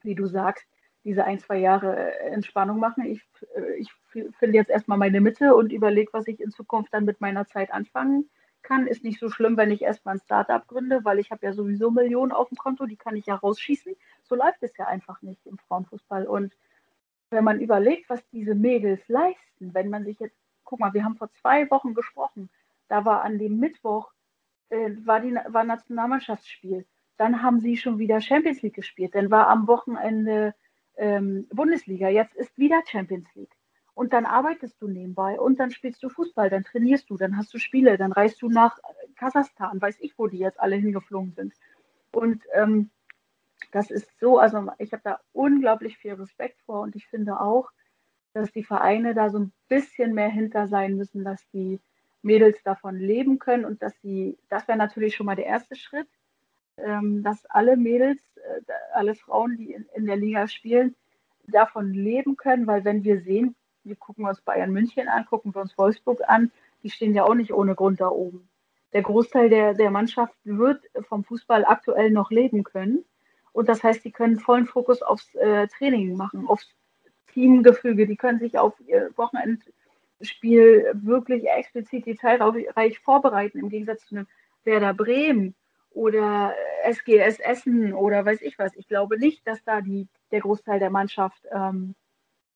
wie 0.03 0.15
du 0.15 0.27
sagst, 0.27 0.67
diese 1.05 1.25
ein, 1.25 1.39
zwei 1.39 1.59
Jahre 1.59 1.97
äh, 1.97 2.31
Entspannung 2.31 2.79
machen. 2.79 3.05
Ich, 3.05 3.23
äh, 3.55 3.75
ich 3.75 3.91
finde 4.13 4.57
jetzt 4.57 4.71
erstmal 4.71 4.99
meine 4.99 5.21
Mitte 5.21 5.55
und 5.55 5.73
überlege, 5.73 6.13
was 6.13 6.27
ich 6.27 6.41
in 6.41 6.51
Zukunft 6.51 6.93
dann 6.93 7.05
mit 7.05 7.21
meiner 7.21 7.47
Zeit 7.47 7.73
anfangen 7.73 8.31
kann. 8.63 8.87
Ist 8.87 9.05
nicht 9.05 9.21
so 9.21 9.29
schlimm, 9.29 9.57
wenn 9.57 9.71
ich 9.71 9.83
erstmal 9.83 10.17
ein 10.17 10.21
Startup 10.21 10.67
gründe, 10.67 11.05
weil 11.05 11.19
ich 11.19 11.31
habe 11.31 11.45
ja 11.45 11.53
sowieso 11.53 11.91
Millionen 11.91 12.33
auf 12.33 12.49
dem 12.49 12.59
Konto, 12.59 12.87
die 12.87 12.97
kann 12.97 13.17
ich 13.17 13.27
ja 13.27 13.35
rausschießen. 13.35 13.95
So 14.23 14.35
läuft 14.35 14.63
es 14.63 14.77
ja 14.77 14.87
einfach 14.87 15.21
nicht 15.23 15.47
im 15.47 15.59
Frauenfußball. 15.59 16.27
Und 16.27 16.55
wenn 17.31 17.45
man 17.45 17.61
überlegt, 17.61 18.09
was 18.09 18.27
diese 18.31 18.55
Mädels 18.55 19.07
leisten, 19.09 19.75
wenn 19.75 19.91
man 19.91 20.05
sich 20.05 20.19
jetzt, 20.21 20.37
guck 20.65 20.81
mal, 20.81 20.95
wir 20.95 21.05
haben 21.05 21.17
vor 21.17 21.31
zwei 21.33 21.71
Wochen 21.71 21.95
gesprochen, 21.95 22.49
da 22.89 23.05
war 23.05 23.23
an 23.23 23.39
dem 23.39 23.59
Mittwoch, 23.59 24.13
äh, 24.71 24.91
war, 25.05 25.21
die, 25.21 25.35
war 25.35 25.65
Nationalmannschaftsspiel 25.65 26.87
dann 27.17 27.43
haben 27.43 27.61
sie 27.61 27.77
schon 27.77 27.99
wieder 27.99 28.21
Champions 28.21 28.63
League 28.63 28.75
gespielt. 28.75 29.15
Dann 29.15 29.31
war 29.31 29.49
am 29.49 29.67
Wochenende 29.67 30.55
ähm, 30.97 31.47
Bundesliga. 31.51 32.09
Jetzt 32.09 32.35
ist 32.35 32.57
wieder 32.59 32.83
Champions 32.87 33.29
League. 33.35 33.57
Und 33.95 34.13
dann 34.13 34.27
arbeitest 34.27 34.81
du 34.83 34.89
nebenbei 34.89 35.39
und 35.39 35.61
dann 35.61 35.71
spielst 35.71 36.03
du 36.03 36.09
Fußball, 36.09 36.51
dann 36.51 36.65
trainierst 36.65 37.09
du, 37.11 37.17
dann 37.17 37.37
hast 37.37 37.55
du 37.55 37.59
Spiele, 37.59 37.97
dann 37.97 38.11
reist 38.11 38.43
du 38.43 38.49
nach 38.49 38.79
Kasachstan, 39.17 39.81
weiß 39.81 39.99
ich, 40.01 40.19
wo 40.19 40.27
die 40.27 40.39
jetzt 40.39 40.59
alle 40.59 40.75
hingeflogen 40.75 41.33
sind. 41.33 41.55
Und 42.11 42.43
ähm, 42.55 42.91
das 43.71 43.91
ist 43.91 44.09
so, 44.19 44.39
also 44.39 44.69
ich 44.79 44.93
habe 44.93 45.03
da 45.05 45.21
unglaublich 45.33 45.97
viel 45.97 46.15
Respekt 46.15 46.61
vor 46.63 46.81
und 46.81 46.97
ich 46.97 47.07
finde 47.07 47.41
auch, 47.41 47.71
dass 48.33 48.51
die 48.51 48.65
Vereine 48.65 49.15
da 49.15 49.31
so 49.31 49.39
ein 49.39 49.53
bisschen 49.69 50.13
mehr 50.13 50.29
hinter 50.29 50.67
sein 50.67 50.97
müssen, 50.97 51.23
dass 51.23 51.49
die 51.51 51.81
Mädels 52.23 52.61
davon 52.65 52.97
leben 52.97 53.39
können 53.39 53.65
und 53.65 53.81
dass 53.83 53.95
sie, 54.01 54.39
das 54.49 54.67
wäre 54.67 54.79
natürlich 54.79 55.15
schon 55.15 55.27
mal 55.27 55.37
der 55.37 55.47
erste 55.47 55.77
Schritt, 55.77 56.09
ähm, 56.77 57.23
dass 57.23 57.45
alle 57.47 57.77
Mädels, 57.77 58.21
äh, 58.37 58.61
alle 58.93 59.15
Frauen, 59.15 59.57
die 59.57 59.73
in, 59.73 59.87
in 59.95 60.07
der 60.07 60.17
Liga 60.17 60.49
spielen, 60.49 60.95
davon 61.47 61.93
leben 61.93 62.37
können, 62.37 62.67
weil 62.67 62.85
wenn 62.85 63.05
wir 63.05 63.21
sehen, 63.21 63.55
wir 63.85 63.97
gucken 63.97 64.25
uns 64.25 64.41
Bayern 64.41 64.73
München 64.73 65.09
an, 65.09 65.27
gucken 65.27 65.55
wir 65.55 65.61
uns 65.61 65.77
Wolfsburg 65.77 66.23
an, 66.27 66.51
die 66.83 66.91
stehen 66.91 67.15
ja 67.15 67.25
auch 67.25 67.35
nicht 67.35 67.53
ohne 67.53 67.75
Grund 67.75 68.01
da 68.01 68.09
oben. 68.09 68.49
Der 68.93 69.03
Großteil 69.03 69.51
der, 69.51 69.75
der 69.75 69.91
Mannschaft 69.91 70.35
wird 70.45 70.85
vom 71.09 71.25
Fußball 71.25 71.65
aktuell 71.65 72.11
noch 72.11 72.31
leben 72.31 72.63
können. 72.63 73.05
Und 73.53 73.69
das 73.69 73.83
heißt, 73.83 74.05
die 74.05 74.13
können 74.13 74.39
vollen 74.39 74.67
Fokus 74.67 75.03
aufs 75.03 75.35
äh, 75.35 75.67
Training 75.69 76.17
machen, 76.17 76.47
aufs 76.47 76.69
Teamgefüge. 77.33 78.07
Die 78.07 78.17
können 78.17 78.39
sich 78.39 78.59
auf 78.59 78.75
ihr 78.87 79.11
Wochenendspiel 79.17 80.91
wirklich 80.95 81.49
explizit 81.49 82.07
detailreich 82.07 83.01
vorbereiten, 83.01 83.59
im 83.59 83.69
Gegensatz 83.69 84.07
zu 84.07 84.17
einem 84.17 84.27
Werder 84.65 84.95
Bremen, 84.95 85.55
oder 85.95 86.55
SGS 86.85 87.39
Essen 87.39 87.95
oder 87.95 88.25
weiß 88.25 88.43
ich 88.43 88.59
was. 88.59 88.75
Ich 88.77 88.89
glaube 88.89 89.19
nicht, 89.19 89.47
dass 89.47 89.63
da 89.65 89.81
die, 89.81 90.09
der 90.31 90.41
Großteil 90.41 90.79
der 90.79 90.91
Mannschaft 90.91 91.41
ähm, 91.51 91.95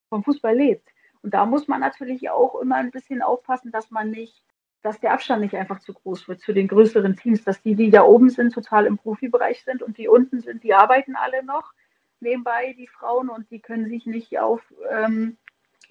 vom 0.08 0.24
Fußball 0.24 0.56
lebt. 0.56 0.88
Und 1.22 1.34
da 1.34 1.46
muss 1.46 1.68
man 1.68 1.80
natürlich 1.80 2.30
auch 2.30 2.60
immer 2.60 2.76
ein 2.76 2.90
bisschen 2.90 3.22
aufpassen, 3.22 3.72
dass 3.72 3.90
man 3.90 4.10
nicht, 4.10 4.42
dass 4.82 5.00
der 5.00 5.12
Abstand 5.12 5.42
nicht 5.42 5.54
einfach 5.54 5.80
zu 5.80 5.92
groß 5.92 6.28
wird 6.28 6.40
zu 6.40 6.52
den 6.52 6.68
größeren 6.68 7.16
Teams, 7.16 7.44
dass 7.44 7.62
die, 7.62 7.74
die 7.74 7.90
da 7.90 8.02
oben 8.02 8.30
sind, 8.30 8.52
total 8.52 8.86
im 8.86 8.98
Profibereich 8.98 9.62
sind 9.64 9.82
und 9.82 9.98
die 9.98 10.08
unten 10.08 10.40
sind, 10.40 10.62
die 10.62 10.74
arbeiten 10.74 11.16
alle 11.16 11.44
noch 11.44 11.72
nebenbei, 12.20 12.74
die 12.76 12.88
Frauen, 12.88 13.28
und 13.28 13.50
die 13.50 13.60
können 13.60 13.88
sich 13.88 14.06
nicht 14.06 14.38
auf 14.38 14.60
ähm, 14.90 15.36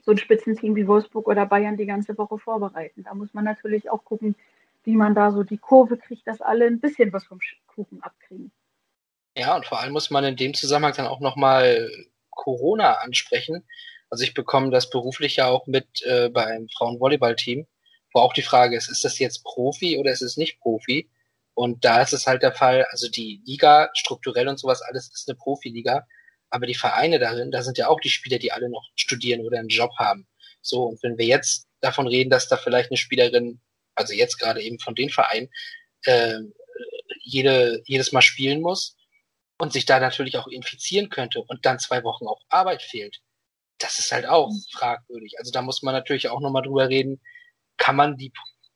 so 0.04 0.12
ein 0.12 0.18
Spitzenteam 0.18 0.76
wie 0.76 0.88
Wolfsburg 0.88 1.28
oder 1.28 1.46
Bayern 1.46 1.78
die 1.78 1.86
ganze 1.86 2.18
Woche 2.18 2.38
vorbereiten. 2.38 3.04
Da 3.04 3.14
muss 3.14 3.34
man 3.34 3.46
natürlich 3.46 3.90
auch 3.90 4.04
gucken, 4.04 4.36
wie 4.88 4.96
man 4.96 5.14
da 5.14 5.32
so 5.32 5.44
die 5.44 5.58
Kurve 5.58 5.98
kriegt, 5.98 6.26
dass 6.28 6.40
alle 6.40 6.66
ein 6.66 6.80
bisschen 6.80 7.12
was 7.12 7.26
vom 7.26 7.40
Kuchen 7.68 8.02
abkriegen. 8.02 8.54
Ja, 9.38 9.54
und 9.58 9.66
vor 9.66 9.82
allem 9.82 9.92
muss 9.92 10.10
man 10.12 10.24
in 10.24 10.38
dem 10.38 10.54
Zusammenhang 10.54 10.94
dann 10.96 11.08
auch 11.08 11.20
nochmal 11.20 11.92
Corona 12.30 12.94
ansprechen. 12.94 13.68
Also 14.10 14.24
ich 14.24 14.34
bekomme 14.34 14.72
das 14.72 14.90
beruflich 14.90 15.36
ja 15.36 15.48
auch 15.50 15.68
mit 15.68 16.02
äh, 16.04 16.30
beim 16.30 16.70
Frauenvolleyballteam, 16.70 17.68
wo 18.14 18.22
auch 18.22 18.32
die 18.32 18.44
Frage 18.44 18.78
ist, 18.78 18.90
ist 18.90 19.04
das 19.04 19.20
jetzt 19.20 19.44
Profi 19.44 19.98
oder 19.98 20.12
ist 20.12 20.22
es 20.22 20.38
nicht 20.38 20.62
Profi? 20.62 21.10
Und 21.54 21.84
da 21.84 22.02
ist 22.02 22.14
es 22.14 22.26
halt 22.26 22.42
der 22.42 22.54
Fall, 22.54 22.86
also 22.90 23.10
die 23.10 23.42
Liga 23.46 23.90
strukturell 23.94 24.48
und 24.48 24.58
sowas, 24.58 24.82
alles 24.82 25.12
ist 25.14 25.28
eine 25.28 25.36
Profiliga, 25.36 26.08
aber 26.50 26.66
die 26.66 26.76
Vereine 26.76 27.20
darin, 27.20 27.52
da 27.52 27.62
sind 27.62 27.78
ja 27.78 27.90
auch 27.90 28.00
die 28.00 28.10
Spieler, 28.10 28.40
die 28.40 28.54
alle 28.54 28.70
noch 28.70 28.86
studieren 28.96 29.46
oder 29.46 29.60
einen 29.60 29.68
Job 29.68 29.92
haben. 29.98 30.28
So, 30.62 30.84
und 30.84 31.04
wenn 31.04 31.18
wir 31.18 31.26
jetzt 31.26 31.68
davon 31.82 32.08
reden, 32.08 32.30
dass 32.30 32.48
da 32.48 32.56
vielleicht 32.56 32.90
eine 32.90 32.98
Spielerin 32.98 33.60
also 33.98 34.14
jetzt 34.14 34.38
gerade 34.38 34.62
eben 34.62 34.80
von 34.80 34.96
den 34.96 35.10
Vereinen, 35.10 35.50
äh, 36.04 36.40
jede, 37.24 37.82
jedes 37.86 38.12
Mal 38.12 38.22
spielen 38.22 38.62
muss 38.62 38.96
und 39.60 39.74
sich 39.74 39.86
da 39.86 40.00
natürlich 40.00 40.38
auch 40.38 40.48
infizieren 40.48 41.10
könnte 41.10 41.42
und 41.42 41.66
dann 41.66 41.80
zwei 41.80 42.04
Wochen 42.04 42.28
auch 42.28 42.42
Arbeit 42.50 42.82
fehlt. 42.82 43.20
Das 43.80 44.00
ist 44.00 44.12
halt 44.12 44.26
auch 44.26 44.50
mhm. 44.50 44.64
fragwürdig. 44.72 45.34
Also 45.40 45.52
da 45.52 45.62
muss 45.62 45.82
man 45.84 45.94
natürlich 45.94 46.30
auch 46.30 46.40
nochmal 46.40 46.64
drüber 46.64 46.90
reden, 46.90 47.22
kann 47.78 47.96
man 47.96 48.18
die 48.18 48.32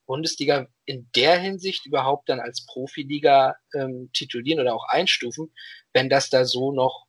Bundesliga 0.06 0.68
in 0.86 1.10
der 1.16 1.40
Hinsicht 1.40 1.86
überhaupt 1.86 2.30
dann 2.30 2.40
als 2.40 2.66
Profiliga 2.66 3.56
ähm, 3.74 4.10
titulieren 4.14 4.60
oder 4.60 4.76
auch 4.76 4.88
einstufen, 4.90 5.54
wenn 5.94 6.10
das 6.10 6.30
da 6.30 6.46
so 6.46 6.72
noch 6.72 7.06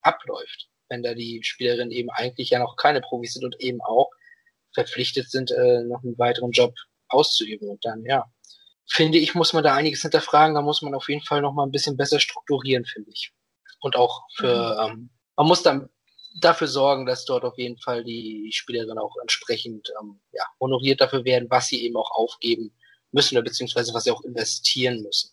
abläuft. 0.00 0.68
Wenn 0.88 1.02
da 1.02 1.14
die 1.14 1.42
Spielerinnen 1.44 1.92
eben 1.92 2.10
eigentlich 2.10 2.50
ja 2.50 2.58
noch 2.58 2.76
keine 2.76 3.00
Profis 3.00 3.34
sind 3.34 3.44
und 3.44 3.60
eben 3.60 3.80
auch 3.80 4.10
verpflichtet 4.74 5.30
sind, 5.30 5.50
äh, 5.52 5.84
noch 5.84 6.02
einen 6.02 6.18
weiteren 6.18 6.50
Job 6.50 6.74
auszuüben. 7.12 7.68
Und 7.68 7.84
dann, 7.84 8.04
ja, 8.04 8.24
finde 8.88 9.18
ich, 9.18 9.34
muss 9.34 9.52
man 9.52 9.64
da 9.64 9.74
einiges 9.74 10.02
hinterfragen. 10.02 10.54
Da 10.54 10.62
muss 10.62 10.82
man 10.82 10.94
auf 10.94 11.08
jeden 11.08 11.24
Fall 11.24 11.40
noch 11.40 11.52
mal 11.52 11.64
ein 11.64 11.70
bisschen 11.72 11.96
besser 11.96 12.20
strukturieren, 12.20 12.84
finde 12.84 13.10
ich. 13.10 13.32
Und 13.80 13.96
auch 13.96 14.24
für, 14.36 14.86
mhm. 14.86 14.92
ähm, 14.92 15.10
man 15.36 15.46
muss 15.46 15.62
dann 15.62 15.88
dafür 16.40 16.66
sorgen, 16.66 17.06
dass 17.06 17.24
dort 17.24 17.44
auf 17.44 17.58
jeden 17.58 17.78
Fall 17.78 18.04
die 18.04 18.50
Spielerinnen 18.52 18.98
auch 18.98 19.14
entsprechend 19.20 19.92
ähm, 20.00 20.20
ja, 20.32 20.44
honoriert 20.60 21.00
dafür 21.00 21.24
werden, 21.24 21.50
was 21.50 21.66
sie 21.66 21.84
eben 21.84 21.96
auch 21.96 22.10
aufgeben 22.10 22.72
müssen 23.10 23.36
oder 23.36 23.44
beziehungsweise 23.44 23.92
was 23.92 24.04
sie 24.04 24.10
auch 24.10 24.22
investieren 24.24 25.02
müssen. 25.02 25.30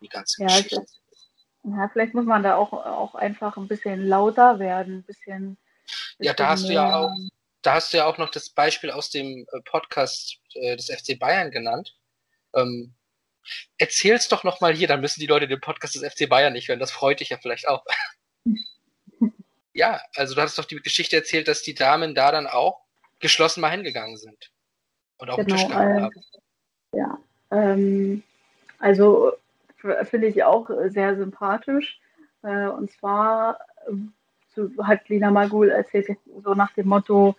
Die 0.00 0.08
ganze 0.08 0.42
ja, 0.42 0.48
Geschichte. 0.48 0.78
Also, 0.78 1.76
ja, 1.76 1.90
vielleicht 1.92 2.14
muss 2.14 2.24
man 2.24 2.42
da 2.42 2.56
auch, 2.56 2.72
auch 2.72 3.14
einfach 3.14 3.56
ein 3.56 3.68
bisschen 3.68 4.06
lauter 4.06 4.58
werden, 4.58 4.98
ein 4.98 5.02
bisschen. 5.02 5.58
bisschen 6.16 6.24
ja, 6.26 6.32
da 6.32 6.48
hast 6.50 6.68
du 6.68 6.72
ja 6.72 7.00
auch, 7.00 7.10
da 7.62 7.74
hast 7.74 7.92
du 7.92 7.98
ja 7.98 8.06
auch 8.06 8.18
noch 8.18 8.30
das 8.30 8.50
Beispiel 8.50 8.90
aus 8.90 9.10
dem 9.10 9.46
äh, 9.52 9.60
Podcast 9.64 10.38
äh, 10.54 10.76
des 10.76 10.86
FC 10.86 11.18
Bayern 11.18 11.50
genannt. 11.50 11.96
Ähm, 12.54 12.94
erzähl's 13.78 14.28
doch 14.28 14.44
noch 14.44 14.60
mal 14.60 14.74
hier, 14.74 14.88
dann 14.88 15.00
müssen 15.00 15.20
die 15.20 15.26
Leute 15.26 15.48
den 15.48 15.60
Podcast 15.60 15.94
des 15.94 16.12
FC 16.12 16.28
Bayern 16.28 16.52
nicht 16.52 16.68
hören. 16.68 16.80
Das 16.80 16.90
freut 16.90 17.20
dich 17.20 17.30
ja 17.30 17.38
vielleicht 17.38 17.68
auch. 17.68 17.84
ja, 19.72 20.00
also 20.14 20.34
du 20.34 20.40
hattest 20.40 20.58
doch 20.58 20.64
die 20.64 20.76
Geschichte 20.76 21.16
erzählt, 21.16 21.48
dass 21.48 21.62
die 21.62 21.74
Damen 21.74 22.14
da 22.14 22.30
dann 22.30 22.46
auch 22.46 22.80
geschlossen 23.20 23.60
mal 23.60 23.70
hingegangen 23.70 24.16
sind. 24.16 24.50
Und 25.18 25.30
auch 25.30 25.36
genau, 25.36 25.56
Tisch 25.56 25.66
gehabt 25.66 25.98
äh, 25.98 26.00
haben. 26.00 26.24
Ja, 26.92 27.18
ähm, 27.50 28.22
also 28.78 29.32
finde 30.04 30.28
ich 30.28 30.44
auch 30.44 30.70
sehr 30.86 31.16
sympathisch. 31.16 31.98
Äh, 32.42 32.68
und 32.68 32.90
zwar 32.92 33.58
so 34.54 34.70
hat 34.84 35.08
Lina 35.08 35.30
Magul 35.30 35.70
erzählt, 35.70 36.16
so 36.44 36.54
nach 36.54 36.72
dem 36.72 36.88
Motto, 36.88 37.36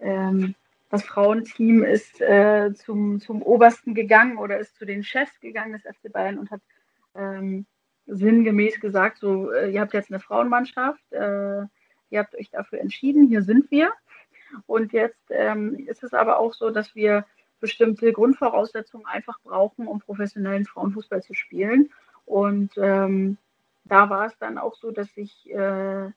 ähm, 0.00 0.54
das 0.90 1.04
Frauenteam 1.04 1.82
ist 1.82 2.20
äh, 2.20 2.72
zum, 2.74 3.20
zum 3.20 3.42
Obersten 3.42 3.94
gegangen 3.94 4.38
oder 4.38 4.58
ist 4.58 4.76
zu 4.76 4.84
den 4.84 5.02
Chefs 5.02 5.40
gegangen 5.40 5.72
des 5.72 5.82
FC 5.82 6.12
Bayern 6.12 6.38
und 6.38 6.50
hat 6.50 6.60
ähm, 7.14 7.66
sinngemäß 8.06 8.80
gesagt, 8.80 9.18
so, 9.18 9.50
äh, 9.50 9.70
ihr 9.70 9.80
habt 9.80 9.94
jetzt 9.94 10.10
eine 10.10 10.20
Frauenmannschaft, 10.20 11.12
äh, 11.12 11.62
ihr 12.10 12.20
habt 12.20 12.34
euch 12.36 12.50
dafür 12.50 12.80
entschieden, 12.80 13.26
hier 13.26 13.42
sind 13.42 13.70
wir. 13.70 13.92
Und 14.66 14.92
jetzt 14.92 15.24
ähm, 15.30 15.74
ist 15.88 16.04
es 16.04 16.14
aber 16.14 16.38
auch 16.38 16.54
so, 16.54 16.70
dass 16.70 16.94
wir 16.94 17.26
bestimmte 17.58 18.12
Grundvoraussetzungen 18.12 19.06
einfach 19.06 19.40
brauchen, 19.40 19.88
um 19.88 19.98
professionellen 20.00 20.66
Frauenfußball 20.66 21.22
zu 21.22 21.34
spielen. 21.34 21.90
Und 22.26 22.72
ähm, 22.76 23.38
da 23.84 24.08
war 24.08 24.26
es 24.26 24.38
dann 24.38 24.58
auch 24.58 24.76
so, 24.76 24.92
dass 24.92 25.12
sich 25.14 25.50
äh, 25.50 26.10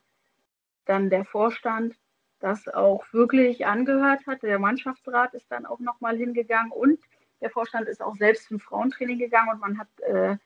dann 0.85 1.09
der 1.09 1.25
Vorstand 1.25 1.95
das 2.39 2.67
auch 2.67 3.05
wirklich 3.11 3.65
angehört 3.65 4.25
hat. 4.27 4.43
Der 4.43 4.59
Mannschaftsrat 4.59 5.33
ist 5.33 5.51
dann 5.51 5.65
auch 5.65 5.79
nochmal 5.79 6.17
hingegangen 6.17 6.71
und 6.71 6.99
der 7.41 7.49
Vorstand 7.49 7.87
ist 7.87 8.01
auch 8.01 8.15
selbst 8.15 8.47
zum 8.47 8.59
Frauentraining 8.59 9.19
gegangen 9.19 9.49
und 9.53 9.61
man 9.61 9.77
hat 9.77 9.87
äh, 10.01 10.37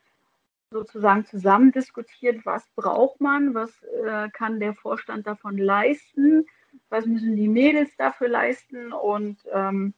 sozusagen 0.72 1.26
zusammen 1.26 1.72
diskutiert, 1.72 2.46
was 2.46 2.68
braucht 2.76 3.22
man, 3.22 3.54
was 3.54 3.72
äh, 3.84 4.30
kann 4.30 4.60
der 4.60 4.74
Vorstand 4.74 5.28
davon 5.28 5.58
leisten, 5.58 6.46
was 6.90 7.06
müssen 7.06 7.36
die 7.36 7.48
Mädels 7.48 7.96
dafür 7.98 8.28
leisten 8.28 8.92
und 8.92 9.38
ähm, 9.52 9.94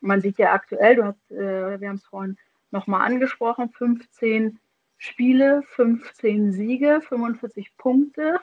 man 0.00 0.20
sieht 0.20 0.38
ja 0.38 0.52
aktuell, 0.52 0.96
du 0.96 1.04
hast, 1.04 1.30
äh, 1.30 1.80
wir 1.80 1.88
haben 1.88 1.96
es 1.96 2.04
vorhin 2.04 2.38
nochmal 2.70 3.06
angesprochen, 3.06 3.70
15 3.70 4.58
Spiele, 4.98 5.62
15 5.62 6.52
Siege, 6.52 7.00
45 7.00 7.76
Punkte 7.76 8.38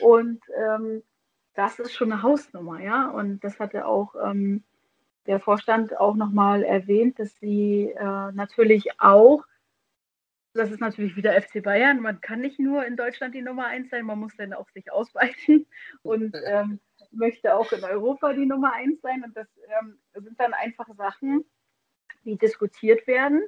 und 0.00 0.40
ähm, 0.56 1.02
das 1.54 1.78
ist 1.78 1.92
schon 1.92 2.12
eine 2.12 2.22
Hausnummer, 2.22 2.80
ja. 2.80 3.08
Und 3.08 3.42
das 3.44 3.58
hatte 3.58 3.86
auch 3.86 4.14
ähm, 4.22 4.64
der 5.26 5.40
Vorstand 5.40 5.98
auch 5.98 6.14
nochmal 6.14 6.62
erwähnt, 6.62 7.18
dass 7.18 7.36
sie 7.38 7.92
äh, 7.96 8.32
natürlich 8.32 9.00
auch, 9.00 9.44
das 10.54 10.70
ist 10.70 10.80
natürlich 10.80 11.16
wieder 11.16 11.40
FC 11.40 11.62
Bayern, 11.62 12.00
man 12.00 12.20
kann 12.20 12.40
nicht 12.40 12.58
nur 12.58 12.84
in 12.84 12.96
Deutschland 12.96 13.34
die 13.34 13.42
Nummer 13.42 13.66
eins 13.66 13.90
sein, 13.90 14.04
man 14.04 14.18
muss 14.18 14.36
dann 14.36 14.52
auch 14.52 14.68
sich 14.70 14.90
ausweichen 14.90 15.66
und 16.02 16.36
ähm, 16.44 16.80
möchte 17.12 17.54
auch 17.54 17.70
in 17.72 17.84
Europa 17.84 18.32
die 18.32 18.46
Nummer 18.46 18.72
eins 18.72 19.00
sein. 19.00 19.22
Und 19.24 19.36
das 19.36 19.48
ähm, 19.80 19.98
sind 20.14 20.38
dann 20.38 20.54
einfach 20.54 20.88
Sachen, 20.96 21.44
die 22.24 22.36
diskutiert 22.36 23.06
werden 23.06 23.42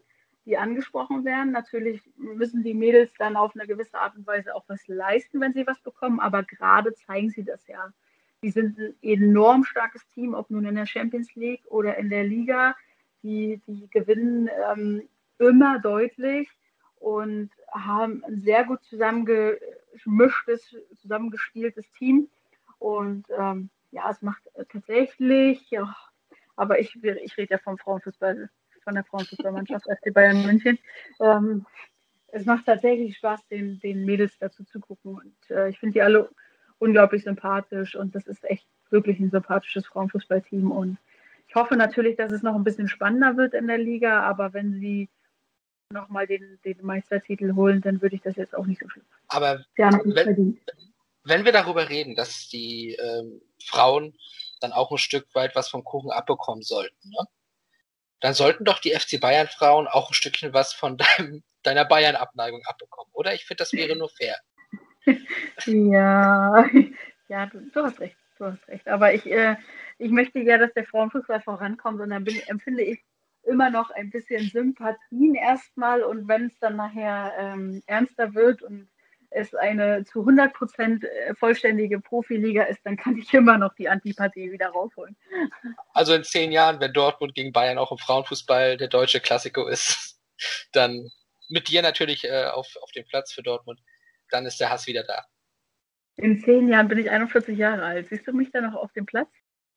die 0.44 0.56
angesprochen 0.56 1.24
werden. 1.24 1.52
Natürlich 1.52 2.02
müssen 2.16 2.62
die 2.62 2.74
Mädels 2.74 3.12
dann 3.18 3.36
auf 3.36 3.54
eine 3.54 3.66
gewisse 3.66 3.98
Art 3.98 4.16
und 4.16 4.26
Weise 4.26 4.54
auch 4.54 4.64
was 4.66 4.86
leisten, 4.88 5.40
wenn 5.40 5.52
sie 5.52 5.66
was 5.66 5.80
bekommen, 5.80 6.20
aber 6.20 6.42
gerade 6.42 6.94
zeigen 6.94 7.30
sie 7.30 7.44
das 7.44 7.66
ja. 7.68 7.92
Die 8.42 8.50
sind 8.50 8.76
ein 8.78 8.94
enorm 9.02 9.64
starkes 9.64 10.06
Team, 10.08 10.34
ob 10.34 10.50
nun 10.50 10.66
in 10.66 10.74
der 10.74 10.86
Champions 10.86 11.34
League 11.36 11.62
oder 11.66 11.96
in 11.96 12.10
der 12.10 12.24
Liga. 12.24 12.74
Die, 13.22 13.60
die 13.68 13.88
gewinnen 13.88 14.50
ähm, 14.68 15.08
immer 15.38 15.78
deutlich 15.78 16.48
und 16.96 17.50
haben 17.70 18.24
ein 18.24 18.40
sehr 18.40 18.64
gut 18.64 18.82
zusammengemischtes, 18.82 20.76
zusammengespieltes 21.00 21.88
Team. 21.92 22.28
Und 22.80 23.26
ähm, 23.38 23.70
ja, 23.92 24.10
es 24.10 24.22
macht 24.22 24.42
tatsächlich, 24.70 25.70
ja, 25.70 25.94
aber 26.56 26.80
ich, 26.80 26.96
ich 27.02 27.36
rede 27.36 27.54
ja 27.54 27.58
vom 27.58 27.78
Frauenfußball, 27.78 28.50
von 28.82 28.94
der 28.94 29.04
Frauenfußballmannschaft 29.04 29.86
FC 30.02 30.12
Bayern 30.12 30.44
München. 30.44 30.78
Ähm, 31.20 31.66
es 32.28 32.46
macht 32.46 32.66
tatsächlich 32.66 33.16
Spaß, 33.16 33.46
den, 33.48 33.78
den 33.80 34.04
Mädels 34.04 34.38
dazu 34.38 34.64
zu 34.64 34.80
gucken. 34.80 35.14
Und 35.14 35.50
äh, 35.50 35.68
ich 35.68 35.78
finde 35.78 35.94
die 35.94 36.02
alle 36.02 36.30
unglaublich 36.78 37.22
sympathisch 37.22 37.94
und 37.94 38.14
das 38.14 38.26
ist 38.26 38.42
echt 38.44 38.66
wirklich 38.90 39.20
ein 39.20 39.30
sympathisches 39.30 39.86
Frauenfußballteam. 39.86 40.70
Und 40.70 40.98
ich 41.46 41.54
hoffe 41.54 41.76
natürlich, 41.76 42.16
dass 42.16 42.32
es 42.32 42.42
noch 42.42 42.54
ein 42.54 42.64
bisschen 42.64 42.88
spannender 42.88 43.36
wird 43.36 43.54
in 43.54 43.68
der 43.68 43.78
Liga, 43.78 44.22
aber 44.22 44.52
wenn 44.52 44.80
sie 44.80 45.08
nochmal 45.90 46.26
den, 46.26 46.58
den 46.64 46.78
Meistertitel 46.82 47.54
holen, 47.54 47.82
dann 47.82 48.00
würde 48.00 48.16
ich 48.16 48.22
das 48.22 48.36
jetzt 48.36 48.54
auch 48.54 48.66
nicht 48.66 48.80
so 48.80 48.88
schlimm. 48.88 49.04
Aber 49.28 49.64
wenn, 49.76 50.58
wenn, 51.24 51.44
wir 51.44 51.52
darüber 51.52 51.88
reden, 51.88 52.16
dass 52.16 52.48
die 52.48 52.94
ähm, 52.94 53.42
Frauen 53.62 54.14
dann 54.60 54.72
auch 54.72 54.90
ein 54.90 54.98
Stück 54.98 55.26
weit 55.34 55.54
was 55.54 55.68
vom 55.68 55.84
Kuchen 55.84 56.10
abbekommen 56.10 56.62
sollten, 56.62 57.10
ne? 57.10 57.26
Dann 58.22 58.34
sollten 58.34 58.64
doch 58.64 58.78
die 58.78 58.92
FC 58.92 59.20
Bayern 59.20 59.48
Frauen 59.48 59.88
auch 59.88 60.10
ein 60.10 60.14
Stückchen 60.14 60.54
was 60.54 60.72
von 60.72 60.96
deinem, 60.96 61.42
deiner 61.62 61.84
Bayern-Abneigung 61.84 62.62
abbekommen, 62.64 63.12
oder? 63.12 63.34
Ich 63.34 63.44
finde, 63.44 63.62
das 63.62 63.72
wäre 63.72 63.96
nur 63.96 64.08
fair. 64.08 64.36
ja, 65.66 66.64
ja, 67.28 67.46
du, 67.46 67.60
du, 67.72 67.82
hast 67.82 68.00
recht, 68.00 68.16
du 68.38 68.46
hast 68.46 68.66
recht. 68.68 68.86
Aber 68.88 69.12
ich, 69.12 69.26
äh, 69.26 69.56
ich 69.98 70.12
möchte 70.12 70.38
ja, 70.38 70.56
dass 70.56 70.72
der 70.72 70.86
Frauenfußball 70.86 71.42
vorankommt 71.42 72.00
und 72.00 72.10
dann 72.10 72.24
bin, 72.24 72.40
empfinde 72.46 72.84
ich 72.84 73.02
immer 73.42 73.70
noch 73.70 73.90
ein 73.90 74.10
bisschen 74.10 74.48
Sympathien 74.48 75.34
erstmal 75.34 76.04
und 76.04 76.28
wenn 76.28 76.46
es 76.46 76.58
dann 76.60 76.76
nachher 76.76 77.32
ähm, 77.36 77.82
ernster 77.86 78.34
wird 78.34 78.62
und 78.62 78.88
es 79.34 79.54
eine 79.54 80.04
zu 80.04 80.20
100 80.20 80.52
Prozent 80.52 81.04
äh, 81.04 81.34
vollständige 81.34 82.00
Profiliga 82.00 82.64
ist, 82.64 82.80
dann 82.84 82.96
kann 82.96 83.16
ich 83.16 83.32
immer 83.34 83.58
noch 83.58 83.74
die 83.74 83.88
Antipathie 83.88 84.52
wieder 84.52 84.68
rausholen. 84.68 85.16
Also 85.92 86.14
in 86.14 86.24
zehn 86.24 86.52
Jahren, 86.52 86.80
wenn 86.80 86.92
Dortmund 86.92 87.34
gegen 87.34 87.52
Bayern 87.52 87.78
auch 87.78 87.92
im 87.92 87.98
Frauenfußball 87.98 88.76
der 88.76 88.88
deutsche 88.88 89.20
Klassiker 89.20 89.68
ist, 89.68 90.20
dann 90.72 91.10
mit 91.48 91.68
dir 91.68 91.82
natürlich 91.82 92.24
äh, 92.24 92.46
auf, 92.46 92.76
auf 92.82 92.90
dem 92.92 93.04
Platz 93.06 93.32
für 93.32 93.42
Dortmund, 93.42 93.80
dann 94.30 94.46
ist 94.46 94.60
der 94.60 94.70
Hass 94.70 94.86
wieder 94.86 95.04
da. 95.04 95.24
In 96.16 96.40
zehn 96.40 96.68
Jahren 96.68 96.88
bin 96.88 96.98
ich 96.98 97.10
41 97.10 97.56
Jahre 97.56 97.84
alt. 97.84 98.08
Siehst 98.08 98.26
du 98.26 98.32
mich 98.32 98.50
da 98.52 98.60
noch 98.60 98.74
auf 98.74 98.92
dem 98.92 99.06
Platz? 99.06 99.30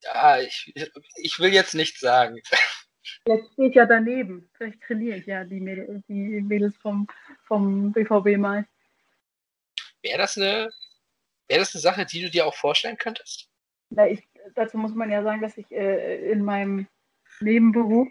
Ja, 0.03 0.39
ich, 0.39 0.73
ich 1.15 1.39
will 1.39 1.53
jetzt 1.53 1.75
nichts 1.75 1.99
sagen. 1.99 2.41
Jetzt 3.27 3.53
steht 3.53 3.75
ja 3.75 3.85
daneben. 3.85 4.49
Vielleicht 4.53 4.81
trainiere 4.81 5.17
ich 5.17 5.25
ja 5.25 5.43
die, 5.43 5.59
Mädels, 5.59 6.03
die 6.07 6.41
Mädels 6.41 6.75
vom, 6.77 7.07
vom 7.47 7.91
BVB 7.91 8.37
mal. 8.37 8.65
Wäre 10.05 10.19
das 10.19 10.37
eine, 10.37 10.69
wäre 11.47 11.61
das 11.61 11.73
eine 11.73 11.81
Sache, 11.81 12.05
die 12.05 12.21
du 12.21 12.29
dir 12.29 12.45
auch 12.45 12.53
vorstellen 12.53 12.97
könntest? 12.97 13.49
Na, 13.89 14.07
ich, 14.07 14.21
dazu 14.53 14.77
muss 14.77 14.93
man 14.93 15.09
ja 15.09 15.23
sagen, 15.23 15.41
dass 15.41 15.57
ich 15.57 15.71
äh, 15.71 16.29
in 16.29 16.43
meinem 16.45 16.87
Nebenberuf, 17.39 18.07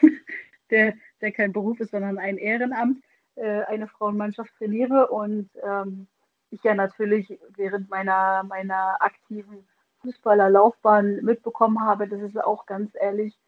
der, 0.70 0.94
der 1.20 1.32
kein 1.32 1.52
Beruf 1.52 1.80
ist, 1.80 1.90
sondern 1.90 2.18
ein 2.18 2.38
Ehrenamt, 2.38 3.04
äh, 3.34 3.62
eine 3.64 3.88
Frauenmannschaft 3.88 4.54
trainiere 4.56 5.08
und 5.08 5.50
ähm, 5.62 6.06
ich 6.48 6.62
ja 6.62 6.74
natürlich 6.74 7.38
während 7.56 7.90
meiner, 7.90 8.42
meiner 8.44 9.02
aktiven 9.02 9.68
Fußballerlaufbahn 10.00 11.22
mitbekommen 11.22 11.80
habe, 11.80 12.08
dass 12.08 12.22
es 12.22 12.38
auch 12.38 12.64
ganz 12.64 12.92
ehrlich 12.94 13.38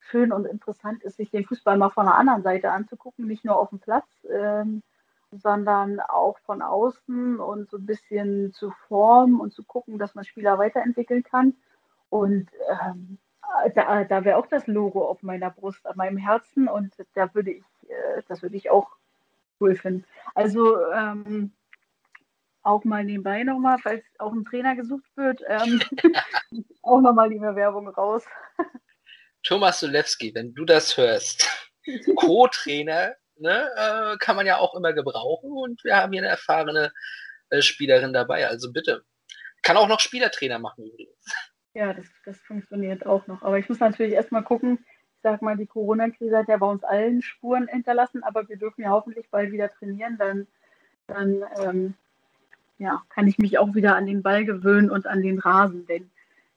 schön 0.00 0.30
und 0.30 0.44
interessant 0.44 1.02
ist, 1.04 1.16
sich 1.16 1.30
den 1.30 1.46
Fußball 1.46 1.78
mal 1.78 1.88
von 1.88 2.04
der 2.04 2.16
anderen 2.16 2.42
Seite 2.42 2.70
anzugucken, 2.70 3.26
nicht 3.26 3.46
nur 3.46 3.58
auf 3.58 3.70
dem 3.70 3.78
Platz. 3.78 4.06
Ähm, 4.30 4.82
sondern 5.30 6.00
auch 6.00 6.38
von 6.40 6.62
außen 6.62 7.38
und 7.40 7.70
so 7.70 7.78
ein 7.78 7.86
bisschen 7.86 8.52
zu 8.52 8.70
formen 8.88 9.40
und 9.40 9.52
zu 9.52 9.64
gucken, 9.64 9.98
dass 9.98 10.14
man 10.14 10.24
Spieler 10.24 10.58
weiterentwickeln 10.58 11.22
kann. 11.22 11.54
Und 12.08 12.48
ähm, 12.68 13.18
da, 13.74 14.04
da 14.04 14.24
wäre 14.24 14.38
auch 14.38 14.46
das 14.46 14.66
Logo 14.66 15.06
auf 15.06 15.22
meiner 15.22 15.50
Brust, 15.50 15.86
an 15.86 15.96
meinem 15.96 16.16
Herzen 16.16 16.68
und 16.68 16.94
da 17.14 17.34
würde 17.34 17.52
ich, 17.52 17.64
äh, 17.88 18.22
das 18.28 18.42
würde 18.42 18.56
ich 18.56 18.70
auch 18.70 18.90
cool 19.60 19.74
finden. 19.74 20.04
Also 20.34 20.78
ähm, 20.92 21.52
auch 22.62 22.84
mal 22.84 23.04
nebenbei 23.04 23.42
nochmal, 23.44 23.78
falls 23.78 24.04
auch 24.18 24.32
ein 24.32 24.44
Trainer 24.44 24.74
gesucht 24.76 25.08
wird, 25.16 25.42
ähm, 25.46 25.80
auch 26.82 27.00
nochmal 27.00 27.30
die 27.30 27.38
Bewerbung 27.38 27.88
raus. 27.88 28.24
Thomas 29.42 29.80
Sulewski, 29.80 30.34
wenn 30.34 30.54
du 30.54 30.64
das 30.64 30.96
hörst, 30.96 31.70
Co-Trainer 32.16 33.14
ne, 33.38 33.70
äh, 33.76 34.16
kann 34.18 34.36
man 34.36 34.46
ja 34.46 34.58
auch 34.58 34.74
immer 34.74 34.92
gebrauchen 34.92 35.50
und 35.50 35.82
wir 35.84 35.96
haben 35.96 36.12
hier 36.12 36.22
eine 36.22 36.30
erfahrene 36.30 36.92
äh, 37.50 37.62
Spielerin 37.62 38.12
dabei. 38.12 38.48
Also 38.48 38.72
bitte. 38.72 39.04
Kann 39.62 39.76
auch 39.76 39.88
noch 39.88 40.00
Spielertrainer 40.00 40.58
machen 40.58 40.84
übrigens. 40.84 41.34
Ja, 41.74 41.92
das, 41.92 42.06
das 42.24 42.38
funktioniert 42.40 43.04
auch 43.04 43.26
noch. 43.26 43.42
Aber 43.42 43.58
ich 43.58 43.68
muss 43.68 43.80
natürlich 43.80 44.14
erstmal 44.14 44.44
gucken, 44.44 44.78
ich 45.16 45.22
sag 45.22 45.42
mal, 45.42 45.56
die 45.56 45.66
Corona-Krise 45.66 46.38
hat 46.38 46.48
ja 46.48 46.56
bei 46.56 46.66
uns 46.66 46.84
allen 46.84 47.20
Spuren 47.20 47.68
hinterlassen, 47.68 48.22
aber 48.22 48.48
wir 48.48 48.56
dürfen 48.56 48.82
ja 48.82 48.90
hoffentlich 48.90 49.28
bald 49.30 49.52
wieder 49.52 49.70
trainieren, 49.72 50.16
dann, 50.18 50.46
dann 51.06 51.44
ähm, 51.58 51.94
ja, 52.78 53.02
kann 53.10 53.26
ich 53.26 53.38
mich 53.38 53.58
auch 53.58 53.74
wieder 53.74 53.96
an 53.96 54.06
den 54.06 54.22
Ball 54.22 54.44
gewöhnen 54.44 54.90
und 54.90 55.06
an 55.06 55.22
den 55.22 55.38
Rasen, 55.38 55.86
den 55.86 56.10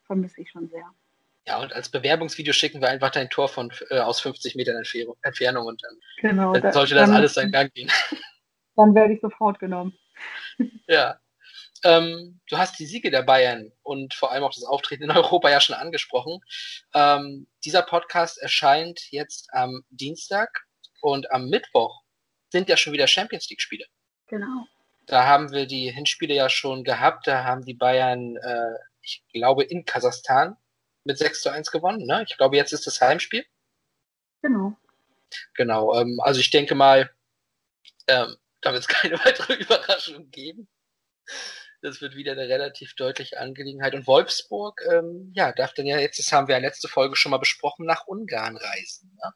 vermisse 0.04 0.42
ich 0.42 0.52
schon 0.52 0.70
sehr. 0.70 0.86
Ja, 1.50 1.58
und 1.58 1.74
als 1.74 1.90
Bewerbungsvideo 1.90 2.54
schicken 2.54 2.80
wir 2.80 2.90
einfach 2.90 3.10
dein 3.10 3.32
Tor 3.32 3.50
von 3.50 3.72
äh, 3.90 3.98
aus 3.98 4.22
50 4.22 4.54
Metern 4.54 4.84
Entfernung 5.24 5.66
und 5.66 5.84
dann, 5.84 5.98
genau, 6.22 6.54
dann 6.54 6.72
sollte 6.72 6.94
das 6.94 7.10
alles 7.10 7.34
seinen 7.34 7.52
Gang 7.52 7.74
gehen. 7.74 7.92
Dann 8.76 8.96
werde 8.96 9.14
ich 9.14 9.20
sofort 9.20 9.60
genommen. 9.60 9.98
Ja. 10.88 11.20
ähm, 11.84 12.40
du 12.50 12.58
hast 12.58 12.78
die 12.80 12.86
Siege 12.86 13.10
der 13.10 13.24
Bayern 13.24 13.72
und 13.84 14.14
vor 14.14 14.32
allem 14.32 14.44
auch 14.44 14.54
das 14.54 14.64
Auftreten 14.64 15.04
in 15.04 15.12
Europa 15.12 15.50
ja 15.50 15.60
schon 15.60 15.76
angesprochen. 15.76 16.40
Ähm, 16.94 17.48
dieser 17.66 17.82
Podcast 17.82 18.38
erscheint 18.38 19.12
jetzt 19.12 19.50
am 19.52 19.84
Dienstag 19.90 20.66
und 21.02 21.32
am 21.32 21.50
Mittwoch 21.50 22.04
sind 22.50 22.70
ja 22.70 22.78
schon 22.78 22.94
wieder 22.94 23.08
Champions 23.08 23.50
League-Spiele. 23.50 23.86
Genau. 24.28 24.66
Da 25.08 25.26
haben 25.26 25.52
wir 25.52 25.66
die 25.66 25.92
Hinspiele 25.92 26.36
ja 26.36 26.50
schon 26.50 26.84
gehabt. 26.84 27.26
Da 27.28 27.44
haben 27.44 27.66
die 27.66 27.74
Bayern, 27.74 28.36
äh, 28.38 28.76
ich 29.02 29.24
glaube, 29.34 29.64
in 29.64 29.84
Kasachstan 29.84 30.56
mit 31.04 31.18
6 31.18 31.42
zu 31.42 31.52
1 31.52 31.72
gewonnen. 31.72 32.06
Ne? 32.06 32.26
Ich 32.28 32.38
glaube, 32.38 32.58
jetzt 32.58 32.74
ist 32.74 32.88
das 32.88 33.02
Heimspiel. 33.02 33.46
Genau. 34.42 34.78
Genau. 35.56 36.00
Ähm, 36.00 36.20
also 36.22 36.40
ich 36.40 36.50
denke 36.50 36.76
mal, 36.76 37.12
ähm, 38.08 38.36
da 38.62 38.74
wird 38.74 38.84
es 38.84 38.88
keine 38.88 39.18
weitere 39.20 39.54
Überraschung 39.54 40.30
geben. 40.32 40.68
Das 41.82 42.02
wird 42.02 42.16
wieder 42.16 42.34
eine 42.34 42.50
relativ 42.50 42.94
deutliche 42.96 43.40
Angelegenheit. 43.40 43.94
Und 43.94 44.06
Wolfsburg, 44.06 44.82
ähm, 44.92 45.32
ja, 45.34 45.54
darf 45.54 45.74
dann 45.74 45.86
ja 45.86 45.98
jetzt, 45.98 46.20
das 46.20 46.32
haben 46.34 46.48
wir 46.48 46.56
ja 46.56 46.62
letzte 46.62 46.90
Folge 46.90 47.16
schon 47.16 47.30
mal 47.30 47.38
besprochen, 47.38 47.86
nach 47.86 48.06
Ungarn 48.06 48.58
reisen. 48.58 49.16
Ne? 49.16 49.34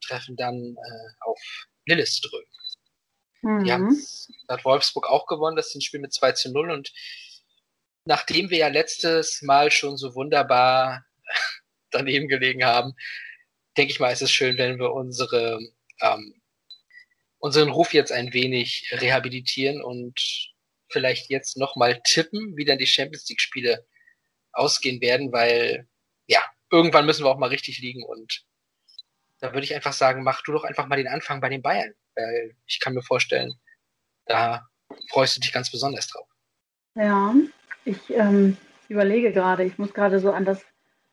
Treffen 0.00 0.36
dann 0.36 0.76
äh, 0.76 1.14
auf 1.20 1.40
Lilleström. 1.84 2.44
Mhm. 3.42 3.64
Die 3.64 3.72
haben 3.72 4.06
hat 4.48 4.64
Wolfsburg 4.64 5.08
auch 5.08 5.26
gewonnen, 5.26 5.56
das 5.56 5.68
ist 5.68 5.74
ein 5.74 5.80
Spiel 5.82 6.00
mit 6.00 6.14
2 6.14 6.32
zu 6.32 6.50
0 6.50 6.70
und 6.70 6.92
nachdem 8.04 8.50
wir 8.50 8.58
ja 8.58 8.68
letztes 8.68 9.42
Mal 9.42 9.70
schon 9.70 9.96
so 9.96 10.14
wunderbar 10.14 11.04
daneben 11.90 12.28
gelegen 12.28 12.64
haben, 12.64 12.94
denke 13.76 13.92
ich 13.92 14.00
mal, 14.00 14.12
ist 14.12 14.22
es 14.22 14.30
schön, 14.30 14.58
wenn 14.58 14.78
wir 14.78 14.92
unsere, 14.92 15.60
ähm, 16.00 16.42
unseren 17.38 17.70
Ruf 17.70 17.92
jetzt 17.92 18.12
ein 18.12 18.32
wenig 18.32 18.90
rehabilitieren 18.92 19.82
und 19.82 20.52
vielleicht 20.88 21.30
jetzt 21.30 21.56
nochmal 21.56 22.00
tippen, 22.04 22.56
wie 22.56 22.64
dann 22.64 22.78
die 22.78 22.86
Champions 22.86 23.28
League 23.28 23.40
Spiele 23.40 23.86
ausgehen 24.52 25.00
werden, 25.00 25.32
weil 25.32 25.88
ja, 26.26 26.40
irgendwann 26.70 27.06
müssen 27.06 27.24
wir 27.24 27.30
auch 27.30 27.38
mal 27.38 27.48
richtig 27.48 27.78
liegen 27.80 28.04
und 28.04 28.44
da 29.40 29.52
würde 29.52 29.64
ich 29.64 29.74
einfach 29.74 29.92
sagen, 29.92 30.22
mach 30.22 30.42
du 30.42 30.52
doch 30.52 30.64
einfach 30.64 30.86
mal 30.86 30.96
den 30.96 31.08
Anfang 31.08 31.40
bei 31.40 31.48
den 31.48 31.62
Bayern, 31.62 31.92
weil 32.14 32.56
ich 32.66 32.80
kann 32.80 32.94
mir 32.94 33.02
vorstellen, 33.02 33.52
da 34.26 34.66
freust 35.10 35.36
du 35.36 35.40
dich 35.40 35.52
ganz 35.52 35.70
besonders 35.70 36.06
drauf. 36.06 36.28
Ja, 36.94 37.34
ich 37.84 38.10
ähm, 38.10 38.56
überlege 38.88 39.32
gerade, 39.32 39.64
ich 39.64 39.78
muss 39.78 39.92
gerade 39.94 40.18
so 40.20 40.32
an 40.32 40.44
das, 40.44 40.64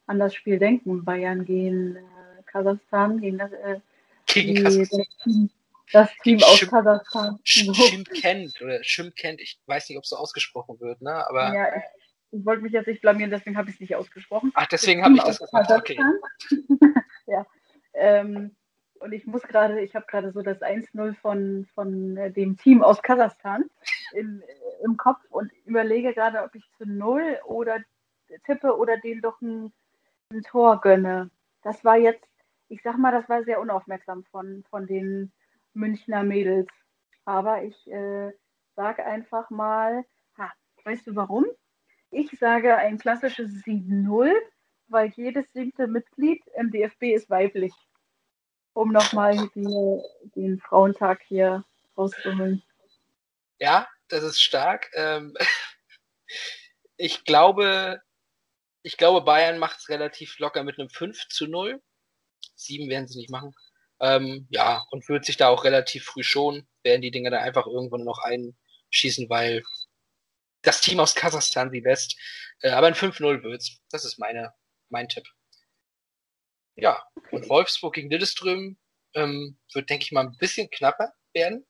an 0.07 0.19
das 0.19 0.33
Spiel 0.33 0.59
denken, 0.59 1.03
Bayern 1.03 1.45
gegen 1.45 1.95
äh, 1.95 2.43
Kasachstan, 2.45 3.19
gegen 3.19 3.37
das, 3.37 3.51
äh, 3.51 3.79
gegen 4.27 4.55
die, 4.55 4.63
Kasachstan. 4.63 4.99
Das 5.01 5.23
Team, 5.23 5.49
das 5.91 6.09
Team 6.23 6.43
aus 6.43 6.57
Schim 6.57 6.69
Kasachstan. 6.69 7.39
Schimkent 7.43 8.61
oder 8.61 8.83
Schimkent, 8.83 9.41
ich 9.41 9.59
weiß 9.65 9.89
nicht, 9.89 9.97
ob 9.97 10.03
es 10.03 10.09
so 10.09 10.17
ausgesprochen 10.17 10.79
wird, 10.79 11.01
ne? 11.01 11.27
Aber 11.27 11.53
ja, 11.53 11.75
ich, 11.75 11.83
ich 12.39 12.45
wollte 12.45 12.63
mich 12.63 12.71
jetzt 12.71 12.87
nicht 12.87 13.01
blamieren, 13.01 13.31
deswegen 13.31 13.57
habe 13.57 13.69
ich 13.69 13.75
es 13.75 13.81
nicht 13.81 13.95
ausgesprochen. 13.95 14.51
Ach, 14.55 14.67
deswegen 14.67 15.03
habe 15.03 15.15
ich 15.15 15.23
das 15.23 15.39
gesagt. 15.39 15.71
Okay. 15.71 15.99
ja. 17.27 17.45
Ähm, 17.93 18.55
und 18.99 19.13
ich 19.13 19.25
muss 19.25 19.41
gerade, 19.41 19.81
ich 19.81 19.95
habe 19.95 20.05
gerade 20.07 20.31
so 20.31 20.41
das 20.41 20.61
1-0 20.61 21.15
von, 21.15 21.67
von 21.73 22.17
äh, 22.17 22.31
dem 22.31 22.57
Team 22.57 22.83
aus 22.83 23.01
Kasachstan 23.01 23.65
in, 24.13 24.43
im 24.83 24.97
Kopf 24.97 25.19
und 25.29 25.51
überlege 25.65 26.13
gerade, 26.13 26.43
ob 26.43 26.55
ich 26.55 26.69
zu 26.77 26.85
Null 26.85 27.39
oder 27.45 27.79
tippe 28.45 28.77
oder 28.77 28.97
denen 28.97 29.21
doch 29.21 29.39
ein, 29.41 29.71
ein 30.31 30.43
Tor 30.43 30.81
gönne. 30.81 31.29
Das 31.63 31.83
war 31.83 31.97
jetzt, 31.97 32.27
ich 32.69 32.81
sag 32.81 32.97
mal, 32.97 33.11
das 33.11 33.27
war 33.29 33.43
sehr 33.43 33.61
unaufmerksam 33.61 34.23
von, 34.25 34.63
von 34.69 34.87
den 34.87 35.31
Münchner 35.73 36.23
Mädels. 36.23 36.69
Aber 37.25 37.63
ich 37.63 37.91
äh, 37.91 38.31
sage 38.75 39.05
einfach 39.05 39.49
mal, 39.49 40.05
ha, 40.37 40.51
weißt 40.85 41.07
du 41.07 41.15
warum? 41.15 41.45
Ich 42.09 42.31
sage 42.39 42.75
ein 42.75 42.97
klassisches 42.97 43.51
7-0, 43.63 44.33
weil 44.87 45.09
jedes 45.09 45.51
siebte 45.53 45.87
Mitglied 45.87 46.41
im 46.55 46.71
DFB 46.71 47.03
ist 47.13 47.29
weiblich 47.29 47.73
um 48.73 48.91
nochmal 48.91 49.49
den 49.55 50.59
Frauentag 50.59 51.21
hier 51.27 51.63
rauszuholen. 51.97 52.63
Ja, 53.59 53.87
das 54.11 54.23
ist 54.23 54.41
stark. 54.41 54.89
Ähm, 54.95 55.35
ich 56.97 57.23
glaube, 57.25 58.01
ich 58.83 58.97
glaube, 58.97 59.21
Bayern 59.21 59.59
macht 59.59 59.79
es 59.79 59.89
relativ 59.89 60.39
locker 60.39 60.63
mit 60.63 60.79
einem 60.79 60.89
5 60.89 61.27
zu 61.29 61.47
0. 61.47 61.81
7 62.55 62.89
werden 62.89 63.07
sie 63.07 63.19
nicht 63.19 63.29
machen. 63.29 63.53
Ähm, 63.99 64.47
ja, 64.49 64.83
und 64.91 65.07
wird 65.09 65.25
sich 65.25 65.37
da 65.37 65.49
auch 65.49 65.63
relativ 65.63 66.05
früh 66.05 66.23
schon, 66.23 66.67
werden 66.83 67.01
die 67.01 67.11
Dinge 67.11 67.29
da 67.29 67.39
einfach 67.39 67.67
irgendwann 67.67 68.03
noch 68.03 68.19
einschießen, 68.19 69.29
weil 69.29 69.63
das 70.63 70.81
Team 70.81 70.99
aus 70.99 71.15
Kasachstan 71.15 71.71
sie 71.71 71.81
best. 71.81 72.17
Äh, 72.61 72.71
aber 72.71 72.87
ein 72.87 72.95
5-0 72.95 73.43
wird's. 73.43 73.79
Das 73.89 74.05
ist 74.05 74.17
meine, 74.19 74.53
mein 74.89 75.07
Tipp. 75.07 75.27
Ja, 76.75 77.03
und 77.31 77.49
Wolfsburg 77.49 77.93
gegen 77.93 78.09
Lilleström 78.09 78.77
ähm, 79.13 79.59
wird, 79.73 79.89
denke 79.89 80.05
ich 80.05 80.11
mal, 80.11 80.25
ein 80.25 80.37
bisschen 80.37 80.69
knapper 80.69 81.13
werden. 81.33 81.65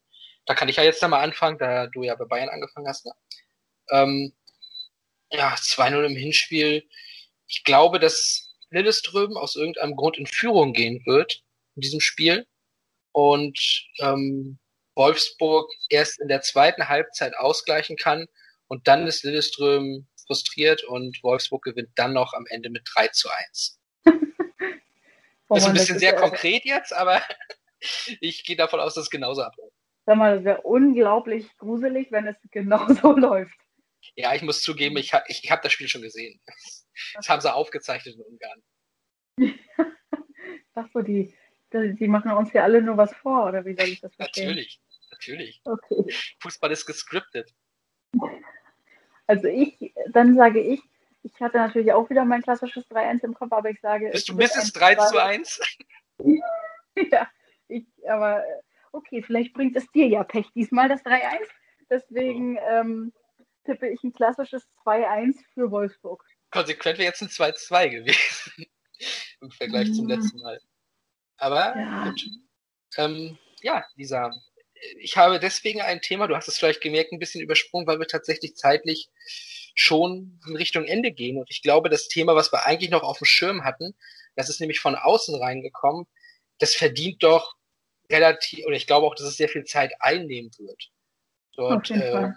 Da 0.45 0.55
kann 0.55 0.69
ich 0.69 0.77
ja 0.77 0.83
jetzt 0.83 1.01
da 1.01 1.07
mal 1.07 1.21
anfangen, 1.21 1.57
da 1.57 1.87
du 1.87 2.03
ja 2.03 2.15
bei 2.15 2.25
Bayern 2.25 2.49
angefangen 2.49 2.87
hast. 2.87 3.05
Ne? 3.05 3.11
Ähm, 3.91 4.33
ja, 5.31 5.53
2-0 5.53 6.03
im 6.03 6.15
Hinspiel. 6.15 6.83
Ich 7.47 7.63
glaube, 7.63 7.99
dass 7.99 8.51
Lilleström 8.69 9.37
aus 9.37 9.55
irgendeinem 9.55 9.95
Grund 9.95 10.17
in 10.17 10.25
Führung 10.25 10.73
gehen 10.73 11.03
wird 11.05 11.43
in 11.75 11.81
diesem 11.81 11.99
Spiel 11.99 12.47
und 13.11 13.59
ähm, 13.99 14.59
Wolfsburg 14.95 15.69
erst 15.89 16.19
in 16.19 16.27
der 16.27 16.41
zweiten 16.41 16.87
Halbzeit 16.89 17.35
ausgleichen 17.35 17.97
kann 17.97 18.27
und 18.67 18.87
dann 18.87 19.07
ist 19.07 19.23
Lilleström 19.23 20.07
frustriert 20.25 20.83
und 20.83 21.21
Wolfsburg 21.23 21.63
gewinnt 21.63 21.89
dann 21.95 22.13
noch 22.13 22.33
am 22.33 22.45
Ende 22.47 22.69
mit 22.69 22.87
3 22.93 23.07
zu 23.09 23.29
1. 23.29 23.79
Oh 25.49 25.57
ist 25.57 25.65
ein 25.65 25.73
bisschen 25.73 25.99
sehr 25.99 26.15
konkret 26.15 26.63
jetzt, 26.63 26.93
aber 26.93 27.21
ich 28.21 28.45
gehe 28.45 28.55
davon 28.55 28.79
aus, 28.79 28.93
dass 28.93 29.03
es 29.03 29.09
genauso 29.09 29.41
abläuft. 29.43 29.70
Sag 30.05 30.17
mal, 30.17 30.37
das 30.37 30.45
wäre 30.45 30.61
unglaublich 30.61 31.55
gruselig, 31.57 32.11
wenn 32.11 32.27
es 32.27 32.37
genauso 32.51 33.15
läuft. 33.15 33.57
Ja, 34.15 34.33
ich 34.33 34.41
muss 34.41 34.61
zugeben, 34.61 34.97
ich 34.97 35.13
habe 35.13 35.25
ich, 35.27 35.43
ich 35.43 35.51
hab 35.51 35.61
das 35.61 35.71
Spiel 35.71 35.87
schon 35.87 36.01
gesehen. 36.01 36.39
Das 37.15 37.29
haben 37.29 37.41
sie 37.41 37.51
aufgezeichnet 37.51 38.15
in 38.15 38.21
Ungarn. 38.21 38.61
Ach 40.75 40.87
so, 40.93 41.01
die, 41.01 41.33
die 41.73 42.07
machen 42.07 42.31
uns 42.31 42.53
ja 42.53 42.63
alle 42.63 42.81
nur 42.81 42.97
was 42.97 43.13
vor, 43.15 43.47
oder 43.47 43.65
wie 43.65 43.73
soll 43.73 43.87
ich 43.87 44.01
das 44.01 44.13
verstehen? 44.13 44.49
Natürlich, 44.49 44.81
natürlich. 45.09 45.61
Okay. 45.63 46.13
Fußball 46.39 46.69
ist 46.71 46.85
gescriptet. 46.85 47.55
Also 49.25 49.47
ich, 49.47 49.93
dann 50.09 50.35
sage 50.35 50.59
ich, 50.59 50.81
ich 51.23 51.39
hatte 51.39 51.57
natürlich 51.57 51.93
auch 51.93 52.09
wieder 52.09 52.25
mein 52.25 52.41
klassisches 52.41 52.85
3-1 52.91 53.23
im 53.23 53.33
Kopf, 53.33 53.53
aber 53.53 53.69
ich 53.69 53.79
sage. 53.79 54.09
Bist 54.11 54.29
du 54.29 54.35
Mrs. 54.35 54.73
3 54.73 54.95
zu 54.95 55.17
1? 55.17 55.59
ja, 57.11 57.27
ich, 57.67 57.85
aber 58.07 58.43
okay, 58.91 59.23
vielleicht 59.23 59.53
bringt 59.53 59.75
es 59.75 59.89
dir 59.91 60.07
ja 60.07 60.23
Pech 60.23 60.47
diesmal 60.55 60.89
das 60.89 61.01
3-1. 61.03 61.21
Deswegen 61.89 62.57
ähm, 62.69 63.13
tippe 63.65 63.89
ich 63.89 64.03
ein 64.03 64.13
klassisches 64.13 64.63
2-1 64.85 65.35
für 65.53 65.71
Wolfsburg. 65.71 66.23
Konsequent 66.51 66.97
wäre 66.97 67.09
jetzt 67.09 67.21
ein 67.21 67.29
2-2 67.29 67.89
gewesen. 67.89 68.65
Im 69.41 69.51
Vergleich 69.51 69.89
mhm. 69.89 69.93
zum 69.93 70.07
letzten 70.07 70.39
Mal. 70.39 70.59
Aber 71.37 71.75
ja. 71.75 72.05
gut. 72.05 72.21
Ähm, 72.97 73.37
ja, 73.61 73.85
Lisa, 73.95 74.31
ich 74.99 75.17
habe 75.17 75.39
deswegen 75.39 75.81
ein 75.81 76.01
Thema, 76.01 76.27
du 76.27 76.35
hast 76.35 76.47
es 76.47 76.57
vielleicht 76.57 76.81
gemerkt, 76.81 77.11
ein 77.11 77.19
bisschen 77.19 77.41
übersprungen, 77.41 77.87
weil 77.87 77.99
wir 77.99 78.07
tatsächlich 78.07 78.55
zeitlich 78.55 79.09
schon 79.75 80.39
in 80.47 80.55
Richtung 80.55 80.85
Ende 80.85 81.11
gehen. 81.11 81.37
Und 81.37 81.49
ich 81.49 81.61
glaube, 81.61 81.89
das 81.89 82.07
Thema, 82.07 82.35
was 82.35 82.51
wir 82.51 82.65
eigentlich 82.65 82.91
noch 82.91 83.03
auf 83.03 83.19
dem 83.19 83.25
Schirm 83.25 83.63
hatten, 83.63 83.95
das 84.35 84.49
ist 84.49 84.59
nämlich 84.59 84.79
von 84.79 84.95
außen 84.95 85.35
reingekommen, 85.35 86.07
das 86.59 86.75
verdient 86.75 87.23
doch 87.23 87.55
relativ, 88.11 88.65
oder 88.65 88.75
ich 88.75 88.87
glaube 88.87 89.07
auch, 89.07 89.15
dass 89.15 89.27
es 89.27 89.37
sehr 89.37 89.49
viel 89.49 89.63
Zeit 89.63 89.93
einnehmen 89.99 90.51
wird. 90.57 90.89
Dort, 91.53 91.91
äh, 91.91 92.29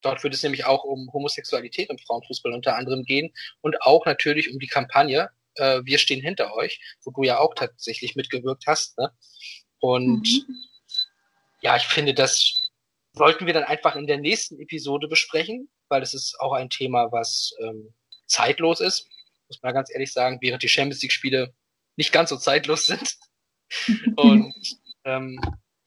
dort 0.00 0.22
wird 0.22 0.34
es 0.34 0.42
nämlich 0.42 0.64
auch 0.64 0.84
um 0.84 1.12
Homosexualität 1.12 1.90
im 1.90 1.98
Frauenfußball 1.98 2.52
unter 2.52 2.76
anderem 2.76 3.04
gehen 3.04 3.32
und 3.60 3.80
auch 3.82 4.06
natürlich 4.06 4.52
um 4.52 4.58
die 4.58 4.68
Kampagne 4.68 5.30
äh, 5.56 5.82
Wir 5.84 5.98
stehen 5.98 6.20
hinter 6.20 6.54
euch, 6.54 6.80
wo 7.04 7.10
du 7.10 7.22
ja 7.22 7.38
auch 7.38 7.54
tatsächlich 7.54 8.16
mitgewirkt 8.16 8.66
hast. 8.66 8.98
Ne? 8.98 9.12
Und 9.80 10.22
mhm. 10.22 10.56
ja, 11.62 11.76
ich 11.76 11.84
finde, 11.84 12.14
das 12.14 12.70
sollten 13.12 13.46
wir 13.46 13.52
dann 13.52 13.64
einfach 13.64 13.96
in 13.96 14.06
der 14.06 14.18
nächsten 14.18 14.60
Episode 14.60 15.08
besprechen, 15.08 15.68
weil 15.88 16.02
es 16.02 16.14
ist 16.14 16.38
auch 16.40 16.52
ein 16.52 16.70
Thema, 16.70 17.12
was 17.12 17.54
ähm, 17.60 17.94
zeitlos 18.26 18.80
ist, 18.80 19.08
muss 19.48 19.62
man 19.62 19.74
ganz 19.74 19.92
ehrlich 19.92 20.12
sagen, 20.12 20.38
während 20.40 20.62
die 20.62 20.68
Champions 20.68 21.02
League-Spiele 21.02 21.54
nicht 21.96 22.12
ganz 22.12 22.30
so 22.30 22.36
zeitlos 22.36 22.86
sind. 22.86 23.16
Und 24.16 24.54
ähm, 25.04 25.40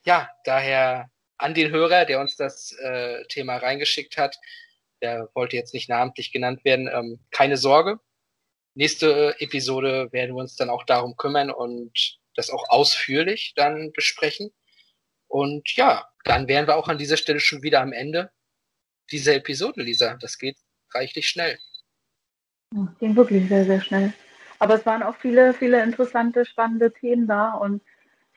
ja, 0.06 0.30
daher 0.46 1.10
an 1.38 1.54
den 1.54 1.72
Hörer, 1.72 2.06
der 2.06 2.20
uns 2.20 2.36
das 2.36 2.72
äh, 2.80 3.26
Thema 3.28 3.58
reingeschickt 3.58 4.18
hat, 4.18 4.38
der 5.02 5.30
wollte 5.34 5.56
jetzt 5.56 5.74
nicht 5.74 5.90
namentlich 5.90 6.32
genannt 6.32 6.66
werden, 6.66 6.90
ähm, 6.92 7.20
keine 7.32 7.58
Sorge. 7.58 8.00
Nächste 8.74 9.36
Episode 9.40 10.12
werden 10.12 10.36
wir 10.36 10.42
uns 10.42 10.56
dann 10.56 10.70
auch 10.70 10.84
darum 10.84 11.18
kümmern 11.18 11.52
und 11.52 12.20
das 12.36 12.50
auch 12.50 12.70
ausführlich 12.70 13.54
dann 13.56 13.92
besprechen. 13.92 14.52
Und 15.28 15.76
ja, 15.76 16.08
dann 16.24 16.48
wären 16.48 16.68
wir 16.68 16.78
auch 16.78 16.88
an 16.88 16.98
dieser 16.98 17.18
Stelle 17.18 17.40
schon 17.40 17.64
wieder 17.64 17.82
am 17.82 17.94
Ende. 17.94 18.32
diese 19.12 19.34
Episode, 19.36 19.82
Lisa. 19.84 20.18
Das 20.20 20.38
geht 20.38 20.58
reichlich 20.94 21.30
schnell. 21.30 21.58
Ging 23.00 23.16
wirklich 23.16 23.48
sehr, 23.48 23.66
sehr 23.66 23.82
schnell. 23.82 24.14
Aber 24.60 24.76
es 24.76 24.86
waren 24.86 25.04
auch 25.04 25.16
viele, 25.16 25.54
viele 25.54 25.82
interessante, 25.82 26.46
spannende 26.46 26.92
Themen 26.92 27.28
da 27.28 27.54
und 27.54 27.82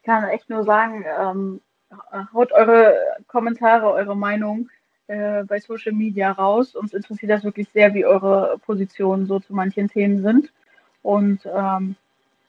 ich 0.01 0.07
kann 0.07 0.24
echt 0.30 0.48
nur 0.48 0.64
sagen, 0.64 1.05
ähm, 1.18 1.61
haut 2.32 2.53
eure 2.53 2.94
Kommentare, 3.26 3.92
eure 3.92 4.16
Meinung 4.16 4.70
äh, 5.09 5.44
bei 5.44 5.61
Social 5.61 5.92
Media 5.92 6.32
raus. 6.32 6.74
Uns 6.74 6.94
interessiert 6.94 7.30
das 7.30 7.44
wirklich 7.44 7.68
sehr, 7.68 7.92
wie 7.92 8.07
eure 8.07 8.59
Positionen 8.64 9.26
so 9.26 9.40
zu 9.40 9.55
manchen 9.55 9.88
Themen 9.88 10.22
sind. 10.22 10.53
Und 11.03 11.44
ähm, 11.44 11.96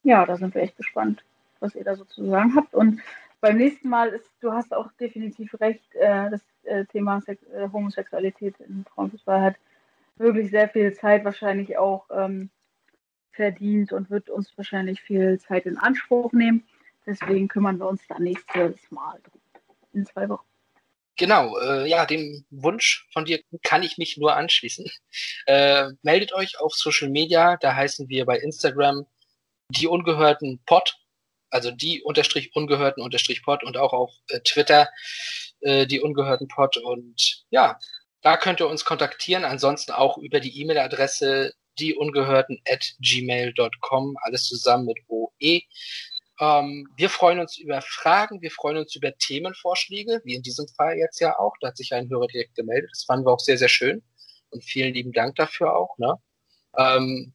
ja, 0.03 0.25
da 0.25 0.37
sind 0.37 0.55
wir 0.55 0.61
echt 0.61 0.77
gespannt, 0.77 1.23
was 1.59 1.75
ihr 1.75 1.83
da 1.83 1.95
so 1.95 2.05
zu 2.05 2.25
sagen 2.25 2.55
habt. 2.55 2.73
Und 2.73 3.01
beim 3.41 3.57
nächsten 3.57 3.89
Mal 3.89 4.09
ist, 4.09 4.29
du 4.39 4.53
hast 4.53 4.73
auch 4.73 4.89
definitiv 4.93 5.59
recht, 5.59 5.83
äh, 5.95 6.29
das 6.29 6.41
äh, 6.63 6.85
Thema 6.85 7.19
Sex 7.21 7.43
äh, 7.49 7.67
Homosexualität 7.73 8.55
im 8.61 8.85
Frauenfußball 8.93 9.41
hat 9.41 9.55
wirklich 10.15 10.51
sehr 10.51 10.69
viel 10.69 10.93
Zeit 10.93 11.25
wahrscheinlich 11.25 11.77
auch 11.77 12.05
ähm, 12.11 12.49
verdient 13.31 13.91
und 13.91 14.09
wird 14.09 14.29
uns 14.29 14.55
wahrscheinlich 14.57 15.01
viel 15.01 15.39
Zeit 15.39 15.65
in 15.65 15.77
Anspruch 15.77 16.31
nehmen. 16.31 16.63
Deswegen 17.05 17.47
kümmern 17.47 17.77
wir 17.77 17.87
uns 17.87 18.01
da 18.07 18.19
nächstes 18.19 18.75
Mal. 18.91 19.19
In 19.93 20.05
zwei 20.05 20.29
Wochen. 20.29 20.45
Genau, 21.17 21.57
äh, 21.59 21.87
ja, 21.87 22.05
dem 22.05 22.45
Wunsch 22.49 23.07
von 23.11 23.25
dir 23.25 23.41
kann 23.63 23.83
ich 23.83 23.97
mich 23.97 24.17
nur 24.17 24.35
anschließen. 24.35 24.89
Äh, 25.45 25.89
meldet 26.01 26.33
euch 26.33 26.59
auf 26.59 26.73
Social 26.73 27.09
Media, 27.09 27.57
da 27.57 27.75
heißen 27.75 28.09
wir 28.09 28.25
bei 28.25 28.39
Instagram 28.39 29.05
die 29.69 29.87
ungehörten 29.87 30.61
Pod, 30.65 30.97
also 31.49 31.71
die 31.71 32.01
unterstrich 32.01 32.55
ungehörten 32.55 33.03
unterstrich 33.03 33.43
Pod 33.43 33.63
und 33.63 33.77
auch 33.77 33.93
auf 33.93 34.11
äh, 34.29 34.39
Twitter 34.39 34.89
äh, 35.59 35.85
die 35.85 35.99
ungehörten 35.99 36.47
Pod 36.47 36.77
und 36.77 37.43
ja, 37.49 37.77
da 38.21 38.37
könnt 38.37 38.59
ihr 38.59 38.67
uns 38.67 38.85
kontaktieren, 38.85 39.45
ansonsten 39.45 39.91
auch 39.91 40.17
über 40.17 40.39
die 40.39 40.59
E-Mail-Adresse 40.61 41.53
dieungehörten 41.79 42.61
at 42.67 42.93
gmail.com, 42.99 44.17
alles 44.21 44.45
zusammen 44.45 44.85
mit 44.85 44.97
OE. 45.07 45.61
Ähm, 46.41 46.87
wir 46.97 47.11
freuen 47.11 47.39
uns 47.39 47.57
über 47.57 47.81
Fragen, 47.83 48.41
wir 48.41 48.49
freuen 48.49 48.77
uns 48.77 48.95
über 48.95 49.15
Themenvorschläge, 49.15 50.21
wie 50.25 50.33
in 50.33 50.41
diesem 50.41 50.67
Fall 50.69 50.97
jetzt 50.97 51.19
ja 51.19 51.37
auch. 51.37 51.53
Da 51.61 51.67
hat 51.67 51.77
sich 51.77 51.93
ein 51.93 52.09
Hörer 52.09 52.27
direkt 52.27 52.55
gemeldet. 52.55 52.89
Das 52.91 53.03
fanden 53.03 53.27
wir 53.27 53.31
auch 53.31 53.39
sehr, 53.39 53.59
sehr 53.59 53.69
schön. 53.69 54.03
Und 54.49 54.63
vielen 54.63 54.93
lieben 54.93 55.13
Dank 55.13 55.35
dafür 55.35 55.75
auch. 55.75 55.97
Ne? 55.99 56.15
Ähm, 56.77 57.33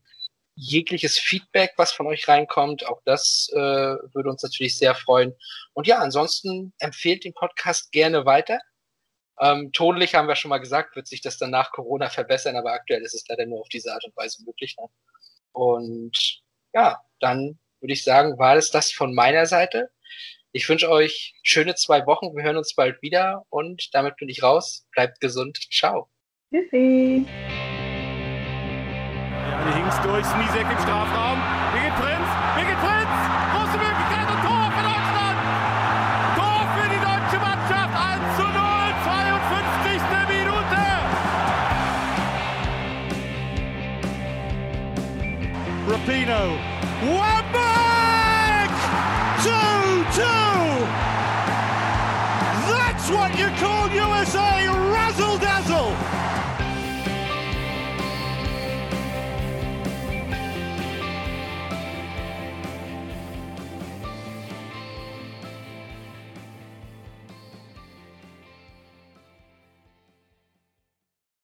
jegliches 0.57 1.19
Feedback, 1.19 1.75
was 1.77 1.93
von 1.93 2.07
euch 2.09 2.27
reinkommt, 2.27 2.87
auch 2.89 3.01
das 3.05 3.49
äh, 3.53 3.59
würde 3.59 4.29
uns 4.29 4.43
natürlich 4.43 4.77
sehr 4.77 4.97
freuen. 4.97 5.35
Und 5.75 5.87
ja, 5.87 5.99
ansonsten 5.99 6.73
empfehlt 6.81 7.25
den 7.25 7.35
Podcast 7.35 7.93
gerne 7.93 8.27
weiter. 8.27 8.59
Ähm, 9.39 9.71
tonlich 9.73 10.15
haben 10.15 10.29
wir 10.29 10.35
schon 10.35 10.49
mal 10.49 10.59
gesagt, 10.59 10.97
wird 10.97 11.07
sich 11.07 11.21
das 11.21 11.39
dann 11.39 11.51
nach 11.51 11.71
Corona 11.71 12.09
verbessern, 12.09 12.57
aber 12.57 12.73
aktuell 12.73 13.03
ist 13.03 13.15
es 13.15 13.25
leider 13.29 13.47
nur 13.47 13.61
auf 13.61 13.69
diese 13.69 13.93
Art 13.93 14.05
und 14.05 14.17
Weise 14.17 14.43
möglich. 14.45 14.77
Ne? 14.81 14.89
Und 15.53 16.41
ja, 16.73 17.01
dann 17.21 17.59
würde 17.81 17.93
ich 17.93 18.05
sagen, 18.05 18.39
war 18.39 18.57
es 18.57 18.71
das 18.71 18.93
von 18.93 19.15
meiner 19.15 19.47
Seite. 19.47 19.91
Ich 20.53 20.69
wünsche 20.69 20.91
euch 20.91 21.35
schöne 21.43 21.75
zwei 21.75 22.07
Wochen. 22.07 22.35
Wir 22.35 22.43
hören 22.43 22.57
uns 22.57 22.75
bald 22.75 23.03
wieder 23.03 23.45
und 23.51 23.95
damit 23.95 24.17
bin 24.17 24.29
ich 24.29 24.43
raus. 24.43 24.87
Bleibt 24.93 25.21
gesund. 25.21 25.59
Ciao. 25.71 26.09
Tschüssi. 26.51 27.27
Ja, 29.47 29.65
die 29.67 29.75
Hinks 29.75 30.01
durch, 30.01 30.25
Smisek 30.25 30.65
im 30.71 30.79
Strafraum. 30.79 31.39
Birgit 31.75 31.95
Prinz, 31.97 32.29
Birgit 32.57 32.81
Prinz, 32.81 33.13
große 33.53 33.77
Möglichkeit 33.77 34.29
und 34.33 34.41
Tor 34.47 34.73
für 34.73 34.85
Deutschland. 34.89 35.39
Tor 36.41 36.65
für 36.73 36.89
die 36.89 37.03
deutsche 37.05 37.39
Mannschaft, 37.43 37.93
1 37.93 38.25
zu 38.37 38.47
0, 38.49 38.97
52. 39.05 40.01
Minute. 40.33 40.81
Rapino. 45.93 46.76